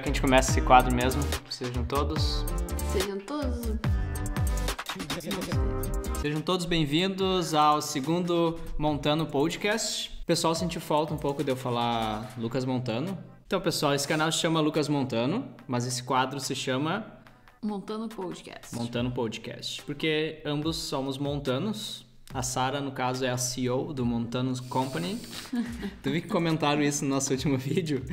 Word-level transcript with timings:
que 0.00 0.08
a 0.08 0.12
gente 0.12 0.20
começa 0.20 0.50
esse 0.50 0.62
quadro 0.62 0.94
mesmo. 0.94 1.22
Sejam 1.50 1.84
todos. 1.84 2.44
Sejam 2.92 3.18
todos. 3.18 3.78
Sejam 6.20 6.40
todos 6.40 6.64
bem-vindos 6.64 7.54
ao 7.54 7.82
segundo 7.82 8.58
Montano 8.78 9.26
Podcast. 9.26 10.10
O 10.22 10.26
pessoal 10.26 10.54
sentiu 10.54 10.80
falta 10.80 11.12
um 11.12 11.18
pouco 11.18 11.44
de 11.44 11.50
eu 11.50 11.56
falar 11.56 12.32
Lucas 12.38 12.64
Montano. 12.64 13.18
Então, 13.46 13.60
pessoal, 13.60 13.94
esse 13.94 14.08
canal 14.08 14.32
se 14.32 14.38
chama 14.38 14.60
Lucas 14.60 14.88
Montano, 14.88 15.48
mas 15.66 15.86
esse 15.86 16.02
quadro 16.02 16.40
se 16.40 16.54
chama 16.54 17.04
Montando 17.62 18.08
Podcast. 18.08 18.74
Montano 18.74 19.10
Podcast, 19.10 19.82
porque 19.82 20.40
ambos 20.46 20.76
somos 20.76 21.18
montanos. 21.18 22.06
A 22.32 22.42
Sara, 22.42 22.80
no 22.80 22.92
caso, 22.92 23.24
é 23.24 23.28
a 23.28 23.36
CEO 23.36 23.92
do 23.92 24.06
Montanos 24.06 24.60
Company. 24.60 25.20
tu 26.00 26.10
vi 26.10 26.22
que 26.22 26.28
comentaram 26.28 26.80
isso 26.80 27.04
no 27.04 27.10
nosso 27.10 27.32
último 27.32 27.58
vídeo? 27.58 28.04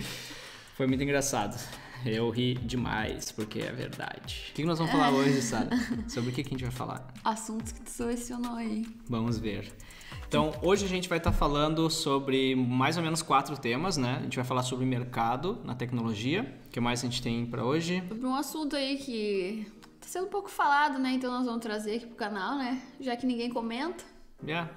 Foi 0.77 0.85
muito 0.85 1.01
engraçado. 1.01 1.59
Eu 2.05 2.29
ri 2.29 2.53
demais, 2.53 3.31
porque 3.31 3.57
é 3.57 3.71
verdade. 3.71 4.49
O 4.51 4.53
que 4.53 4.63
nós 4.63 4.77
vamos 4.77 4.93
falar 4.93 5.09
hoje, 5.09 5.41
Sara? 5.41 5.71
Sobre 6.07 6.29
o 6.29 6.33
que 6.33 6.41
a 6.41 6.43
gente 6.43 6.61
vai 6.61 6.71
falar? 6.71 7.11
Assuntos 7.23 7.71
que 7.71 7.81
tu 7.81 7.89
selecionou 7.89 8.55
aí. 8.55 8.85
Vamos 9.09 9.39
ver. 9.39 9.73
Então, 10.27 10.53
hoje 10.61 10.85
a 10.85 10.87
gente 10.87 11.09
vai 11.09 11.17
estar 11.17 11.31
falando 11.31 11.89
sobre 11.89 12.55
mais 12.55 12.95
ou 12.95 13.01
menos 13.01 13.23
quatro 13.23 13.57
temas, 13.57 13.97
né? 13.97 14.17
A 14.19 14.21
gente 14.21 14.35
vai 14.35 14.45
falar 14.45 14.61
sobre 14.61 14.85
mercado 14.85 15.59
na 15.63 15.73
tecnologia. 15.73 16.55
O 16.67 16.69
que 16.69 16.79
mais 16.79 16.99
a 16.99 17.07
gente 17.07 17.23
tem 17.23 17.43
para 17.43 17.65
hoje? 17.65 18.03
Sobre 18.07 18.27
um 18.27 18.35
assunto 18.35 18.75
aí 18.75 18.97
que 18.97 19.65
tá 19.99 20.07
sendo 20.07 20.27
pouco 20.27 20.47
falado, 20.47 20.99
né? 20.99 21.13
Então 21.13 21.31
nós 21.31 21.47
vamos 21.47 21.63
trazer 21.63 21.95
aqui 21.95 22.05
pro 22.05 22.15
canal, 22.15 22.55
né? 22.55 22.79
Já 22.99 23.17
que 23.17 23.25
ninguém 23.25 23.49
comenta. 23.49 24.03
Yeah. 24.45 24.69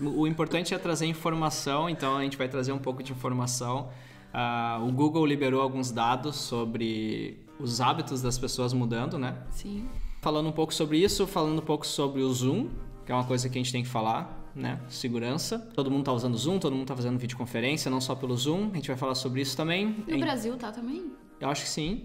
O 0.00 0.26
importante 0.26 0.74
é 0.74 0.78
trazer 0.78 1.06
informação, 1.06 1.88
então 1.88 2.16
a 2.16 2.24
gente 2.24 2.36
vai 2.36 2.48
trazer 2.48 2.72
um 2.72 2.78
pouco 2.80 3.00
de 3.00 3.12
informação. 3.12 3.92
Uh, 4.36 4.86
o 4.86 4.92
Google 4.92 5.24
liberou 5.24 5.62
alguns 5.62 5.90
dados 5.90 6.36
sobre 6.36 7.38
os 7.58 7.80
hábitos 7.80 8.20
das 8.20 8.38
pessoas 8.38 8.74
mudando, 8.74 9.18
né? 9.18 9.34
Sim. 9.50 9.88
Falando 10.20 10.50
um 10.50 10.52
pouco 10.52 10.74
sobre 10.74 10.98
isso, 10.98 11.26
falando 11.26 11.58
um 11.58 11.64
pouco 11.64 11.86
sobre 11.86 12.20
o 12.20 12.30
Zoom, 12.30 12.68
que 13.06 13.12
é 13.12 13.14
uma 13.14 13.24
coisa 13.24 13.48
que 13.48 13.56
a 13.56 13.62
gente 13.62 13.72
tem 13.72 13.82
que 13.82 13.88
falar, 13.88 14.52
né? 14.54 14.78
Segurança. 14.88 15.58
Todo 15.74 15.90
mundo 15.90 16.04
tá 16.04 16.12
usando 16.12 16.34
o 16.34 16.36
Zoom, 16.36 16.58
todo 16.58 16.76
mundo 16.76 16.86
tá 16.86 16.94
fazendo 16.94 17.18
videoconferência, 17.18 17.90
não 17.90 17.98
só 17.98 18.14
pelo 18.14 18.36
Zoom. 18.36 18.70
A 18.72 18.74
gente 18.74 18.88
vai 18.88 18.96
falar 18.98 19.14
sobre 19.14 19.40
isso 19.40 19.56
também. 19.56 20.04
No 20.06 20.18
Brasil 20.18 20.54
tá 20.58 20.70
também? 20.70 21.12
Eu 21.40 21.48
acho 21.48 21.62
que 21.62 21.68
sim. 21.68 22.04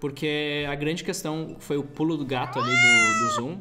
Porque 0.00 0.64
a 0.68 0.74
grande 0.76 1.02
questão 1.02 1.56
foi 1.58 1.76
o 1.76 1.82
pulo 1.82 2.16
do 2.16 2.24
gato 2.24 2.60
ali 2.60 2.70
do, 2.70 3.24
do 3.24 3.30
Zoom. 3.30 3.58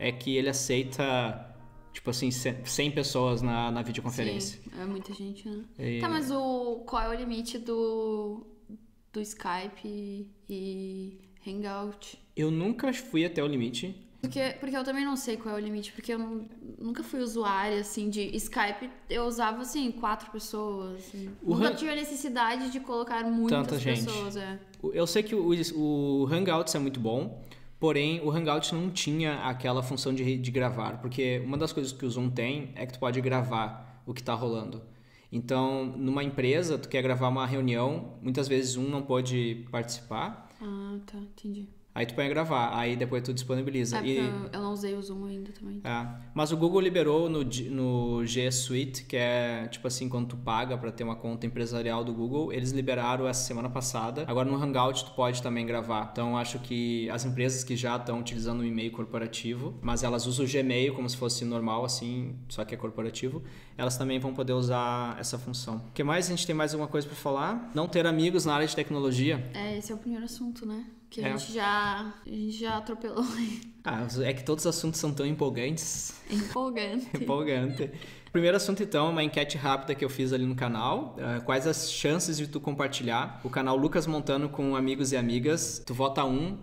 É 0.00 0.10
que 0.10 0.36
ele 0.36 0.48
aceita, 0.48 1.45
tipo 1.96 2.10
assim, 2.10 2.30
100 2.30 2.90
pessoas 2.90 3.40
na, 3.40 3.70
na 3.70 3.82
videoconferência. 3.82 4.60
Sim, 4.62 4.70
é 4.78 4.84
muita 4.84 5.14
gente, 5.14 5.48
né? 5.48 5.64
E... 5.78 5.98
Tá, 5.98 6.08
mas 6.08 6.30
o, 6.30 6.82
qual 6.86 7.02
é 7.02 7.08
o 7.08 7.18
limite 7.18 7.58
do, 7.58 8.46
do 9.10 9.20
Skype 9.22 10.30
e 10.48 11.18
Hangout? 11.46 12.18
Eu 12.36 12.50
nunca 12.50 12.92
fui 12.92 13.24
até 13.24 13.42
o 13.42 13.46
limite. 13.46 13.96
Porque, 14.20 14.56
porque 14.60 14.76
eu 14.76 14.84
também 14.84 15.06
não 15.06 15.16
sei 15.16 15.38
qual 15.38 15.56
é 15.56 15.58
o 15.58 15.62
limite, 15.62 15.92
porque 15.92 16.12
eu 16.12 16.18
não, 16.18 16.46
nunca 16.78 17.02
fui 17.02 17.20
usuária, 17.20 17.80
assim, 17.80 18.10
de 18.10 18.34
Skype. 18.36 18.90
Eu 19.08 19.24
usava, 19.24 19.62
assim, 19.62 19.90
quatro 19.90 20.30
pessoas. 20.30 20.98
Assim. 20.98 21.30
Nunca 21.42 21.74
tive 21.74 21.92
a 21.92 21.94
necessidade 21.94 22.70
de 22.70 22.80
colocar 22.80 23.24
muitas 23.24 23.58
Tanta 23.58 23.78
gente. 23.78 24.04
pessoas, 24.04 24.36
é. 24.36 24.58
Eu 24.92 25.06
sei 25.06 25.22
que 25.22 25.34
o, 25.34 25.50
o 25.74 26.26
Hangouts 26.26 26.74
é 26.74 26.78
muito 26.78 27.00
bom, 27.00 27.42
porém 27.78 28.20
o 28.22 28.30
Hangout 28.30 28.74
não 28.74 28.90
tinha 28.90 29.40
aquela 29.40 29.82
função 29.82 30.14
de, 30.14 30.36
de 30.36 30.50
gravar, 30.50 31.00
porque 31.00 31.42
uma 31.44 31.56
das 31.56 31.72
coisas 31.72 31.92
que 31.92 32.04
o 32.04 32.10
Zoom 32.10 32.30
tem 32.30 32.72
é 32.74 32.86
que 32.86 32.92
tu 32.92 32.98
pode 32.98 33.20
gravar 33.20 34.02
o 34.06 34.14
que 34.14 34.20
está 34.20 34.34
rolando. 34.34 34.82
Então, 35.30 35.84
numa 35.84 36.22
empresa, 36.22 36.78
tu 36.78 36.88
quer 36.88 37.02
gravar 37.02 37.28
uma 37.28 37.46
reunião, 37.46 38.14
muitas 38.22 38.48
vezes 38.48 38.76
um 38.76 38.88
não 38.88 39.02
pode 39.02 39.66
participar. 39.70 40.48
Ah, 40.60 40.98
tá, 41.04 41.18
entendi. 41.18 41.68
Aí 41.96 42.04
tu 42.04 42.12
põe 42.12 42.26
a 42.26 42.28
gravar, 42.28 42.78
aí 42.78 42.94
depois 42.94 43.22
tu 43.22 43.32
disponibiliza. 43.32 43.96
É 44.00 44.06
e... 44.06 44.18
eu 44.52 44.60
não 44.60 44.74
usei 44.74 44.94
o 44.94 45.00
Zoom 45.00 45.24
ainda 45.24 45.50
também. 45.50 45.80
É. 45.82 46.06
Mas 46.34 46.52
o 46.52 46.56
Google 46.58 46.82
liberou 46.82 47.30
no, 47.30 47.42
no 47.42 48.26
G 48.26 48.52
Suite, 48.52 49.04
que 49.04 49.16
é 49.16 49.66
tipo 49.68 49.88
assim, 49.88 50.06
quando 50.06 50.28
tu 50.28 50.36
paga 50.36 50.76
para 50.76 50.92
ter 50.92 51.04
uma 51.04 51.16
conta 51.16 51.46
empresarial 51.46 52.04
do 52.04 52.12
Google, 52.12 52.52
eles 52.52 52.70
liberaram 52.70 53.26
essa 53.26 53.42
semana 53.44 53.70
passada. 53.70 54.26
Agora 54.28 54.46
no 54.46 54.62
Hangout 54.62 55.06
tu 55.06 55.12
pode 55.12 55.42
também 55.42 55.64
gravar. 55.64 56.10
Então 56.12 56.36
acho 56.36 56.58
que 56.58 57.08
as 57.08 57.24
empresas 57.24 57.64
que 57.64 57.74
já 57.74 57.96
estão 57.96 58.20
utilizando 58.20 58.60
o 58.60 58.64
e-mail 58.66 58.92
corporativo, 58.92 59.72
mas 59.80 60.02
elas 60.02 60.26
usam 60.26 60.44
o 60.44 60.48
Gmail 60.48 60.92
como 60.92 61.08
se 61.08 61.16
fosse 61.16 61.46
normal, 61.46 61.82
assim, 61.82 62.36
só 62.46 62.62
que 62.62 62.74
é 62.74 62.76
corporativo, 62.76 63.42
elas 63.74 63.96
também 63.96 64.18
vão 64.18 64.34
poder 64.34 64.52
usar 64.52 65.16
essa 65.18 65.38
função. 65.38 65.76
O 65.88 65.92
que 65.94 66.04
mais? 66.04 66.26
A 66.26 66.28
gente 66.28 66.46
tem 66.46 66.54
mais 66.54 66.74
alguma 66.74 66.88
coisa 66.88 67.06
para 67.06 67.16
falar? 67.16 67.70
Não 67.74 67.88
ter 67.88 68.06
amigos 68.06 68.44
na 68.44 68.52
área 68.52 68.66
de 68.66 68.76
tecnologia. 68.76 69.50
É, 69.54 69.78
esse 69.78 69.90
é 69.90 69.94
o 69.94 69.98
primeiro 69.98 70.26
assunto, 70.26 70.66
né? 70.66 70.84
Que 71.16 71.24
a, 71.24 71.28
é. 71.28 71.38
gente 71.38 71.52
já, 71.54 72.14
a 72.26 72.28
gente 72.28 72.52
já 72.52 72.76
atropelou. 72.76 73.24
Ah, 73.88 74.04
é 74.24 74.32
que 74.32 74.42
todos 74.42 74.64
os 74.64 74.76
assuntos 74.76 74.98
são 74.98 75.14
tão 75.14 75.24
empolgantes. 75.24 76.20
Empolgante. 76.28 77.08
Empolgante. 77.16 77.92
Primeiro 78.32 78.56
assunto, 78.56 78.82
então, 78.82 79.10
uma 79.10 79.22
enquete 79.22 79.56
rápida 79.56 79.94
que 79.94 80.04
eu 80.04 80.10
fiz 80.10 80.32
ali 80.32 80.44
no 80.44 80.56
canal. 80.56 81.14
Uh, 81.16 81.40
quais 81.44 81.68
as 81.68 81.92
chances 81.92 82.36
de 82.36 82.48
tu 82.48 82.60
compartilhar 82.60 83.40
o 83.44 83.48
canal 83.48 83.76
Lucas 83.76 84.04
Montano 84.04 84.48
com 84.48 84.74
amigos 84.74 85.12
e 85.12 85.16
amigas? 85.16 85.80
Tu 85.86 85.94
vota 85.94 86.24
um, 86.24 86.58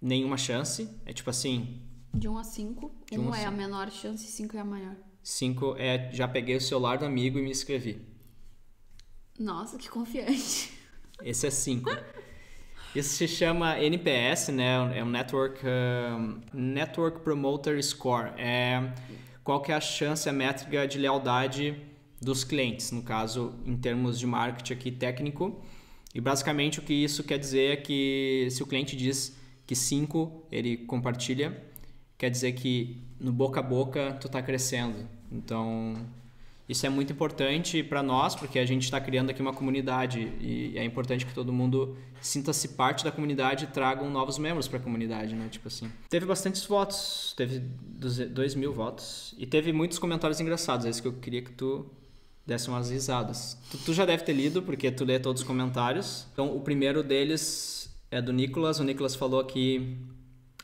nenhuma 0.00 0.36
chance. 0.36 0.88
É 1.04 1.12
tipo 1.12 1.28
assim... 1.28 1.82
De 2.14 2.28
1 2.28 2.32
um 2.32 2.38
a 2.38 2.44
5. 2.44 2.92
1 3.10 3.20
um, 3.20 3.34
é 3.34 3.44
a 3.44 3.50
menor 3.50 3.90
chance 3.90 4.24
e 4.24 4.28
5 4.28 4.56
é 4.56 4.60
a 4.60 4.64
maior. 4.64 4.94
5 5.24 5.74
é 5.78 6.10
já 6.12 6.28
peguei 6.28 6.54
o 6.54 6.60
celular 6.60 6.96
do 6.96 7.04
amigo 7.04 7.40
e 7.40 7.42
me 7.42 7.50
inscrevi. 7.50 8.00
Nossa, 9.36 9.76
que 9.76 9.90
confiante. 9.90 10.72
Esse 11.24 11.48
é 11.48 11.50
5. 11.50 11.90
Isso 12.96 13.10
se 13.10 13.28
chama 13.28 13.78
NPS, 13.78 14.48
né? 14.48 14.98
É 14.98 15.04
um 15.04 15.10
Network, 15.10 15.60
uh, 15.66 16.40
Network 16.50 17.20
Promoter 17.20 17.82
Score. 17.84 18.30
É 18.38 18.90
qual 19.44 19.60
que 19.60 19.70
é 19.70 19.74
a 19.74 19.80
chance, 19.82 20.26
a 20.26 20.32
métrica 20.32 20.88
de 20.88 20.96
lealdade 20.96 21.76
dos 22.22 22.42
clientes, 22.42 22.90
no 22.92 23.02
caso, 23.02 23.54
em 23.66 23.76
termos 23.76 24.18
de 24.18 24.26
marketing 24.26 24.72
aqui 24.72 24.90
técnico. 24.90 25.62
E 26.14 26.22
basicamente 26.22 26.78
o 26.78 26.82
que 26.82 26.94
isso 26.94 27.22
quer 27.22 27.38
dizer 27.38 27.72
é 27.72 27.76
que 27.76 28.48
se 28.50 28.62
o 28.62 28.66
cliente 28.66 28.96
diz 28.96 29.36
que 29.66 29.76
5 29.76 30.46
ele 30.50 30.78
compartilha, 30.78 31.54
quer 32.16 32.30
dizer 32.30 32.52
que 32.52 33.02
no 33.20 33.30
boca 33.30 33.60
a 33.60 33.62
boca 33.62 34.16
tu 34.18 34.26
está 34.26 34.40
crescendo. 34.40 35.06
Então, 35.30 35.94
isso 36.68 36.84
é 36.84 36.88
muito 36.88 37.12
importante 37.12 37.82
para 37.82 38.02
nós, 38.02 38.34
porque 38.34 38.58
a 38.58 38.66
gente 38.66 38.82
está 38.82 39.00
criando 39.00 39.30
aqui 39.30 39.40
uma 39.40 39.52
comunidade 39.52 40.32
e 40.40 40.76
é 40.76 40.84
importante 40.84 41.24
que 41.24 41.32
todo 41.32 41.52
mundo 41.52 41.96
sinta-se 42.20 42.70
parte 42.70 43.04
da 43.04 43.12
comunidade 43.12 43.64
e 43.64 43.66
tragam 43.68 44.10
novos 44.10 44.36
membros 44.36 44.66
para 44.66 44.78
a 44.78 44.82
comunidade, 44.82 45.34
né? 45.34 45.48
Tipo 45.48 45.68
assim. 45.68 45.90
Teve 46.08 46.26
bastantes 46.26 46.64
votos, 46.64 47.34
teve 47.36 47.60
2 47.60 48.54
mil 48.56 48.72
votos 48.72 49.32
e 49.38 49.46
teve 49.46 49.72
muitos 49.72 49.98
comentários 49.98 50.40
engraçados. 50.40 50.86
É 50.86 50.90
isso 50.90 51.00
que 51.00 51.08
eu 51.08 51.12
queria 51.12 51.40
que 51.40 51.52
tu 51.52 51.86
desse 52.44 52.68
umas 52.68 52.90
risadas. 52.90 53.56
Tu, 53.70 53.78
tu 53.78 53.94
já 53.94 54.04
deve 54.04 54.24
ter 54.24 54.32
lido, 54.32 54.62
porque 54.62 54.90
tu 54.90 55.04
lê 55.04 55.18
todos 55.18 55.42
os 55.42 55.46
comentários. 55.46 56.26
Então, 56.32 56.56
o 56.56 56.60
primeiro 56.60 57.02
deles 57.02 57.96
é 58.10 58.20
do 58.20 58.32
Nicolas. 58.32 58.80
O 58.80 58.84
Nicolas 58.84 59.14
falou 59.14 59.40
aqui 59.40 59.96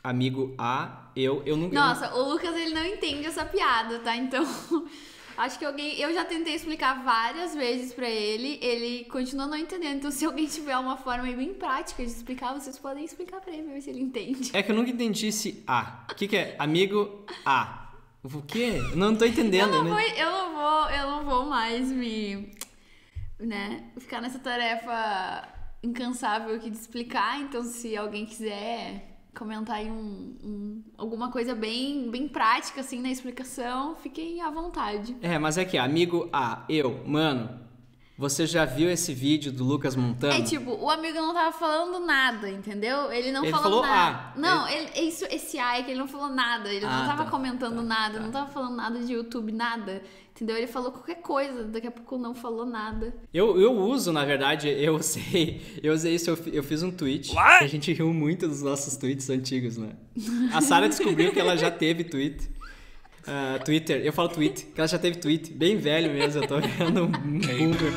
amigo 0.03 0.53
A, 0.57 1.11
eu, 1.15 1.41
eu 1.45 1.55
nunca. 1.55 1.75
Nossa, 1.75 2.07
eu... 2.07 2.17
o 2.17 2.29
Lucas 2.33 2.55
ele 2.55 2.73
não 2.73 2.85
entende 2.85 3.25
essa 3.25 3.45
piada, 3.45 3.99
tá? 3.99 4.15
Então. 4.17 4.45
Acho 5.37 5.57
que 5.57 5.65
alguém. 5.65 5.99
Eu 5.99 6.13
já 6.13 6.23
tentei 6.23 6.53
explicar 6.53 7.03
várias 7.03 7.55
vezes 7.55 7.93
para 7.93 8.09
ele, 8.09 8.59
ele 8.61 9.05
continua 9.05 9.47
não 9.47 9.57
entendendo. 9.57 9.97
Então, 9.97 10.11
se 10.11 10.25
alguém 10.25 10.45
tiver 10.45 10.77
uma 10.77 10.95
forma 10.97 11.23
bem 11.23 11.53
prática 11.53 12.03
de 12.03 12.11
explicar, 12.11 12.53
vocês 12.53 12.77
podem 12.77 13.03
explicar 13.03 13.41
para 13.41 13.51
ele, 13.51 13.63
ver 13.63 13.81
se 13.81 13.89
ele 13.89 14.01
entende. 14.01 14.51
É 14.53 14.61
que 14.61 14.71
eu 14.71 14.75
nunca 14.75 14.91
entendi 14.91 15.27
esse 15.27 15.63
A. 15.65 16.05
O 16.11 16.15
que, 16.15 16.27
que 16.27 16.37
é? 16.37 16.55
Amigo 16.59 17.25
A. 17.45 17.89
O 18.23 18.41
quê? 18.41 18.75
Eu 18.91 18.95
não 18.95 19.15
tô 19.15 19.25
entendendo. 19.25 19.73
Eu 19.73 19.83
não, 19.83 19.83
né? 19.83 19.89
vou, 19.89 19.99
eu 19.99 20.31
não 20.31 20.53
vou, 20.55 20.89
eu 20.89 21.09
não 21.09 21.23
vou 21.25 21.45
mais 21.45 21.89
me. 21.91 22.51
né? 23.39 23.83
Ficar 23.99 24.21
nessa 24.21 24.39
tarefa 24.39 25.47
incansável 25.81 26.55
aqui 26.55 26.69
de 26.69 26.77
explicar. 26.77 27.41
Então, 27.41 27.63
se 27.63 27.97
alguém 27.97 28.25
quiser 28.25 29.12
comentar 29.35 29.77
aí 29.77 29.89
um, 29.89 30.35
um, 30.43 30.83
alguma 30.97 31.31
coisa 31.31 31.55
bem, 31.55 32.09
bem 32.09 32.27
prática, 32.27 32.81
assim, 32.81 33.01
na 33.01 33.09
explicação, 33.09 33.95
fiquem 33.95 34.41
à 34.41 34.49
vontade. 34.49 35.15
É, 35.21 35.37
mas 35.39 35.57
é 35.57 35.65
que, 35.65 35.77
amigo 35.77 36.29
A, 36.31 36.63
eu, 36.69 37.03
mano, 37.05 37.49
você 38.23 38.47
já 38.47 38.63
viu 38.63 38.89
esse 38.89 39.13
vídeo 39.13 39.51
do 39.51 39.65
Lucas 39.65 39.97
Montano? 39.97 40.33
É 40.33 40.41
tipo, 40.41 40.71
o 40.71 40.89
amigo 40.89 41.17
não 41.17 41.33
tava 41.33 41.51
falando 41.51 42.05
nada, 42.05 42.49
entendeu? 42.49 43.11
Ele 43.11 43.33
não 43.33 43.43
ele 43.43 43.51
falou, 43.51 43.81
falou 43.81 43.81
nada. 43.81 44.31
A. 44.33 44.39
Não, 44.39 44.69
ele... 44.69 44.89
Ele, 44.95 45.09
isso, 45.09 45.25
esse 45.29 45.59
A 45.59 45.77
é 45.77 45.83
que 45.83 45.91
ele 45.91 45.99
não 45.99 46.07
falou 46.07 46.29
nada. 46.29 46.71
Ele 46.71 46.85
ah, 46.85 46.99
não 46.99 47.05
tava 47.05 47.25
tá, 47.25 47.29
comentando 47.29 47.75
tá, 47.75 47.83
nada, 47.83 48.13
tá. 48.19 48.23
não 48.23 48.31
tava 48.31 48.49
falando 48.49 48.77
nada 48.77 48.97
de 48.99 49.11
YouTube, 49.11 49.51
nada. 49.51 50.01
Entendeu? 50.33 50.55
Ele 50.55 50.67
falou 50.67 50.91
qualquer 50.91 51.21
coisa, 51.21 51.65
daqui 51.65 51.85
a 51.85 51.91
pouco 51.91 52.17
não 52.17 52.33
falou 52.33 52.65
nada. 52.65 53.13
Eu, 53.33 53.59
eu 53.59 53.73
uso, 53.73 54.13
na 54.13 54.23
verdade, 54.23 54.69
eu 54.71 55.03
sei. 55.03 55.61
Eu 55.83 55.93
usei 55.93 56.15
isso, 56.15 56.29
eu, 56.29 56.37
eu 56.53 56.63
fiz 56.63 56.81
um 56.81 56.91
tweet. 56.91 57.35
What? 57.35 57.65
A 57.65 57.67
gente 57.67 57.91
riu 57.91 58.13
muito 58.13 58.47
dos 58.47 58.61
nossos 58.61 58.95
tweets 58.95 59.29
antigos, 59.29 59.77
né? 59.77 59.89
A 60.53 60.61
Sara 60.61 60.87
descobriu 60.87 61.33
que 61.33 61.39
ela 61.39 61.57
já 61.57 61.69
teve 61.69 62.05
tweet. 62.05 62.52
Uh, 63.25 63.63
Twitter, 63.63 64.01
eu 64.05 64.11
falo 64.11 64.29
tweet, 64.29 64.65
que 64.65 64.79
ela 64.81 64.87
já 64.87 64.99
teve 64.99 65.17
tweet, 65.17 65.51
bem 65.53 65.77
velho 65.77 66.11
mesmo, 66.13 66.43
eu 66.43 66.47
tô 66.47 66.59
vendo 66.59 67.05
um 67.05 67.11
boomer. 67.11 67.93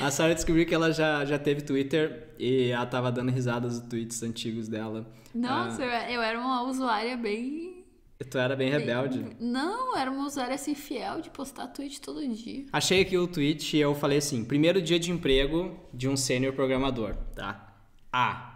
A 0.00 0.10
Sarah 0.10 0.32
descobriu 0.34 0.64
que 0.64 0.74
ela 0.74 0.92
já, 0.92 1.24
já 1.24 1.38
teve 1.38 1.60
Twitter 1.62 2.28
e 2.38 2.70
ela 2.70 2.86
tava 2.86 3.10
dando 3.10 3.30
risadas 3.32 3.80
dos 3.80 3.88
tweets 3.88 4.22
antigos 4.22 4.68
dela. 4.68 5.06
Nossa, 5.34 5.82
Ah, 5.82 6.10
eu, 6.10 6.22
era 6.22 6.38
uma 6.38 6.62
usuária 6.62 7.16
bem. 7.16 7.84
tu 8.30 8.38
era 8.38 8.54
bem 8.54 8.70
rebelde. 8.70 9.26
Não, 9.40 9.90
eu 9.94 9.96
era 9.96 10.10
uma 10.10 10.24
usuária 10.24 10.54
assim 10.54 10.74
fiel 10.74 11.20
de 11.20 11.30
postar 11.30 11.66
tweet 11.68 12.00
todo 12.00 12.26
dia. 12.28 12.64
Achei 12.72 13.00
aqui 13.02 13.18
o 13.18 13.26
tweet 13.26 13.76
e 13.76 13.80
eu 13.80 13.92
falei 13.94 14.18
assim: 14.18 14.44
primeiro 14.44 14.80
dia 14.80 14.98
de 15.00 15.10
emprego 15.10 15.76
de 15.92 16.08
um 16.08 16.16
sênior 16.16 16.52
programador, 16.54 17.14
tá? 17.34 17.74
A. 18.12 18.47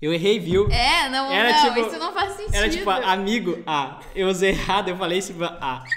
Eu 0.00 0.12
errei, 0.12 0.38
viu? 0.38 0.68
É, 0.70 1.08
não, 1.08 1.32
Era 1.32 1.52
não, 1.52 1.74
tipo- 1.74 1.88
isso 1.88 1.98
não 1.98 2.12
faz 2.12 2.32
sentido. 2.34 2.54
Era 2.54 2.68
tipo 2.68 2.88
amigo 2.90 3.62
A. 3.66 4.00
Eu 4.14 4.28
usei 4.28 4.50
errado, 4.50 4.88
eu 4.88 4.96
falei 4.96 5.20
tipo 5.22 5.42
A. 5.44 5.84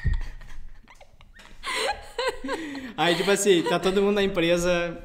Aí, 2.98 3.16
tipo 3.16 3.30
assim, 3.32 3.64
tá 3.64 3.80
todo 3.80 4.02
mundo 4.02 4.16
na 4.16 4.24
empresa, 4.24 4.98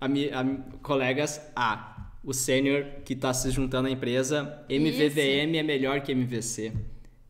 ami, 0.00 0.30
ami- 0.32 0.60
colegas 0.82 1.40
A. 1.54 1.94
O 2.24 2.32
sênior 2.32 2.84
que 3.04 3.14
tá 3.14 3.32
se 3.32 3.50
juntando 3.50 3.86
à 3.86 3.90
empresa, 3.90 4.64
MVVM 4.68 5.56
é 5.58 5.62
melhor 5.62 6.00
que 6.00 6.10
MVC. 6.12 6.72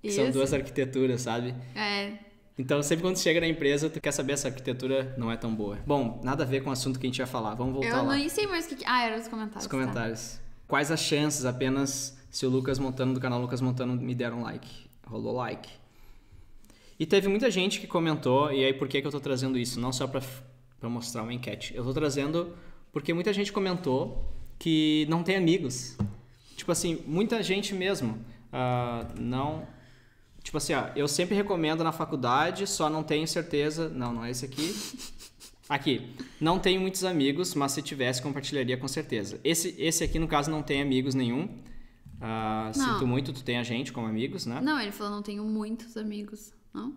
Que 0.02 0.10
são 0.10 0.24
Isso. 0.24 0.32
duas 0.32 0.54
arquiteturas, 0.54 1.20
sabe? 1.22 1.54
É. 1.74 2.12
Então, 2.58 2.82
sempre 2.82 3.02
quando 3.02 3.18
chega 3.18 3.38
na 3.40 3.46
empresa, 3.46 3.90
tu 3.90 4.00
quer 4.00 4.12
saber 4.12 4.38
se 4.38 4.46
a 4.46 4.50
arquitetura 4.50 5.14
não 5.18 5.30
é 5.30 5.36
tão 5.36 5.54
boa. 5.54 5.78
Bom, 5.86 6.20
nada 6.24 6.44
a 6.44 6.46
ver 6.46 6.62
com 6.62 6.70
o 6.70 6.72
assunto 6.72 6.98
que 6.98 7.06
a 7.06 7.10
gente 7.10 7.18
ia 7.18 7.26
falar. 7.26 7.54
Vamos 7.54 7.74
voltar 7.74 7.88
Eu 7.98 8.04
lá. 8.04 8.16
nem 8.16 8.28
sei 8.30 8.46
mais 8.46 8.64
o 8.64 8.68
que. 8.74 8.82
Ah, 8.86 9.04
era 9.04 9.18
os 9.18 9.28
comentários. 9.28 9.64
Os 9.70 10.36
tá. 10.36 10.45
Quais 10.66 10.90
as 10.90 11.00
chances 11.00 11.44
apenas 11.44 12.16
se 12.30 12.44
o 12.44 12.50
Lucas 12.50 12.78
Montano 12.78 13.14
do 13.14 13.20
canal 13.20 13.40
Lucas 13.40 13.60
Montano 13.60 13.94
me 13.94 14.14
der 14.14 14.32
um 14.32 14.42
like? 14.42 14.68
Rolou 15.06 15.34
like. 15.34 15.68
E 16.98 17.06
teve 17.06 17.28
muita 17.28 17.50
gente 17.50 17.78
que 17.80 17.86
comentou, 17.86 18.50
e 18.50 18.64
aí 18.64 18.72
por 18.72 18.88
que, 18.88 19.00
que 19.00 19.06
eu 19.06 19.10
tô 19.10 19.20
trazendo 19.20 19.58
isso? 19.58 19.78
Não 19.78 19.92
só 19.92 20.06
pra 20.06 20.22
mostrar 20.88 21.22
uma 21.22 21.32
enquete. 21.32 21.74
Eu 21.74 21.84
tô 21.84 21.92
trazendo 21.92 22.56
porque 22.92 23.12
muita 23.12 23.32
gente 23.32 23.52
comentou 23.52 24.32
que 24.58 25.06
não 25.08 25.22
tem 25.22 25.36
amigos. 25.36 25.96
Tipo 26.56 26.72
assim, 26.72 27.02
muita 27.06 27.42
gente 27.42 27.74
mesmo. 27.74 28.18
ah, 28.52 29.06
não. 29.18 29.66
Tipo 30.42 30.58
assim, 30.58 30.74
ó, 30.74 30.86
eu 30.96 31.06
sempre 31.06 31.34
recomendo 31.34 31.84
na 31.84 31.92
faculdade, 31.92 32.66
só 32.66 32.88
não 32.88 33.02
tenho 33.02 33.26
certeza. 33.26 33.88
Não, 33.88 34.12
não 34.14 34.24
é 34.24 34.30
esse 34.30 34.44
aqui. 34.44 34.74
Aqui, 35.68 36.14
não 36.40 36.60
tenho 36.60 36.80
muitos 36.80 37.02
amigos, 37.02 37.54
mas 37.54 37.72
se 37.72 37.82
tivesse, 37.82 38.22
compartilharia 38.22 38.76
com 38.76 38.86
certeza. 38.86 39.40
Esse, 39.42 39.74
esse 39.78 40.04
aqui, 40.04 40.18
no 40.18 40.28
caso, 40.28 40.50
não 40.50 40.62
tem 40.62 40.80
amigos 40.80 41.14
nenhum. 41.14 41.48
Ah, 42.20 42.70
sinto 42.72 43.06
muito, 43.06 43.32
tu 43.32 43.42
tem 43.42 43.58
a 43.58 43.62
gente 43.62 43.92
como 43.92 44.06
amigos, 44.06 44.46
né? 44.46 44.60
Não, 44.62 44.80
ele 44.80 44.92
falou 44.92 45.12
não 45.12 45.22
tenho 45.22 45.44
muitos 45.44 45.96
amigos. 45.96 46.52
Não? 46.72 46.94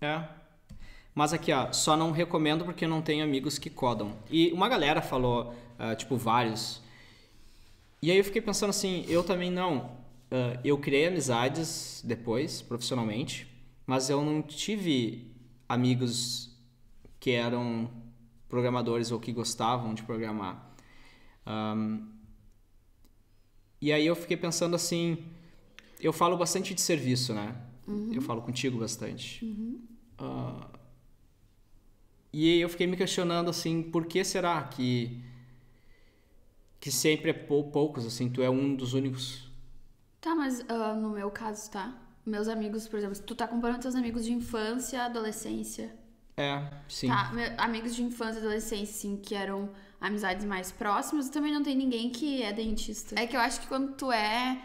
É. 0.00 0.24
Mas 1.14 1.32
aqui, 1.32 1.52
ó, 1.52 1.72
só 1.72 1.96
não 1.96 2.12
recomendo 2.12 2.64
porque 2.64 2.86
não 2.86 3.02
tenho 3.02 3.24
amigos 3.24 3.58
que 3.58 3.68
codam. 3.68 4.16
E 4.30 4.52
uma 4.52 4.68
galera 4.68 5.02
falou, 5.02 5.54
ah, 5.78 5.94
tipo, 5.96 6.16
vários. 6.16 6.80
E 8.00 8.10
aí 8.10 8.18
eu 8.18 8.24
fiquei 8.24 8.40
pensando 8.40 8.70
assim, 8.70 9.04
eu 9.08 9.24
também 9.24 9.50
não. 9.50 9.90
Ah, 10.30 10.60
eu 10.64 10.78
criei 10.78 11.08
amizades 11.08 12.00
depois, 12.04 12.62
profissionalmente, 12.62 13.48
mas 13.84 14.08
eu 14.08 14.24
não 14.24 14.40
tive 14.40 15.34
amigos 15.68 16.56
que 17.18 17.32
eram 17.32 17.90
programadores 18.52 19.10
ou 19.10 19.18
que 19.18 19.32
gostavam 19.32 19.94
de 19.94 20.02
programar. 20.02 20.54
Ahm, 21.46 22.06
e 23.80 23.92
aí 23.92 24.06
eu 24.06 24.14
fiquei 24.14 24.36
pensando 24.36 24.76
assim, 24.76 25.24
eu 26.00 26.12
falo 26.12 26.36
bastante 26.36 26.74
de 26.74 26.80
serviço, 26.80 27.32
né? 27.34 27.56
Eu 28.10 28.22
falo 28.22 28.42
contigo 28.42 28.78
bastante. 28.78 29.46
Ah, 30.18 30.68
e 32.32 32.50
aí 32.52 32.60
eu 32.60 32.68
fiquei 32.68 32.86
me 32.86 32.96
questionando 32.96 33.50
assim, 33.50 33.82
por 33.82 34.06
que 34.06 34.24
será 34.24 34.62
que 34.64 35.22
que 36.80 36.90
sempre 36.90 37.30
é 37.30 37.32
pou- 37.32 37.70
poucos 37.70 38.04
assim, 38.06 38.28
tu 38.28 38.42
é 38.42 38.50
um 38.50 38.74
dos 38.74 38.92
únicos? 38.94 39.50
Tá, 40.20 40.34
mas 40.34 40.64
ah, 40.68 40.94
no 40.94 41.10
meu 41.10 41.30
caso, 41.30 41.70
tá? 41.70 41.98
Meus 42.24 42.48
amigos, 42.48 42.86
por 42.88 42.98
exemplo, 42.98 43.18
tu 43.20 43.34
tá 43.34 43.46
comparando 43.48 43.80
teus 43.82 43.94
amigos 43.94 44.24
de 44.24 44.32
infância, 44.32 45.04
adolescência. 45.04 45.94
É, 46.36 46.62
sim. 46.88 47.08
Tá, 47.08 47.30
amigos 47.58 47.94
de 47.94 48.02
infância 48.02 48.38
e 48.38 48.42
adolescência, 48.42 48.94
assim, 48.94 49.16
que 49.16 49.34
eram 49.34 49.70
amizades 50.00 50.44
mais 50.44 50.72
próximas, 50.72 51.28
também 51.28 51.52
não 51.52 51.62
tem 51.62 51.76
ninguém 51.76 52.10
que 52.10 52.42
é 52.42 52.52
dentista. 52.52 53.14
É 53.20 53.26
que 53.26 53.36
eu 53.36 53.40
acho 53.40 53.60
que 53.60 53.66
quando 53.66 53.94
tu 53.94 54.10
é 54.10 54.60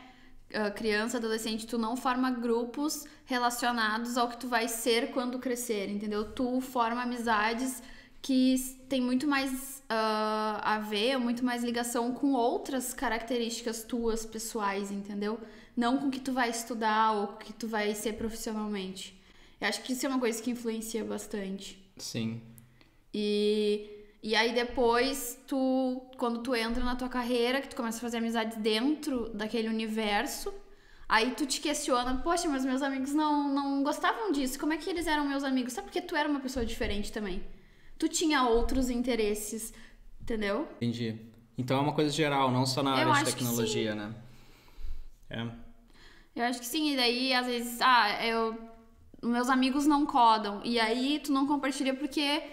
ah, 0.53 0.71
criança, 0.71 1.17
adolescente, 1.17 1.67
tu 1.67 1.77
não 1.77 1.97
forma 1.97 2.31
grupos 2.31 3.05
relacionados 3.25 4.17
ao 4.17 4.29
que 4.29 4.37
tu 4.37 4.47
vai 4.47 4.67
ser 4.67 5.11
quando 5.11 5.39
crescer, 5.39 5.89
entendeu? 5.89 6.31
Tu 6.31 6.61
forma 6.61 7.01
amizades 7.01 7.83
que 8.21 8.55
tem 8.87 9.01
muito 9.01 9.27
mais 9.27 9.83
ah, 9.89 10.61
a 10.63 10.79
ver, 10.79 11.17
muito 11.17 11.43
mais 11.43 11.63
ligação 11.63 12.13
com 12.13 12.31
outras 12.33 12.93
características 12.93 13.83
tuas 13.83 14.25
pessoais, 14.25 14.89
entendeu? 14.89 15.39
Não 15.75 15.97
com 15.97 16.07
o 16.07 16.11
que 16.11 16.19
tu 16.19 16.31
vai 16.31 16.49
estudar 16.49 17.11
ou 17.11 17.27
com 17.27 17.33
o 17.35 17.37
que 17.37 17.53
tu 17.53 17.67
vai 17.67 17.93
ser 17.93 18.13
profissionalmente. 18.13 19.16
Eu 19.59 19.67
acho 19.67 19.81
que 19.81 19.93
isso 19.93 20.05
é 20.05 20.09
uma 20.09 20.19
coisa 20.19 20.41
que 20.41 20.51
influencia 20.51 21.03
bastante. 21.03 21.77
Sim. 21.97 22.41
E, 23.13 23.89
e 24.21 24.35
aí 24.35 24.53
depois, 24.53 25.39
tu, 25.47 26.01
quando 26.17 26.43
tu 26.43 26.55
entra 26.55 26.83
na 26.83 26.95
tua 26.95 27.09
carreira, 27.09 27.61
que 27.61 27.69
tu 27.69 27.75
começa 27.75 27.97
a 27.97 28.01
fazer 28.01 28.17
amizades 28.17 28.57
dentro 28.57 29.29
daquele 29.29 29.67
universo, 29.67 30.53
aí 31.09 31.31
tu 31.31 31.45
te 31.45 31.59
questiona, 31.59 32.17
poxa, 32.17 32.47
mas 32.47 32.63
meus 32.63 32.81
amigos 32.81 33.13
não, 33.13 33.53
não 33.53 33.83
gostavam 33.83 34.31
disso, 34.31 34.59
como 34.59 34.73
é 34.73 34.77
que 34.77 34.89
eles 34.89 35.07
eram 35.07 35.27
meus 35.27 35.43
amigos? 35.43 35.73
Sabe 35.73 35.87
porque 35.87 36.01
tu 36.01 36.15
era 36.15 36.29
uma 36.29 36.39
pessoa 36.39 36.65
diferente 36.65 37.11
também. 37.11 37.43
Tu 37.97 38.07
tinha 38.07 38.43
outros 38.43 38.89
interesses, 38.89 39.73
entendeu? 40.21 40.67
Entendi. 40.75 41.19
Então 41.57 41.77
é 41.77 41.81
uma 41.81 41.93
coisa 41.93 42.11
geral, 42.11 42.51
não 42.51 42.65
só 42.65 42.83
na 42.83 42.91
Eu 42.91 42.95
área 42.97 43.05
de 43.05 43.11
acho 43.11 43.25
que 43.25 43.31
tecnologia, 43.31 43.95
né? 43.95 44.13
É. 45.29 45.47
Eu 46.35 46.43
acho 46.43 46.59
que 46.59 46.67
sim, 46.67 46.93
e 46.93 46.95
daí 46.95 47.33
às 47.33 47.47
vezes, 47.47 47.81
ah, 47.81 48.23
eu. 48.23 48.55
Meus 49.21 49.49
amigos 49.49 49.85
não 49.85 50.05
codam. 50.05 50.61
E 50.63 50.79
aí 50.79 51.19
tu 51.23 51.31
não 51.31 51.47
compartilha 51.47 51.93
porque 51.95 52.43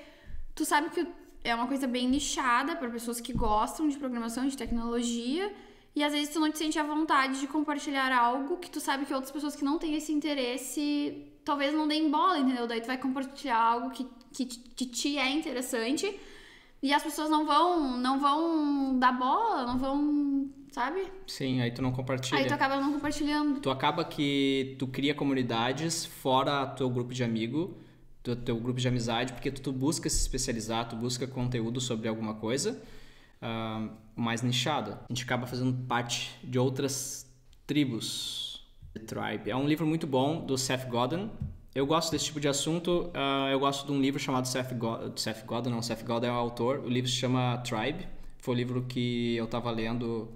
tu 0.55 0.65
sabe 0.65 0.91
que 0.91 1.07
é 1.43 1.55
uma 1.55 1.67
coisa 1.67 1.87
bem 1.87 2.09
nichada 2.09 2.75
para 2.77 2.89
pessoas 2.89 3.21
que 3.21 3.33
gostam 3.33 3.89
de 3.89 3.99
programação, 3.99 4.47
de 4.47 4.57
tecnologia. 4.57 5.55
E 5.95 6.03
às 6.03 6.13
vezes 6.13 6.33
tu 6.33 6.41
não 6.41 6.51
te 6.51 6.59
sente 6.59 6.79
à 6.79 6.83
vontade 6.83 7.39
de 7.39 7.47
compartilhar 7.47 8.13
algo 8.13 8.57
que 8.57 8.71
tu 8.71 8.81
sabe 8.81 9.05
que 9.05 9.15
outras 9.15 9.31
pessoas 9.31 9.55
que 9.55 9.65
não 9.65 9.79
têm 9.79 9.95
esse 9.95 10.13
interesse 10.13 11.31
talvez 11.45 11.75
não 11.75 11.87
deem 11.87 12.11
bola, 12.11 12.39
entendeu? 12.39 12.67
Daí 12.67 12.81
tu 12.81 12.87
vai 12.87 12.99
compartilhar 12.99 13.59
algo 13.59 13.91
que, 13.91 14.09
que, 14.33 14.47
que 14.47 14.87
te 14.87 15.19
é 15.19 15.31
interessante 15.31 16.19
e 16.83 16.93
as 16.93 17.03
pessoas 17.03 17.31
não 17.31 17.47
vão, 17.47 17.97
não 17.97 18.19
vão 18.19 18.99
dar 18.99 19.13
bola, 19.13 19.67
não 19.67 19.79
vão, 19.79 20.51
sabe? 20.75 21.07
Sim, 21.25 21.61
aí 21.61 21.71
tu 21.71 21.81
não 21.81 21.93
compartilha. 21.93 22.37
Aí 22.37 22.47
tu 22.47 22.53
acaba 22.53 22.81
não 22.81 22.93
compartilhando. 22.93 23.61
Tu 23.61 23.71
acaba 23.71 24.05
que 24.05 24.75
tu 24.77 24.89
cria 24.89 25.15
comunidades 25.15 26.05
fora 26.05 26.67
teu 26.67 26.91
grupo 26.91 27.15
de 27.15 27.23
amigo, 27.23 27.79
teu, 28.25 28.35
teu 28.35 28.57
grupo 28.57 28.81
de 28.81 28.89
amizade, 28.89 29.33
porque 29.33 29.53
tu, 29.53 29.63
tu 29.63 29.73
busca 29.73 30.11
se 30.11 30.21
especializar, 30.21 30.89
tu 30.89 30.97
busca 30.97 31.29
conteúdo 31.29 31.81
sobre 31.81 32.09
alguma 32.09 32.35
coisa 32.35 32.83
ah, 33.41 33.89
mais 34.17 34.43
nichada. 34.43 35.01
A 35.09 35.13
gente 35.13 35.23
acaba 35.23 35.47
fazendo 35.47 35.73
parte 35.87 36.37
de 36.43 36.59
outras 36.59 37.33
tribos. 37.67 38.53
The 38.95 39.01
Tribe. 39.01 39.51
É 39.51 39.57
um 39.57 39.67
livro 39.67 39.87
muito 39.87 40.07
bom 40.07 40.45
do 40.45 40.57
Seth 40.59 40.89
Godin. 40.89 41.31
Eu 41.75 41.85
gosto 41.87 42.11
desse 42.11 42.27
tipo 42.27 42.41
de 42.41 42.49
assunto. 42.49 43.11
ah, 43.15 43.49
eu 43.51 43.61
gosto 43.61 43.87
de 43.87 43.93
um 43.93 44.01
livro 44.01 44.19
chamado 44.21 44.49
Seth, 44.49 44.73
Go 44.75 45.13
Seth 45.17 45.45
Godin, 45.45 45.71
não, 45.71 45.83
Seth 45.83 46.05
Godin 46.05 46.27
é 46.27 46.31
o 46.31 46.35
autor. 46.35 46.81
O 46.81 46.89
livro 46.89 47.09
se 47.09 47.17
chama 47.17 47.59
Tribe. 47.59 48.07
Foi 48.39 48.55
o 48.55 48.57
livro 48.57 48.83
que 48.83 49.37
eu 49.37 49.47
tava 49.47 49.71
lendo 49.71 50.29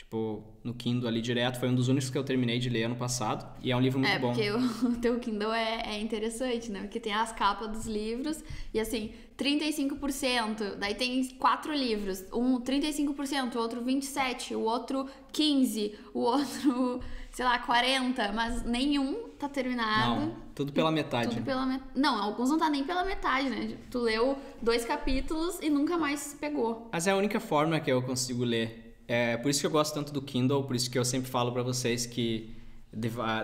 Tipo, 0.00 0.42
no 0.64 0.72
Kindle 0.72 1.06
ali 1.06 1.20
direto, 1.20 1.60
foi 1.60 1.68
um 1.68 1.74
dos 1.74 1.88
únicos 1.88 2.08
que 2.08 2.16
eu 2.16 2.24
terminei 2.24 2.58
de 2.58 2.70
ler 2.70 2.84
ano 2.84 2.96
passado. 2.96 3.46
E 3.62 3.70
é 3.70 3.76
um 3.76 3.80
livro 3.80 4.00
muito 4.00 4.10
é, 4.10 4.18
bom. 4.18 4.32
porque 4.32 4.50
o, 4.50 4.56
o 4.88 4.96
teu 4.96 5.20
Kindle 5.20 5.52
é, 5.52 5.82
é 5.94 6.00
interessante, 6.00 6.70
né? 6.70 6.80
Porque 6.80 6.98
tem 6.98 7.12
as 7.12 7.32
capas 7.32 7.70
dos 7.70 7.84
livros 7.84 8.42
e 8.72 8.80
assim, 8.80 9.10
35%, 9.36 10.76
daí 10.78 10.94
tem 10.94 11.22
quatro 11.38 11.74
livros, 11.74 12.24
um 12.32 12.58
35%, 12.62 13.54
o 13.54 13.58
outro 13.58 13.82
27%, 13.82 14.56
o 14.56 14.60
outro 14.60 15.06
15%, 15.34 15.92
o 16.14 16.20
outro, 16.20 17.00
sei 17.30 17.44
lá, 17.44 17.62
40%, 17.62 18.32
mas 18.32 18.64
nenhum 18.64 19.28
tá 19.38 19.50
terminado. 19.50 20.18
Não, 20.18 20.36
tudo 20.54 20.72
pela 20.72 20.90
metade. 20.90 21.28
Tudo 21.28 21.44
pela 21.44 21.66
met... 21.66 21.82
Não, 21.94 22.22
alguns 22.22 22.48
não 22.48 22.56
tá 22.56 22.70
nem 22.70 22.84
pela 22.84 23.04
metade, 23.04 23.50
né? 23.50 23.76
Tu 23.90 23.98
leu 23.98 24.38
dois 24.62 24.82
capítulos 24.82 25.58
e 25.60 25.68
nunca 25.68 25.98
mais 25.98 26.34
pegou. 26.40 26.88
Mas 26.90 27.06
é 27.06 27.10
a 27.10 27.16
única 27.16 27.38
forma 27.38 27.78
que 27.78 27.92
eu 27.92 28.00
consigo 28.00 28.44
ler. 28.44 28.79
É 29.12 29.36
por 29.36 29.50
isso 29.50 29.58
que 29.58 29.66
eu 29.66 29.72
gosto 29.72 29.92
tanto 29.92 30.12
do 30.12 30.22
Kindle, 30.22 30.62
por 30.62 30.76
isso 30.76 30.88
que 30.88 30.96
eu 30.96 31.04
sempre 31.04 31.28
falo 31.28 31.50
pra 31.50 31.64
vocês 31.64 32.06
que 32.06 32.48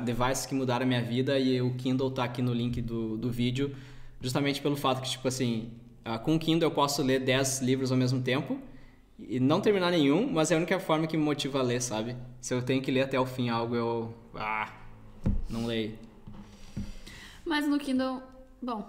devices 0.00 0.46
que 0.46 0.54
mudaram 0.54 0.84
a 0.84 0.86
minha 0.86 1.02
vida 1.02 1.40
e 1.40 1.60
o 1.60 1.74
Kindle 1.74 2.08
tá 2.08 2.22
aqui 2.22 2.40
no 2.40 2.54
link 2.54 2.80
do, 2.80 3.16
do 3.16 3.28
vídeo, 3.28 3.74
justamente 4.20 4.62
pelo 4.62 4.76
fato 4.76 5.02
que, 5.02 5.10
tipo 5.10 5.26
assim, 5.26 5.72
ah, 6.04 6.20
com 6.20 6.36
o 6.36 6.38
Kindle 6.38 6.68
eu 6.68 6.70
posso 6.72 7.02
ler 7.02 7.18
10 7.18 7.62
livros 7.62 7.90
ao 7.90 7.98
mesmo 7.98 8.22
tempo 8.22 8.60
e 9.18 9.40
não 9.40 9.60
terminar 9.60 9.90
nenhum, 9.90 10.32
mas 10.32 10.52
é 10.52 10.54
a 10.54 10.58
única 10.58 10.78
forma 10.78 11.04
que 11.08 11.16
me 11.16 11.24
motiva 11.24 11.58
a 11.58 11.62
ler, 11.62 11.82
sabe? 11.82 12.16
Se 12.40 12.54
eu 12.54 12.62
tenho 12.62 12.80
que 12.80 12.92
ler 12.92 13.00
até 13.00 13.18
o 13.18 13.26
fim 13.26 13.48
algo, 13.48 13.74
eu. 13.74 14.14
Ah, 14.36 14.72
não 15.50 15.66
leio. 15.66 15.98
Mas 17.44 17.66
no 17.66 17.76
Kindle, 17.76 18.22
bom, 18.62 18.88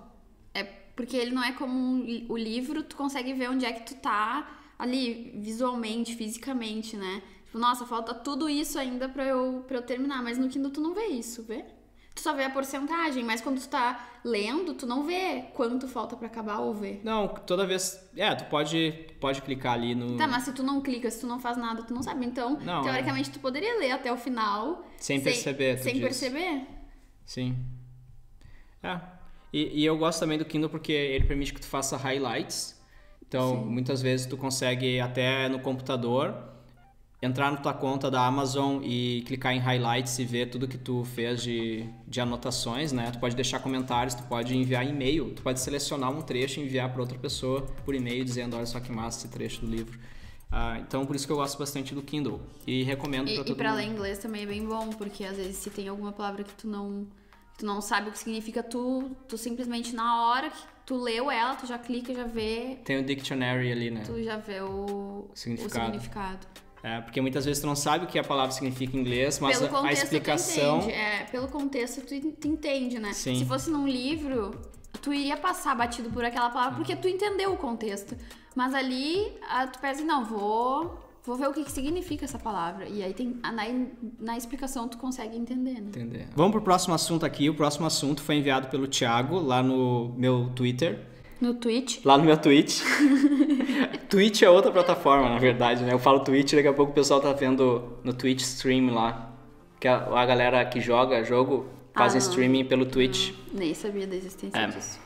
é 0.54 0.64
Porque 0.64 1.18
ele 1.18 1.32
não 1.32 1.44
é 1.44 1.54
como 1.54 1.74
um 1.76 2.26
o 2.30 2.38
livro, 2.38 2.84
tu 2.84 2.96
consegue 2.96 3.34
ver 3.34 3.50
onde 3.50 3.66
é 3.66 3.74
que 3.74 3.82
tu 3.82 4.00
tá 4.00 4.57
ali, 4.78 5.34
visualmente, 5.38 6.16
fisicamente, 6.16 6.96
né? 6.98 7.22
Tipo, 7.46 7.58
nossa, 7.58 7.86
falta 7.86 8.14
tudo 8.14 8.50
isso 8.50 8.78
ainda 8.78 9.08
pra 9.10 9.26
eu, 9.26 9.64
pra 9.68 9.78
eu 9.78 9.82
terminar. 9.82 10.22
Mas 10.24 10.38
no 10.38 10.50
Kindle 10.50 10.72
tu 10.72 10.82
não 10.82 10.94
vê 10.94 11.08
isso, 11.08 11.44
vê? 11.44 11.66
Tu 12.14 12.22
só 12.22 12.34
vê 12.34 12.44
a 12.46 12.50
porcentagem, 12.50 13.24
mas 13.24 13.42
quando 13.42 13.62
tu 13.62 13.70
tá 13.70 14.10
lendo, 14.26 14.74
tu 14.74 14.88
não 14.88 15.04
vê 15.06 15.44
quanto 15.54 15.88
falta 15.88 16.16
pra 16.16 16.26
acabar 16.26 16.58
ou 16.60 16.74
ver. 16.74 17.00
Não, 17.04 17.28
toda 17.28 17.64
vez. 17.66 18.10
É, 18.16 18.34
tu 18.34 18.46
pode, 18.46 19.06
pode 19.20 19.42
clicar 19.44 19.74
ali 19.74 19.94
no. 19.94 20.18
Tá, 20.18 20.28
mas 20.28 20.44
se 20.44 20.52
tu 20.52 20.64
não 20.64 20.82
clica, 20.82 21.12
se 21.12 21.22
tu 21.22 21.28
não 21.28 21.40
faz 21.40 21.58
nada, 21.58 21.84
tu 21.84 21.94
não 21.94 22.02
sabe. 22.02 22.26
Então, 22.26 22.58
Não, 22.60 22.82
teoricamente, 22.82 23.30
tu 23.30 23.40
poderia 23.40 23.78
ler 23.78 23.92
até 23.92 24.12
o 24.12 24.18
final. 24.18 24.84
Sem 24.98 25.22
perceber, 25.22 25.78
tu 25.78 25.84
Sem 25.84 25.94
diz. 25.94 26.04
perceber? 26.04 26.68
Sim. 27.24 27.56
É. 28.82 29.00
E, 29.54 29.82
e 29.82 29.86
eu 29.86 29.96
gosto 29.98 30.20
também 30.20 30.38
do 30.40 30.46
Kindle 30.46 30.70
porque 30.70 30.92
ele 30.92 31.26
permite 31.26 31.54
que 31.54 31.62
tu 31.62 31.68
faça 31.68 31.96
highlights. 31.98 32.77
Então, 33.28 33.66
muitas 33.66 34.02
vezes 34.02 34.26
tu 34.26 34.38
consegue 34.38 35.00
até 35.00 35.50
no 35.50 35.60
computador 35.60 36.34
entrar 37.22 37.52
na 37.52 37.58
tua 37.58 37.74
conta 37.74 38.12
da 38.12 38.26
Amazon 38.26 38.82
e 38.84 39.24
clicar 39.26 39.54
em 39.54 39.60
highlights 39.60 40.20
e 40.20 40.26
ver 40.26 40.50
tudo 40.52 40.68
que 40.68 40.78
tu 40.78 41.04
fez 41.04 41.42
de, 41.42 41.90
de 42.08 42.22
anotações, 42.22 42.92
né? 42.92 43.10
Tu 43.12 43.20
pode 43.20 43.36
deixar 43.36 43.60
comentários, 43.60 44.14
tu 44.14 44.24
pode 44.24 44.56
enviar 44.56 44.88
e-mail, 44.88 45.34
tu 45.34 45.42
pode 45.42 45.60
selecionar 45.60 46.12
um 46.12 46.22
trecho 46.22 46.60
e 46.60 46.64
enviar 46.64 46.92
para 46.92 47.02
outra 47.02 47.18
pessoa 47.18 47.64
por 47.86 47.96
e-mail 47.96 48.24
dizendo, 48.24 48.56
olha 48.56 48.66
só 48.68 48.80
que 48.80 48.92
massa 48.92 49.20
esse 49.20 49.30
trecho 49.30 49.62
do 49.62 49.68
livro. 49.68 50.00
Ah, 50.52 50.78
então, 50.80 51.06
por 51.06 51.16
isso 51.16 51.26
que 51.26 51.34
eu 51.34 51.38
gosto 51.38 51.58
bastante 51.58 51.94
do 51.96 52.02
Kindle 52.02 52.40
e 52.66 52.84
recomendo 52.84 53.30
E, 53.30 53.34
para 53.34 53.44
e 53.44 53.46
todo 53.46 53.56
pra 53.56 53.70
mundo. 53.72 53.78
ler 53.78 53.86
inglês 53.86 54.20
também 54.20 54.44
é 54.44 54.46
bem 54.46 54.66
bom, 54.66 54.90
porque 54.94 55.24
às 55.24 55.38
vezes 55.38 55.58
se 55.58 55.70
tem 55.70 55.88
alguma 55.88 56.12
palavra 56.14 56.44
que 56.44 56.54
tu 56.54 56.68
não, 56.68 57.08
tu 57.58 57.66
não 57.66 57.82
sabe 57.82 58.10
o 58.10 58.12
que 58.12 58.20
significa, 58.20 58.62
tu, 58.62 59.12
tu 59.28 59.38
simplesmente 59.38 59.94
na 59.96 60.28
hora 60.28 60.50
que 60.50 60.62
tu 60.86 60.96
leu 60.96 61.30
ela, 61.30 61.56
tu 61.56 61.66
já 61.66 61.78
clica, 61.78 62.14
já 62.14 62.24
vê, 62.24 62.78
Tem 62.86 63.00
o 63.00 63.04
dictionary 63.04 63.72
ali, 63.72 63.92
né? 63.92 64.04
tu 64.06 64.22
já 64.24 64.38
vê 64.38 64.62
o 64.62 65.28
Significado. 65.34 65.90
o 65.90 65.92
significado. 65.92 66.48
É, 66.84 67.02
porque 67.02 67.20
muitas 67.20 67.44
vezes 67.44 67.60
tu 67.60 67.68
não 67.68 67.76
sabe 67.76 68.06
o 68.06 68.08
que 68.08 68.20
a 68.20 68.24
palavra 68.24 68.52
significa 68.52 68.96
em 68.96 69.02
inglês, 69.02 69.40
mas 69.40 69.60
pelo 69.60 69.78
a, 69.78 69.92
explicação. 69.92 70.80
tu 70.80 70.86
entende. 70.86 70.98
É, 71.02 71.24
pelo 71.26 71.48
contexto 71.48 72.02
tu, 72.02 72.32
tu 72.34 72.48
entende, 72.48 73.00
né? 73.00 73.12
Sim. 73.14 73.36
Se 73.36 73.46
fosse 73.46 73.70
num 73.70 73.88
livro, 73.88 74.52
tu 75.02 75.12
iria 75.12 75.36
passar 75.36 75.76
batido 75.76 76.10
por 76.12 76.24
aquela 76.24 76.50
palavra 76.50 76.76
porque 76.76 76.96
tu 76.96 77.08
entendeu 77.08 77.52
o 77.52 77.58
contexto. 77.58 78.16
Mas 78.56 78.74
ali, 78.74 79.32
ah, 79.50 79.68
tu 79.68 79.80
pensa, 79.80 80.04
não, 80.04 80.24
vou, 80.24 80.98
vou 81.28 81.36
ver 81.36 81.48
o 81.50 81.54
que, 81.54 81.64
que 81.64 81.72
significa 81.72 82.24
essa 82.26 82.40
palavra. 82.40 82.88
E 82.88 83.04
aí 83.04 83.14
tem, 83.14 83.36
na, 83.44 83.54
na 84.20 84.38
explicação 84.38 84.88
tu 84.88 84.98
consegue 84.98 85.36
entender, 85.38 85.74
né? 85.74 85.82
Entender. 85.90 86.28
Vamos 86.36 86.54
pro 86.54 86.62
próximo 86.62 86.94
assunto 86.96 87.26
aqui. 87.26 87.50
O 87.50 87.54
próximo 87.54 87.86
assunto 87.86 88.22
foi 88.24 88.36
enviado 88.38 88.70
pelo 88.70 88.88
Thiago 88.88 89.38
lá 89.40 89.62
no 89.62 90.14
meu 90.18 90.50
Twitter. 90.56 91.00
No 91.42 91.54
Twitch. 91.54 92.04
Lá 92.04 92.18
no 92.18 92.24
meu 92.24 92.38
Twitch. 92.38 92.82
Twitch 94.10 94.42
é 94.42 94.50
outra 94.50 94.72
plataforma, 94.72 95.30
na 95.30 95.38
verdade, 95.38 95.84
né? 95.84 95.94
Eu 95.94 96.00
falo 96.00 96.22
Twitch, 96.22 96.54
daqui 96.54 96.68
a 96.68 96.74
pouco 96.74 96.92
o 96.92 96.96
pessoal 96.96 97.20
tá 97.20 97.32
vendo 97.34 97.98
no 98.04 98.14
Twitch 98.14 98.42
Stream 98.42 98.94
lá. 98.94 99.32
Que 99.80 99.88
a, 99.88 99.98
a 100.20 100.26
galera 100.26 100.66
que 100.66 100.80
joga 100.82 101.24
jogo 101.24 101.68
fazem 101.94 102.20
Ah, 102.20 102.24
não. 102.24 102.30
streaming 102.30 102.66
pelo 102.66 102.86
Twitch. 102.86 103.34
Nem 103.54 103.74
sabia 103.74 104.08
da 104.08 104.16
existência 104.16 104.58
É. 104.58 104.66
disso. 104.68 104.98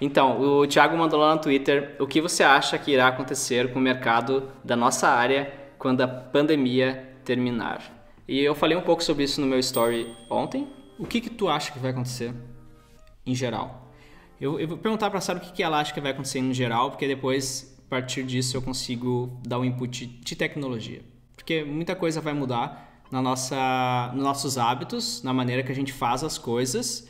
Então, 0.00 0.40
o 0.40 0.66
Thiago 0.66 0.96
mandou 0.96 1.18
lá 1.18 1.34
no 1.34 1.40
Twitter 1.40 1.96
o 1.98 2.06
que 2.06 2.20
você 2.20 2.42
acha 2.42 2.78
que 2.78 2.90
irá 2.90 3.08
acontecer 3.08 3.72
com 3.72 3.78
o 3.78 3.82
mercado 3.82 4.50
da 4.62 4.76
nossa 4.76 5.08
área 5.08 5.52
quando 5.78 6.02
a 6.02 6.08
pandemia 6.08 7.16
terminar. 7.24 7.80
E 8.28 8.40
eu 8.40 8.54
falei 8.54 8.76
um 8.76 8.82
pouco 8.82 9.02
sobre 9.02 9.24
isso 9.24 9.40
no 9.40 9.46
meu 9.46 9.58
story 9.58 10.14
ontem. 10.28 10.68
O 10.98 11.06
que 11.06 11.20
que 11.20 11.30
tu 11.30 11.48
acha 11.48 11.72
que 11.72 11.78
vai 11.78 11.92
acontecer 11.92 12.34
em 13.24 13.34
geral? 13.34 13.92
Eu, 14.40 14.60
eu 14.60 14.68
vou 14.68 14.76
perguntar 14.76 15.10
pra 15.10 15.20
Sara 15.20 15.38
o 15.38 15.42
que, 15.42 15.52
que 15.52 15.62
ela 15.62 15.80
acha 15.80 15.94
que 15.94 16.00
vai 16.00 16.12
acontecer 16.12 16.40
em 16.40 16.52
geral, 16.52 16.90
porque 16.90 17.06
depois, 17.06 17.74
a 17.86 17.90
partir 17.90 18.22
disso, 18.22 18.56
eu 18.56 18.62
consigo 18.62 19.40
dar 19.46 19.58
um 19.58 19.64
input 19.64 20.06
de 20.06 20.36
tecnologia. 20.36 21.02
Porque 21.34 21.64
muita 21.64 21.96
coisa 21.96 22.20
vai 22.20 22.34
mudar 22.34 23.02
na 23.10 23.22
nossa, 23.22 24.10
nos 24.12 24.22
nossos 24.22 24.58
hábitos, 24.58 25.22
na 25.22 25.32
maneira 25.32 25.62
que 25.62 25.72
a 25.72 25.74
gente 25.74 25.92
faz 25.92 26.22
as 26.22 26.36
coisas, 26.36 27.08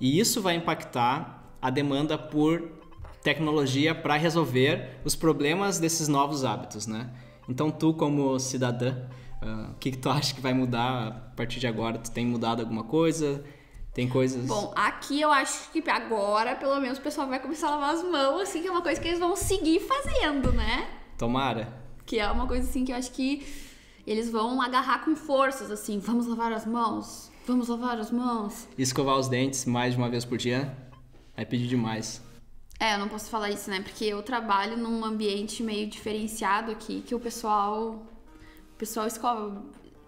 e 0.00 0.20
isso 0.20 0.40
vai 0.40 0.54
impactar 0.54 1.37
a 1.60 1.70
demanda 1.70 2.16
por 2.16 2.78
tecnologia 3.22 3.94
para 3.94 4.16
resolver 4.16 5.00
os 5.04 5.14
problemas 5.14 5.78
desses 5.78 6.08
novos 6.08 6.44
hábitos, 6.44 6.86
né? 6.86 7.10
Então, 7.48 7.70
tu 7.70 7.94
como 7.94 8.38
cidadã, 8.38 8.96
ah, 9.42 9.70
o 9.72 9.78
que, 9.78 9.90
que 9.92 9.98
tu 9.98 10.08
acha 10.08 10.34
que 10.34 10.40
vai 10.40 10.52
mudar 10.52 11.08
a 11.08 11.10
partir 11.36 11.58
de 11.58 11.66
agora? 11.66 11.98
Tu 11.98 12.10
tem 12.10 12.26
mudado 12.26 12.60
alguma 12.60 12.84
coisa? 12.84 13.44
Tem 13.92 14.08
coisas... 14.08 14.46
Bom, 14.46 14.72
aqui 14.76 15.20
eu 15.20 15.32
acho 15.32 15.70
que 15.72 15.82
agora, 15.90 16.54
pelo 16.54 16.78
menos, 16.80 16.98
o 16.98 17.00
pessoal 17.00 17.26
vai 17.26 17.40
começar 17.40 17.68
a 17.68 17.70
lavar 17.72 17.94
as 17.94 18.02
mãos, 18.02 18.42
assim, 18.42 18.62
que 18.62 18.68
é 18.68 18.70
uma 18.70 18.82
coisa 18.82 19.00
que 19.00 19.08
eles 19.08 19.18
vão 19.18 19.34
seguir 19.34 19.80
fazendo, 19.80 20.52
né? 20.52 20.88
Tomara. 21.16 21.72
Que 22.06 22.18
é 22.18 22.30
uma 22.30 22.46
coisa 22.46 22.68
assim 22.68 22.84
que 22.84 22.92
eu 22.92 22.96
acho 22.96 23.10
que 23.10 23.44
eles 24.06 24.30
vão 24.30 24.62
agarrar 24.62 25.04
com 25.04 25.16
forças, 25.16 25.70
assim, 25.70 25.98
vamos 25.98 26.26
lavar 26.26 26.52
as 26.52 26.64
mãos, 26.64 27.30
vamos 27.46 27.68
lavar 27.68 27.98
as 27.98 28.10
mãos. 28.10 28.68
Escovar 28.78 29.18
os 29.18 29.28
dentes 29.28 29.64
mais 29.66 29.94
de 29.94 29.98
uma 29.98 30.08
vez 30.08 30.24
por 30.24 30.38
dia 30.38 30.74
é 31.40 31.44
pedir 31.44 31.68
demais. 31.68 32.20
É, 32.80 32.94
eu 32.94 32.98
não 32.98 33.08
posso 33.08 33.28
falar 33.30 33.50
isso, 33.50 33.68
né? 33.70 33.80
Porque 33.80 34.04
eu 34.04 34.22
trabalho 34.22 34.76
num 34.76 35.04
ambiente 35.04 35.62
meio 35.62 35.86
diferenciado 35.88 36.70
aqui, 36.70 37.02
que 37.06 37.14
o 37.14 37.20
pessoal. 37.20 38.02
O 38.74 38.78
pessoal 38.78 39.06
escova 39.06 39.62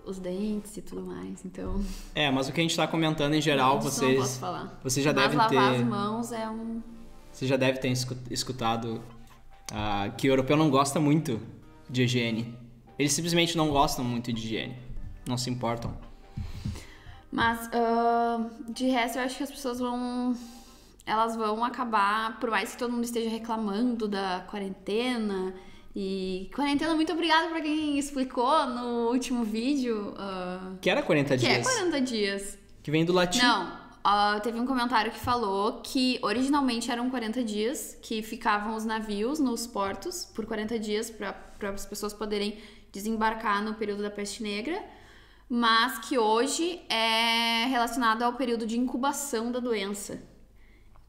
os 0.04 0.18
dentes 0.18 0.76
e 0.76 0.82
tudo 0.82 1.02
mais, 1.02 1.44
então. 1.44 1.84
É, 2.14 2.30
mas 2.30 2.48
o 2.48 2.52
que 2.52 2.60
a 2.60 2.62
gente 2.62 2.76
tá 2.76 2.86
comentando 2.86 3.34
em 3.34 3.40
geral, 3.40 3.78
isso 3.78 3.90
vocês, 3.90 4.12
não 4.14 4.22
posso 4.22 4.38
falar. 4.38 4.80
vocês 4.82 5.04
já 5.04 5.12
Mas 5.12 5.22
devem 5.22 5.36
lavar 5.38 5.72
ter, 5.72 5.80
as 5.80 5.86
mãos 5.86 6.32
é 6.32 6.48
um. 6.48 6.80
você 7.32 7.46
já 7.46 7.56
deve 7.56 7.78
ter 7.78 7.88
escu- 7.88 8.16
escutado 8.30 9.02
ah, 9.72 10.10
que 10.16 10.28
o 10.28 10.30
europeu 10.32 10.56
não 10.56 10.70
gosta 10.70 10.98
muito 11.00 11.40
de 11.88 12.02
higiene. 12.04 12.56
Eles 12.98 13.12
simplesmente 13.12 13.56
não 13.56 13.68
gostam 13.70 14.04
muito 14.04 14.32
de 14.32 14.40
higiene, 14.40 14.76
não 15.28 15.36
se 15.36 15.50
importam. 15.50 15.96
Mas 17.32 17.68
ah, 17.72 18.46
de 18.68 18.86
resto 18.88 19.18
eu 19.18 19.24
acho 19.24 19.36
que 19.36 19.42
as 19.42 19.50
pessoas 19.50 19.80
vão. 19.80 20.36
Elas 21.06 21.34
vão 21.36 21.64
acabar, 21.64 22.38
por 22.38 22.50
mais 22.50 22.72
que 22.72 22.78
todo 22.78 22.92
mundo 22.92 23.04
esteja 23.04 23.28
reclamando 23.30 24.06
da 24.06 24.44
quarentena. 24.48 25.54
E 25.94 26.48
quarentena, 26.54 26.94
muito 26.94 27.12
obrigada 27.12 27.48
pra 27.48 27.60
quem 27.60 27.98
explicou 27.98 28.66
no 28.66 29.08
último 29.10 29.42
vídeo. 29.44 30.14
ah, 30.18 30.72
Que 30.80 30.88
era 30.88 31.02
40 31.02 31.36
que 31.36 31.46
é 31.46 31.54
dias, 31.54 31.66
40 31.66 32.00
dias. 32.00 32.58
que 32.82 32.90
vem 32.90 33.04
do 33.04 33.12
latim. 33.12 33.40
Não, 33.40 33.72
ah, 34.04 34.38
teve 34.40 34.60
um 34.60 34.66
comentário 34.66 35.10
que 35.10 35.18
falou 35.18 35.80
que 35.82 36.18
originalmente 36.22 36.90
eram 36.92 37.10
40 37.10 37.42
dias 37.42 37.98
que 38.00 38.22
ficavam 38.22 38.76
os 38.76 38.84
navios 38.84 39.40
nos 39.40 39.66
portos 39.66 40.24
por 40.32 40.46
40 40.46 40.78
dias 40.78 41.10
para 41.10 41.34
as 41.74 41.84
pessoas 41.86 42.12
poderem 42.12 42.56
desembarcar 42.92 43.62
no 43.64 43.74
período 43.74 44.02
da 44.02 44.10
peste 44.10 44.42
negra, 44.44 44.80
mas 45.48 45.98
que 46.06 46.16
hoje 46.18 46.80
é 46.88 47.64
relacionado 47.66 48.22
ao 48.22 48.34
período 48.34 48.64
de 48.64 48.78
incubação 48.78 49.50
da 49.50 49.58
doença. 49.58 50.22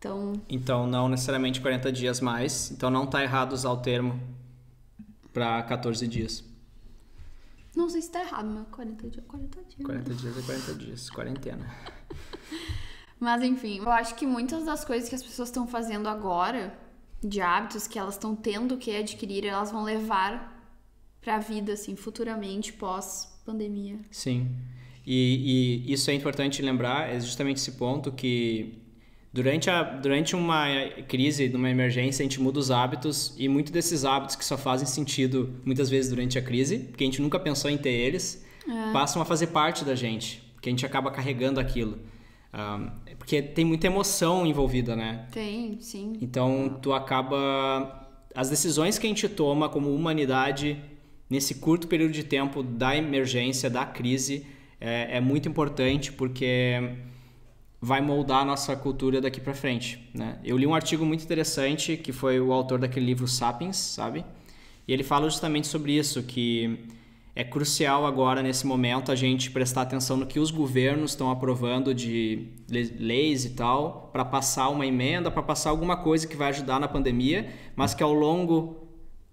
Então, 0.02 0.34
Então, 0.50 0.88
não 0.88 1.08
necessariamente 1.08 1.62
40 1.62 1.92
dias 1.92 2.20
mais. 2.20 2.72
Então, 2.72 2.90
não 2.90 3.06
tá 3.06 3.22
errado 3.22 3.54
usar 3.54 3.70
o 3.70 3.78
termo 3.78 4.20
para 5.32 5.62
14 5.62 6.08
dias. 6.08 6.44
não 7.76 7.88
sei 7.88 8.02
se 8.02 8.10
tá 8.10 8.22
errado, 8.22 8.50
mas 8.50 8.68
40 8.72 9.10
dias, 9.10 9.26
40 9.28 9.64
dias. 9.64 9.86
40 9.86 10.14
dias 10.16 10.38
é 10.38 10.42
40 10.42 10.74
dias, 10.74 11.10
quarentena. 11.12 11.66
Mas 13.20 13.44
enfim, 13.44 13.78
eu 13.78 13.92
acho 13.92 14.16
que 14.16 14.26
muitas 14.26 14.66
das 14.66 14.84
coisas 14.84 15.08
que 15.08 15.14
as 15.14 15.22
pessoas 15.22 15.50
estão 15.50 15.68
fazendo 15.68 16.10
agora, 16.10 16.76
de 17.24 17.40
hábitos 17.40 17.86
que 17.86 18.00
elas 18.00 18.16
estão 18.16 18.36
tendo 18.36 18.78
que 18.78 18.96
adquirir, 18.96 19.46
elas 19.46 19.72
vão 19.72 19.84
levar 19.84 20.60
pra 21.22 21.38
vida, 21.38 21.74
assim, 21.74 21.96
futuramente, 21.96 22.74
pós-pandemia. 22.74 24.00
Sim. 24.10 24.50
E, 25.06 25.86
e 25.86 25.94
isso 25.94 26.10
é 26.10 26.16
importante 26.16 26.64
lembrar, 26.64 27.14
é 27.14 27.20
justamente 27.20 27.58
esse 27.58 27.74
ponto 27.74 28.12
que 28.12 28.82
durante, 29.34 29.70
a, 29.70 29.84
durante 29.84 30.36
uma 30.36 30.66
crise, 31.08 31.50
numa 31.50 31.70
emergência, 31.70 32.24
a 32.24 32.26
gente 32.26 32.42
muda 32.42 32.60
os 32.60 32.72
hábitos 32.72 33.34
e 33.38 33.48
muitos 33.48 33.72
desses 33.72 34.04
hábitos 34.04 34.36
que 34.36 34.44
só 34.44 34.58
fazem 34.58 34.88
sentido 34.88 35.54
muitas 35.66 35.90
vezes 35.90 36.10
durante 36.10 36.38
a 36.38 36.42
crise, 36.42 36.80
porque 36.80 37.04
a 37.04 37.08
gente 37.08 37.22
nunca 37.22 37.40
pensou 37.40 37.70
em 37.70 37.78
ter 37.78 37.92
eles, 37.92 38.46
passam 38.94 39.22
a 39.22 39.26
fazer 39.26 39.48
parte 39.48 39.86
da 39.86 39.96
gente, 39.96 40.44
porque 40.54 40.70
a 40.70 40.72
gente 40.72 40.86
acaba 40.86 41.12
carregando 41.12 41.60
aquilo. 41.60 42.00
Ah, 42.54 42.92
porque 43.18 43.42
tem 43.42 43.64
muita 43.64 43.88
emoção 43.88 44.46
envolvida, 44.46 44.96
né? 44.96 45.28
Tem, 45.32 45.80
sim. 45.80 46.18
Então, 46.22 46.80
tu 46.82 46.92
acaba. 46.92 48.10
As 48.36 48.50
decisões 48.50 48.98
que 48.98 49.06
a 49.06 49.10
gente 49.10 49.28
toma 49.30 49.70
como 49.70 49.94
humanidade 49.94 50.78
nesse 51.30 51.56
curto 51.56 51.88
período 51.88 52.12
de 52.12 52.24
tempo 52.24 52.62
da 52.62 52.96
emergência, 52.96 53.70
da 53.70 53.86
crise, 53.86 54.46
é, 54.80 55.18
é 55.18 55.22
muito 55.22 55.48
importante 55.48 56.12
porque 56.12 56.96
vai 57.82 58.00
moldar 58.00 58.42
a 58.42 58.46
nossa 58.46 58.76
cultura 58.76 59.20
daqui 59.20 59.42
para 59.42 59.56
frente. 59.56 60.08
Né? 60.14 60.38
Eu 60.44 60.56
li 60.56 60.68
um 60.68 60.76
artigo 60.76 61.04
muito 61.04 61.24
interessante 61.24 61.98
que 61.98 62.12
foi 62.12 62.40
o 62.40 62.54
autor 62.54 62.78
daquele 62.78 63.08
livro 63.08 63.28
Sapiens, 63.28 63.76
sabe? 63.76 64.24
E 64.88 64.94
ele 64.94 65.04
fala 65.04 65.28
justamente 65.28 65.66
sobre 65.68 65.98
isso, 65.98 66.22
que 66.22 66.80
é 67.36 67.44
crucial 67.44 68.06
agora, 68.06 68.44
nesse 68.44 68.68
momento, 68.68 69.12
a 69.12 69.16
gente 69.16 69.50
prestar 69.50 69.84
atenção 69.84 70.18
no 70.18 70.28
que 70.28 70.40
os 70.40 70.52
governos 70.52 71.12
estão 71.12 71.32
aprovando 71.32 71.94
de 71.94 72.50
leis 72.70 73.46
e 73.46 73.52
tal, 73.52 74.10
para 74.12 74.26
passar 74.26 74.70
uma 74.70 74.86
emenda, 74.86 75.32
para 75.32 75.42
passar 75.42 75.70
alguma 75.70 75.98
coisa 75.98 76.28
que 76.28 76.36
vai 76.36 76.50
ajudar 76.50 76.80
na 76.80 76.88
pandemia, 76.88 77.50
mas 77.76 77.94
que 77.94 78.04
ao 78.04 78.14
longo, 78.14 78.86